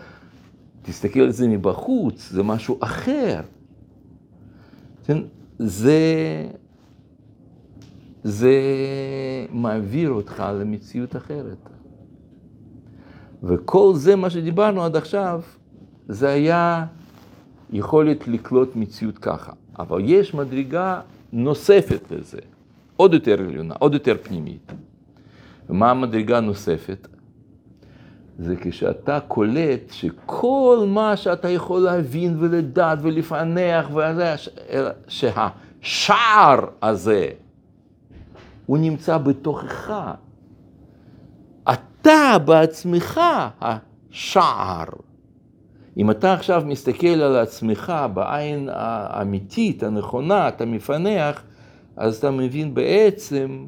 תסתכל 0.81 1.19
על 1.19 1.31
זה 1.31 1.47
מבחוץ, 1.47 2.29
זה 2.31 2.43
משהו 2.43 2.77
אחר. 2.79 3.41
כן? 5.05 5.17
זה, 5.59 5.99
זה 8.23 8.53
מעביר 9.51 10.09
אותך 10.09 10.43
למציאות 10.59 11.15
אחרת. 11.15 11.69
וכל 13.43 13.91
זה, 13.95 14.15
מה 14.15 14.29
שדיברנו 14.29 14.83
עד 14.83 14.95
עכשיו, 14.95 15.41
זה 16.07 16.29
היה 16.29 16.85
יכולת 17.71 18.27
לקלוט 18.27 18.75
מציאות 18.75 19.17
ככה. 19.17 19.51
אבל 19.79 20.01
יש 20.05 20.33
מדרגה 20.33 21.01
נוספת 21.33 22.11
לזה, 22.11 22.39
עוד 22.95 23.13
יותר 23.13 23.39
עליונה, 23.39 23.75
עוד 23.79 23.93
יותר 23.93 24.15
פנימית. 24.23 24.71
ומה 25.69 25.91
המדרגה 25.91 26.37
הנוספת? 26.37 27.07
זה 28.39 28.55
כשאתה 28.61 29.19
קולט 29.19 29.91
שכל 29.91 30.85
מה 30.87 31.17
שאתה 31.17 31.49
יכול 31.49 31.81
להבין 31.81 32.35
ולדעת 32.39 32.99
ולפענח, 33.01 33.89
וזה, 33.89 34.35
שהשער 35.07 36.59
הזה, 36.81 37.29
הוא 38.65 38.77
נמצא 38.77 39.17
בתוכך. 39.17 39.93
אתה 42.01 42.37
בעצמך 42.45 43.21
השער. 43.61 44.85
אם 45.97 46.11
אתה 46.11 46.33
עכשיו 46.33 46.63
מסתכל 46.65 47.07
על 47.07 47.35
עצמך 47.35 47.93
בעין 48.13 48.69
האמיתית, 48.71 49.83
הנכונה, 49.83 50.47
אתה 50.47 50.65
מפענח, 50.65 51.43
אז 51.97 52.17
אתה 52.17 52.31
מבין 52.31 52.73
בעצם 52.73 53.65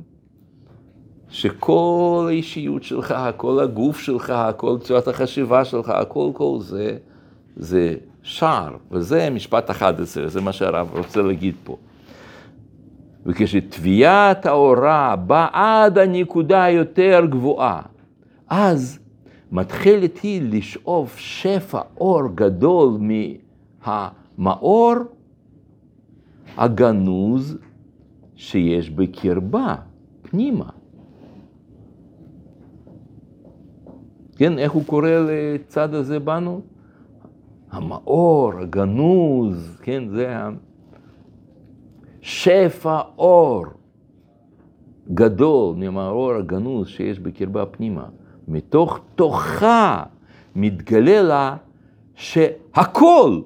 שכל 1.30 2.26
האישיות 2.28 2.84
שלך, 2.84 3.16
כל 3.38 3.60
הגוף 3.60 4.00
שלך, 4.00 4.34
כל 4.58 4.78
צורת 4.82 5.08
החשיבה 5.08 5.66
שלך, 5.66 5.90
הכל 5.90 6.30
כל 6.34 6.58
זה, 6.60 6.98
זה 7.56 7.96
שער, 8.24 8.76
וזה 8.92 9.30
משפט 9.30 9.70
11, 9.70 10.28
זה 10.28 10.42
מה 10.42 10.54
שהרב 10.54 10.98
רוצה 10.98 11.22
להגיד 11.22 11.56
פה. 11.64 11.78
וכשטביעת 13.26 14.46
האורה 14.46 15.16
באה 15.16 15.84
עד 15.84 15.98
הנקודה 15.98 16.64
היותר 16.64 17.26
גבוהה, 17.30 17.82
אז 18.52 19.00
מתחילת 19.52 20.18
היא 20.18 20.42
לשאוב 20.42 21.14
שפע 21.16 21.82
אור 21.98 22.22
גדול 22.36 23.00
מהמאור 23.88 24.94
הגנוז 26.58 27.58
שיש 28.36 28.90
בקרבה, 28.90 29.76
פנימה. 30.22 30.70
כן, 34.36 34.60
איך 34.60 34.72
הוא 34.72 34.84
קורא 34.86 35.10
לצד 35.10 35.94
הזה 35.94 36.20
בנו? 36.20 36.62
המאור, 37.72 38.52
הגנוז, 38.60 39.80
כן, 39.84 40.04
זה 40.10 40.36
שפע 42.22 43.00
אור 43.18 43.66
גדול 45.14 45.76
מהמאור 45.76 46.32
הגנוז 46.34 46.88
שיש 46.88 47.20
בקרבה 47.20 47.66
פנימה. 47.66 48.06
מתוך 48.52 49.00
תוכה 49.16 50.04
מתגלה 50.56 51.22
לה 51.22 51.56
שהכל 52.16 53.42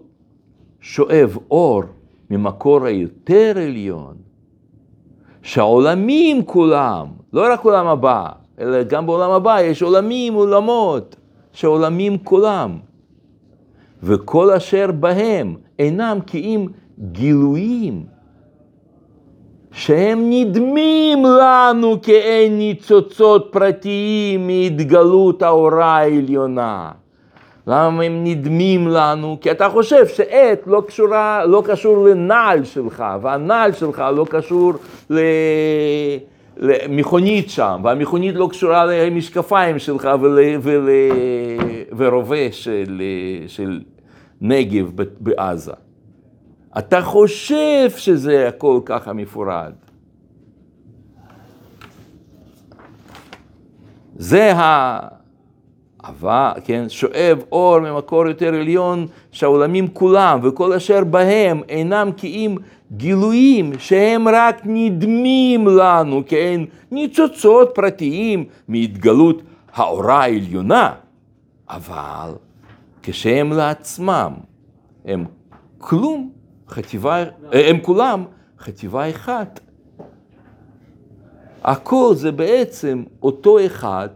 שואב 0.82 1.38
אור 1.52 1.84
ממקור 2.30 2.86
היותר 2.86 3.54
עליון, 3.56 4.16
שהעולמים 5.42 6.46
כולם, 6.46 7.08
לא 7.34 7.54
רק 7.54 7.64
עולם 7.64 7.88
הבא, 7.88 8.30
אלא 8.60 8.84
גם 8.84 9.06
בעולם 9.06 9.32
הבא 9.32 9.62
יש 9.62 9.82
עולמים, 9.82 10.34
עולמות, 10.34 11.16
שהעולמים 11.54 12.18
כולם, 12.18 12.78
וכל 14.04 14.52
אשר 14.52 14.92
בהם 14.92 15.56
אינם 15.80 16.18
כי 16.28 16.40
אם 16.40 16.68
גילויים 17.12 18.06
שהם 19.76 20.30
נדמים 20.30 21.26
לנו 21.26 22.02
כאין 22.02 22.58
ניצוצות 22.58 23.48
פרטיים 23.52 24.48
מהתגלות 24.48 25.42
האורה 25.42 25.98
העליונה. 25.98 26.92
למה 27.68 28.04
הם 28.04 28.24
נדמים 28.24 28.88
לנו? 28.88 29.38
כי 29.42 29.52
אתה 29.52 29.70
חושב 29.70 30.08
שעט 30.08 30.60
לא, 30.68 30.84
קשורה, 30.88 31.46
לא 31.46 31.64
קשור 31.66 32.06
לנעל 32.06 32.64
שלך, 32.64 33.04
והנעל 33.22 33.74
שלך 33.74 34.04
לא 34.16 34.26
קשור 34.30 34.74
ל... 35.10 35.20
למכונית 36.58 37.50
שם, 37.50 37.82
והמכונית 37.84 38.36
לא 38.36 38.48
קשורה 38.52 38.86
למשקפיים 38.86 39.80
שלך 39.80 40.10
ול... 40.22 40.40
ול... 40.62 40.90
ורובה 41.98 42.52
של... 42.52 43.02
של 43.48 43.80
נגב 44.42 44.92
בעזה. 45.20 45.85
אתה 46.78 47.02
חושב 47.02 47.90
שזה 47.98 48.48
הכל 48.48 48.80
ככה 48.86 49.14
מפורד. 49.14 49.74
זה 54.16 54.54
האהבה, 54.56 56.54
כן, 56.64 56.90
שואב 56.90 57.44
אור 57.52 57.80
ממקור 57.80 58.28
יותר 58.28 58.48
עליון 58.56 59.08
שהעולמים 59.32 59.88
כולם 59.88 60.40
וכל 60.44 60.74
אשר 60.74 61.04
בהם 61.04 61.62
אינם 61.70 62.10
כי 62.18 62.28
אם 62.28 62.56
גילויים 62.92 63.80
שהם 63.80 64.28
רק 64.28 64.62
נדמים 64.66 65.68
לנו, 65.68 66.24
כן, 66.28 66.62
ניצוצות 66.92 67.72
פרטיים 67.76 68.46
מהתגלות 68.68 69.42
האורה 69.74 70.22
העליונה, 70.22 70.94
אבל 71.70 72.32
כשהם 73.04 73.54
לעצמם 73.54 74.34
הם 75.06 75.26
כלום 75.78 76.35
חטיבה, 76.70 77.24
הם 77.52 77.80
כולם 77.82 78.24
חטיבה 78.60 79.10
אחת. 79.10 79.60
הכל 81.64 82.12
זה 82.16 82.32
בעצם 82.32 83.04
אותו 83.24 83.66
אחד, 83.66 84.10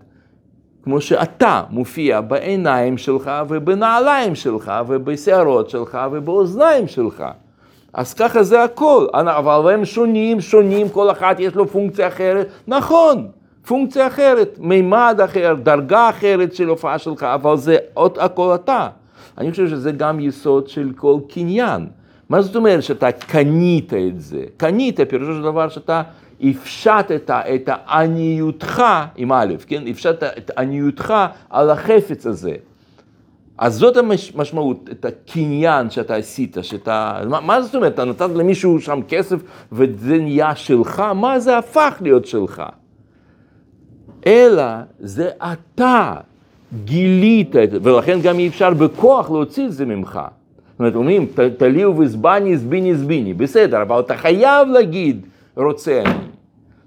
כמו 0.84 1.02
שאתה 1.02 1.64
מופיע 1.70 2.22
בעיניים 2.22 2.98
שלך 2.98 3.32
ובנעליים 3.50 4.36
שלך 4.36 4.72
ובשערות 4.88 5.70
שלך 5.70 5.98
ובאוזניים 6.12 6.88
שלך. 6.88 7.24
אז 7.94 8.14
ככה 8.14 8.44
זה 8.44 8.64
הכל, 8.64 9.08
אבל 9.14 9.74
הם 9.74 9.86
שונים, 9.86 10.42
שונים, 10.42 10.90
כל 10.90 11.12
אחד 11.12 11.36
יש 11.40 11.56
לו 11.56 11.68
פונקציה 11.68 12.08
אחרת, 12.08 12.48
נכון, 12.68 13.28
פונקציה 13.66 14.08
אחרת, 14.08 14.58
מימד 14.60 15.20
אחר, 15.24 15.56
דרגה 15.64 16.10
אחרת 16.10 16.56
של 16.56 16.68
הופעה 16.68 16.98
שלך, 16.98 17.24
אבל 17.24 17.58
זה 17.58 17.78
עוד 17.94 18.18
הכל 18.20 18.56
אתה. 18.56 18.88
אני 19.38 19.52
חושב 19.52 19.68
שזה 19.68 19.92
גם 19.92 20.20
יסוד 20.20 20.68
של 20.68 20.92
כל 20.96 21.18
קניין. 21.30 21.88
מה 22.30 22.42
זאת 22.42 22.56
אומרת 22.56 22.84
שאתה 22.84 23.12
קנית 23.12 23.94
את 23.94 24.22
זה? 24.22 24.44
קנית, 24.58 25.00
פירושו 25.10 25.34
של 25.34 25.42
דבר 25.42 25.70
שאתה 25.70 26.02
הפשטת 26.42 27.30
את 27.32 27.70
העניותך, 27.74 28.84
עם 29.16 29.32
א', 29.32 29.54
כן? 29.68 29.84
הפשטת 29.88 30.24
את 30.38 30.52
עניותך 30.58 31.14
על 31.50 31.70
החפץ 31.70 32.28
הזה. 32.28 32.56
אז 33.58 33.76
זאת 33.76 33.98
המשמעות, 33.98 34.90
את 34.92 35.06
הקניין 35.06 35.90
שאתה 35.90 36.16
עשית, 36.16 36.58
שאתה... 36.62 37.22
מה, 37.30 37.42
מה 37.42 37.62
זאת 37.62 37.76
אומרת? 37.76 37.94
אתה 37.94 38.06
נתת 38.06 38.30
למישהו 38.36 38.82
שם 38.82 39.00
כסף 39.08 39.40
וזה 39.72 40.18
נהיה 40.18 40.56
שלך? 40.56 41.00
מה 41.00 41.40
זה 41.40 41.58
הפך 41.58 41.98
להיות 42.02 42.26
שלך? 42.26 42.64
אלא 44.28 44.64
זה 45.00 45.30
אתה 45.38 46.14
גילית 46.86 47.56
את 47.56 47.72
זה, 47.72 47.78
ולכן 47.82 48.20
גם 48.22 48.40
אי 48.40 48.48
אפשר 48.48 48.74
בכוח 48.74 49.32
להוציא 49.32 49.66
את 49.66 49.72
זה 49.74 49.86
ממך. 49.86 50.20
זאת 50.80 50.82
אומרת, 50.82 50.96
אומרים, 50.96 51.28
תליהו 51.58 51.98
וזבני, 51.98 52.58
זביני, 52.58 52.96
זביני, 52.96 53.34
בסדר, 53.34 53.82
אבל 53.82 54.00
אתה 54.00 54.18
חייב 54.18 54.68
להגיד, 54.68 55.26
רוצה 55.56 56.02
אני. 56.02 56.20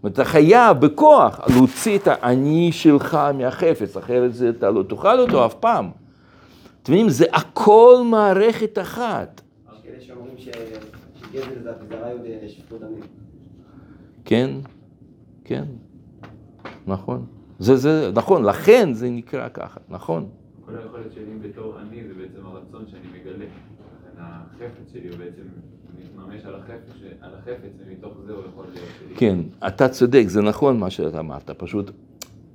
אתה 0.06 0.24
חייב 0.24 0.80
בכוח 0.80 1.40
להוציא 1.54 1.98
את 1.98 2.06
האני 2.06 2.72
שלך 2.72 3.18
מהחפץ, 3.34 3.96
אחרת 3.96 4.34
זה, 4.34 4.48
אתה 4.48 4.70
לא 4.70 4.82
תאכל 4.82 5.20
אותו 5.20 5.46
אף 5.46 5.54
פעם. 5.54 5.90
אתם 6.82 6.92
מבינים, 6.92 7.08
זה 7.08 7.24
הכל 7.32 8.02
מערכת 8.10 8.78
אחת. 8.78 9.40
דמים. 12.78 13.02
כן, 14.24 14.50
כן, 15.44 15.64
נכון. 16.86 17.26
זה, 17.58 17.76
זה, 17.76 18.10
נכון, 18.14 18.44
לכן 18.44 18.92
זה 18.92 19.10
נקרא 19.10 19.48
ככה, 19.48 19.80
נכון. 19.88 20.28
כל 20.72 20.78
היכולת 20.78 21.12
שלי 21.14 21.48
בתור 21.48 21.80
אני 21.80 22.02
זה 22.08 22.14
בעצם 22.14 22.46
הרצון 22.46 22.84
שאני 22.90 23.20
מגלה. 23.20 23.44
לכן 23.44 24.64
החפץ 24.64 24.92
שלי 24.92 25.08
הוא 25.08 25.18
בעצם 25.18 25.42
מתממש 25.98 26.44
על 26.44 26.54
החפץ, 26.54 26.92
על 27.20 27.30
החפץ 27.34 27.72
ומתוך 27.86 28.12
זה 28.26 28.32
הוא 28.32 28.42
יכול 28.48 28.64
להיות 28.74 28.88
שלי. 28.98 29.14
כן, 29.16 29.38
אתה 29.66 29.88
צודק, 29.88 30.24
זה 30.26 30.42
נכון 30.42 30.78
מה 30.78 30.90
שאתה 30.90 31.20
אמרת, 31.20 31.50
פשוט 31.50 31.90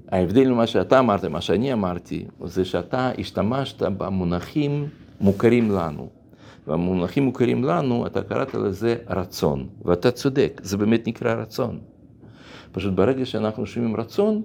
ההבדל 0.10 0.52
ממה 0.52 0.68
שאתה 0.68 1.00
אמרת, 1.00 1.26
מה 1.26 1.42
שאני 1.42 1.74
אמרתי, 1.74 2.26
זה 2.46 2.66
שאתה 2.66 3.12
השתמשת 3.20 3.82
במונחים 3.82 4.88
מוכרים 5.22 5.72
לנו. 5.72 6.10
והמונחים 6.68 7.24
מוכרים 7.24 7.64
לנו, 7.64 8.08
אתה 8.08 8.22
קראת 8.22 8.54
לזה 8.54 8.96
רצון, 9.10 9.68
ואתה 9.86 10.12
צודק, 10.12 10.62
זה 10.64 10.78
באמת 10.78 11.08
נקרא 11.08 11.34
רצון. 11.34 11.80
פשוט 12.72 12.94
ברגע 12.94 13.26
שאנחנו 13.26 13.66
שומעים 13.66 13.96
רצון, 13.96 14.42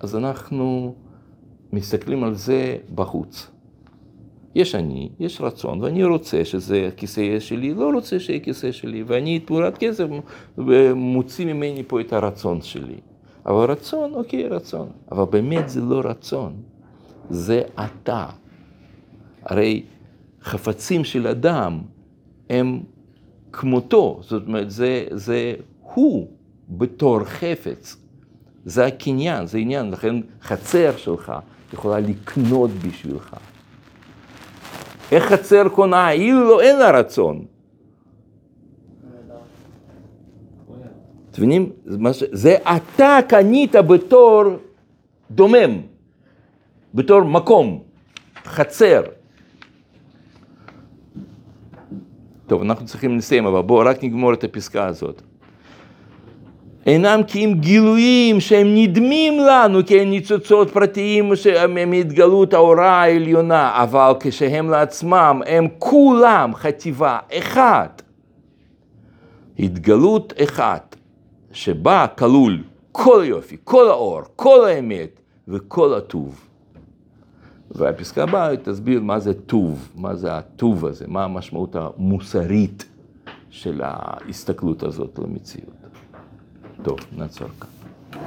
אז 0.00 0.16
אנחנו 0.16 0.94
מסתכלים 1.74 2.24
על 2.24 2.34
זה 2.34 2.76
בחוץ. 2.94 3.50
יש 4.54 4.74
אני, 4.74 5.08
יש 5.20 5.40
רצון, 5.40 5.82
ואני 5.82 6.04
רוצה 6.04 6.44
שזה 6.44 6.88
הכיסא 6.88 7.20
יהיה 7.20 7.40
שלי, 7.40 7.74
לא 7.74 7.90
רוצה 7.94 8.20
שיהיה 8.20 8.40
כיסא 8.40 8.72
שלי, 8.72 9.02
ואני 9.06 9.40
תמורת 9.40 9.78
כסף 9.78 10.04
מוציא 10.94 11.46
ממני 11.46 11.82
פה 11.86 12.00
את 12.00 12.12
הרצון 12.12 12.62
שלי. 12.62 12.96
אבל 13.46 13.70
רצון, 13.70 14.14
אוקיי, 14.14 14.48
רצון. 14.48 14.88
אבל 15.12 15.24
באמת 15.24 15.68
זה 15.68 15.80
לא 15.80 16.00
רצון, 16.04 16.52
זה 17.30 17.62
אתה. 17.84 18.26
הרי 19.42 19.82
חפצים 20.42 21.04
של 21.04 21.26
אדם 21.26 21.80
הם 22.50 22.80
כמותו, 23.52 24.18
זאת 24.22 24.46
אומרת, 24.46 24.70
זה, 24.70 25.04
זה 25.10 25.54
הוא 25.80 26.28
בתור 26.68 27.24
חפץ. 27.24 27.96
זה 28.64 28.86
הקניין, 28.86 29.46
זה 29.46 29.58
עניין, 29.58 29.90
לכן 29.90 30.16
חצר 30.42 30.96
שלך 30.96 31.32
יכולה 31.72 32.00
לקנות 32.00 32.70
בשבילך. 32.70 33.36
איך 35.12 35.24
חצר 35.24 35.68
קונה? 35.68 36.06
היא 36.06 36.32
לא, 36.32 36.60
אין 36.60 36.78
לה 36.78 36.90
רצון. 36.90 37.44
אתם 41.30 41.42
מבינים? 41.42 41.70
זה 42.32 42.56
אתה 42.56 43.18
קנית 43.28 43.74
בתור 43.74 44.42
דומם, 45.30 45.80
בתור 46.94 47.22
מקום, 47.22 47.82
חצר. 48.44 49.02
טוב, 52.46 52.62
אנחנו 52.62 52.86
צריכים 52.86 53.18
לסיים, 53.18 53.46
אבל 53.46 53.62
בואו 53.62 53.86
רק 53.86 54.04
נגמור 54.04 54.32
את 54.32 54.44
הפסקה 54.44 54.86
הזאת. 54.86 55.22
אינם 56.86 57.20
כי 57.26 57.44
אם 57.44 57.54
גילויים 57.60 58.40
שהם 58.40 58.74
נדמים 58.74 59.40
לנו 59.40 59.86
כאין 59.86 60.10
ניצוצות 60.10 60.70
פרטיים 60.70 61.32
מהתגלות 61.86 62.54
ההוראה 62.54 63.02
העליונה, 63.02 63.82
אבל 63.82 64.12
כשהם 64.20 64.70
לעצמם 64.70 65.40
הם 65.46 65.68
כולם 65.78 66.54
חטיבה 66.54 67.18
אחת. 67.38 68.02
התגלות 69.58 70.32
אחת, 70.44 70.96
שבה 71.52 72.06
כלול 72.18 72.62
כל 72.92 73.22
היופי, 73.22 73.56
כל 73.64 73.88
האור, 73.88 74.20
כל 74.36 74.64
האמת 74.64 75.20
וכל 75.48 75.94
הטוב. 75.94 76.48
והפסקה 77.70 78.22
הבאה 78.22 78.56
תסביר 78.56 79.00
מה 79.00 79.20
זה 79.20 79.34
טוב, 79.34 79.88
מה 79.94 80.14
זה 80.14 80.36
הטוב 80.36 80.86
הזה, 80.86 81.04
מה 81.08 81.24
המשמעות 81.24 81.76
המוסרית 81.76 82.84
של 83.50 83.80
ההסתכלות 83.84 84.82
הזאת 84.82 85.18
למציאות. 85.18 85.83
טוב, 86.84 86.98
נעצור 87.12 87.48
כאן. 87.60 87.73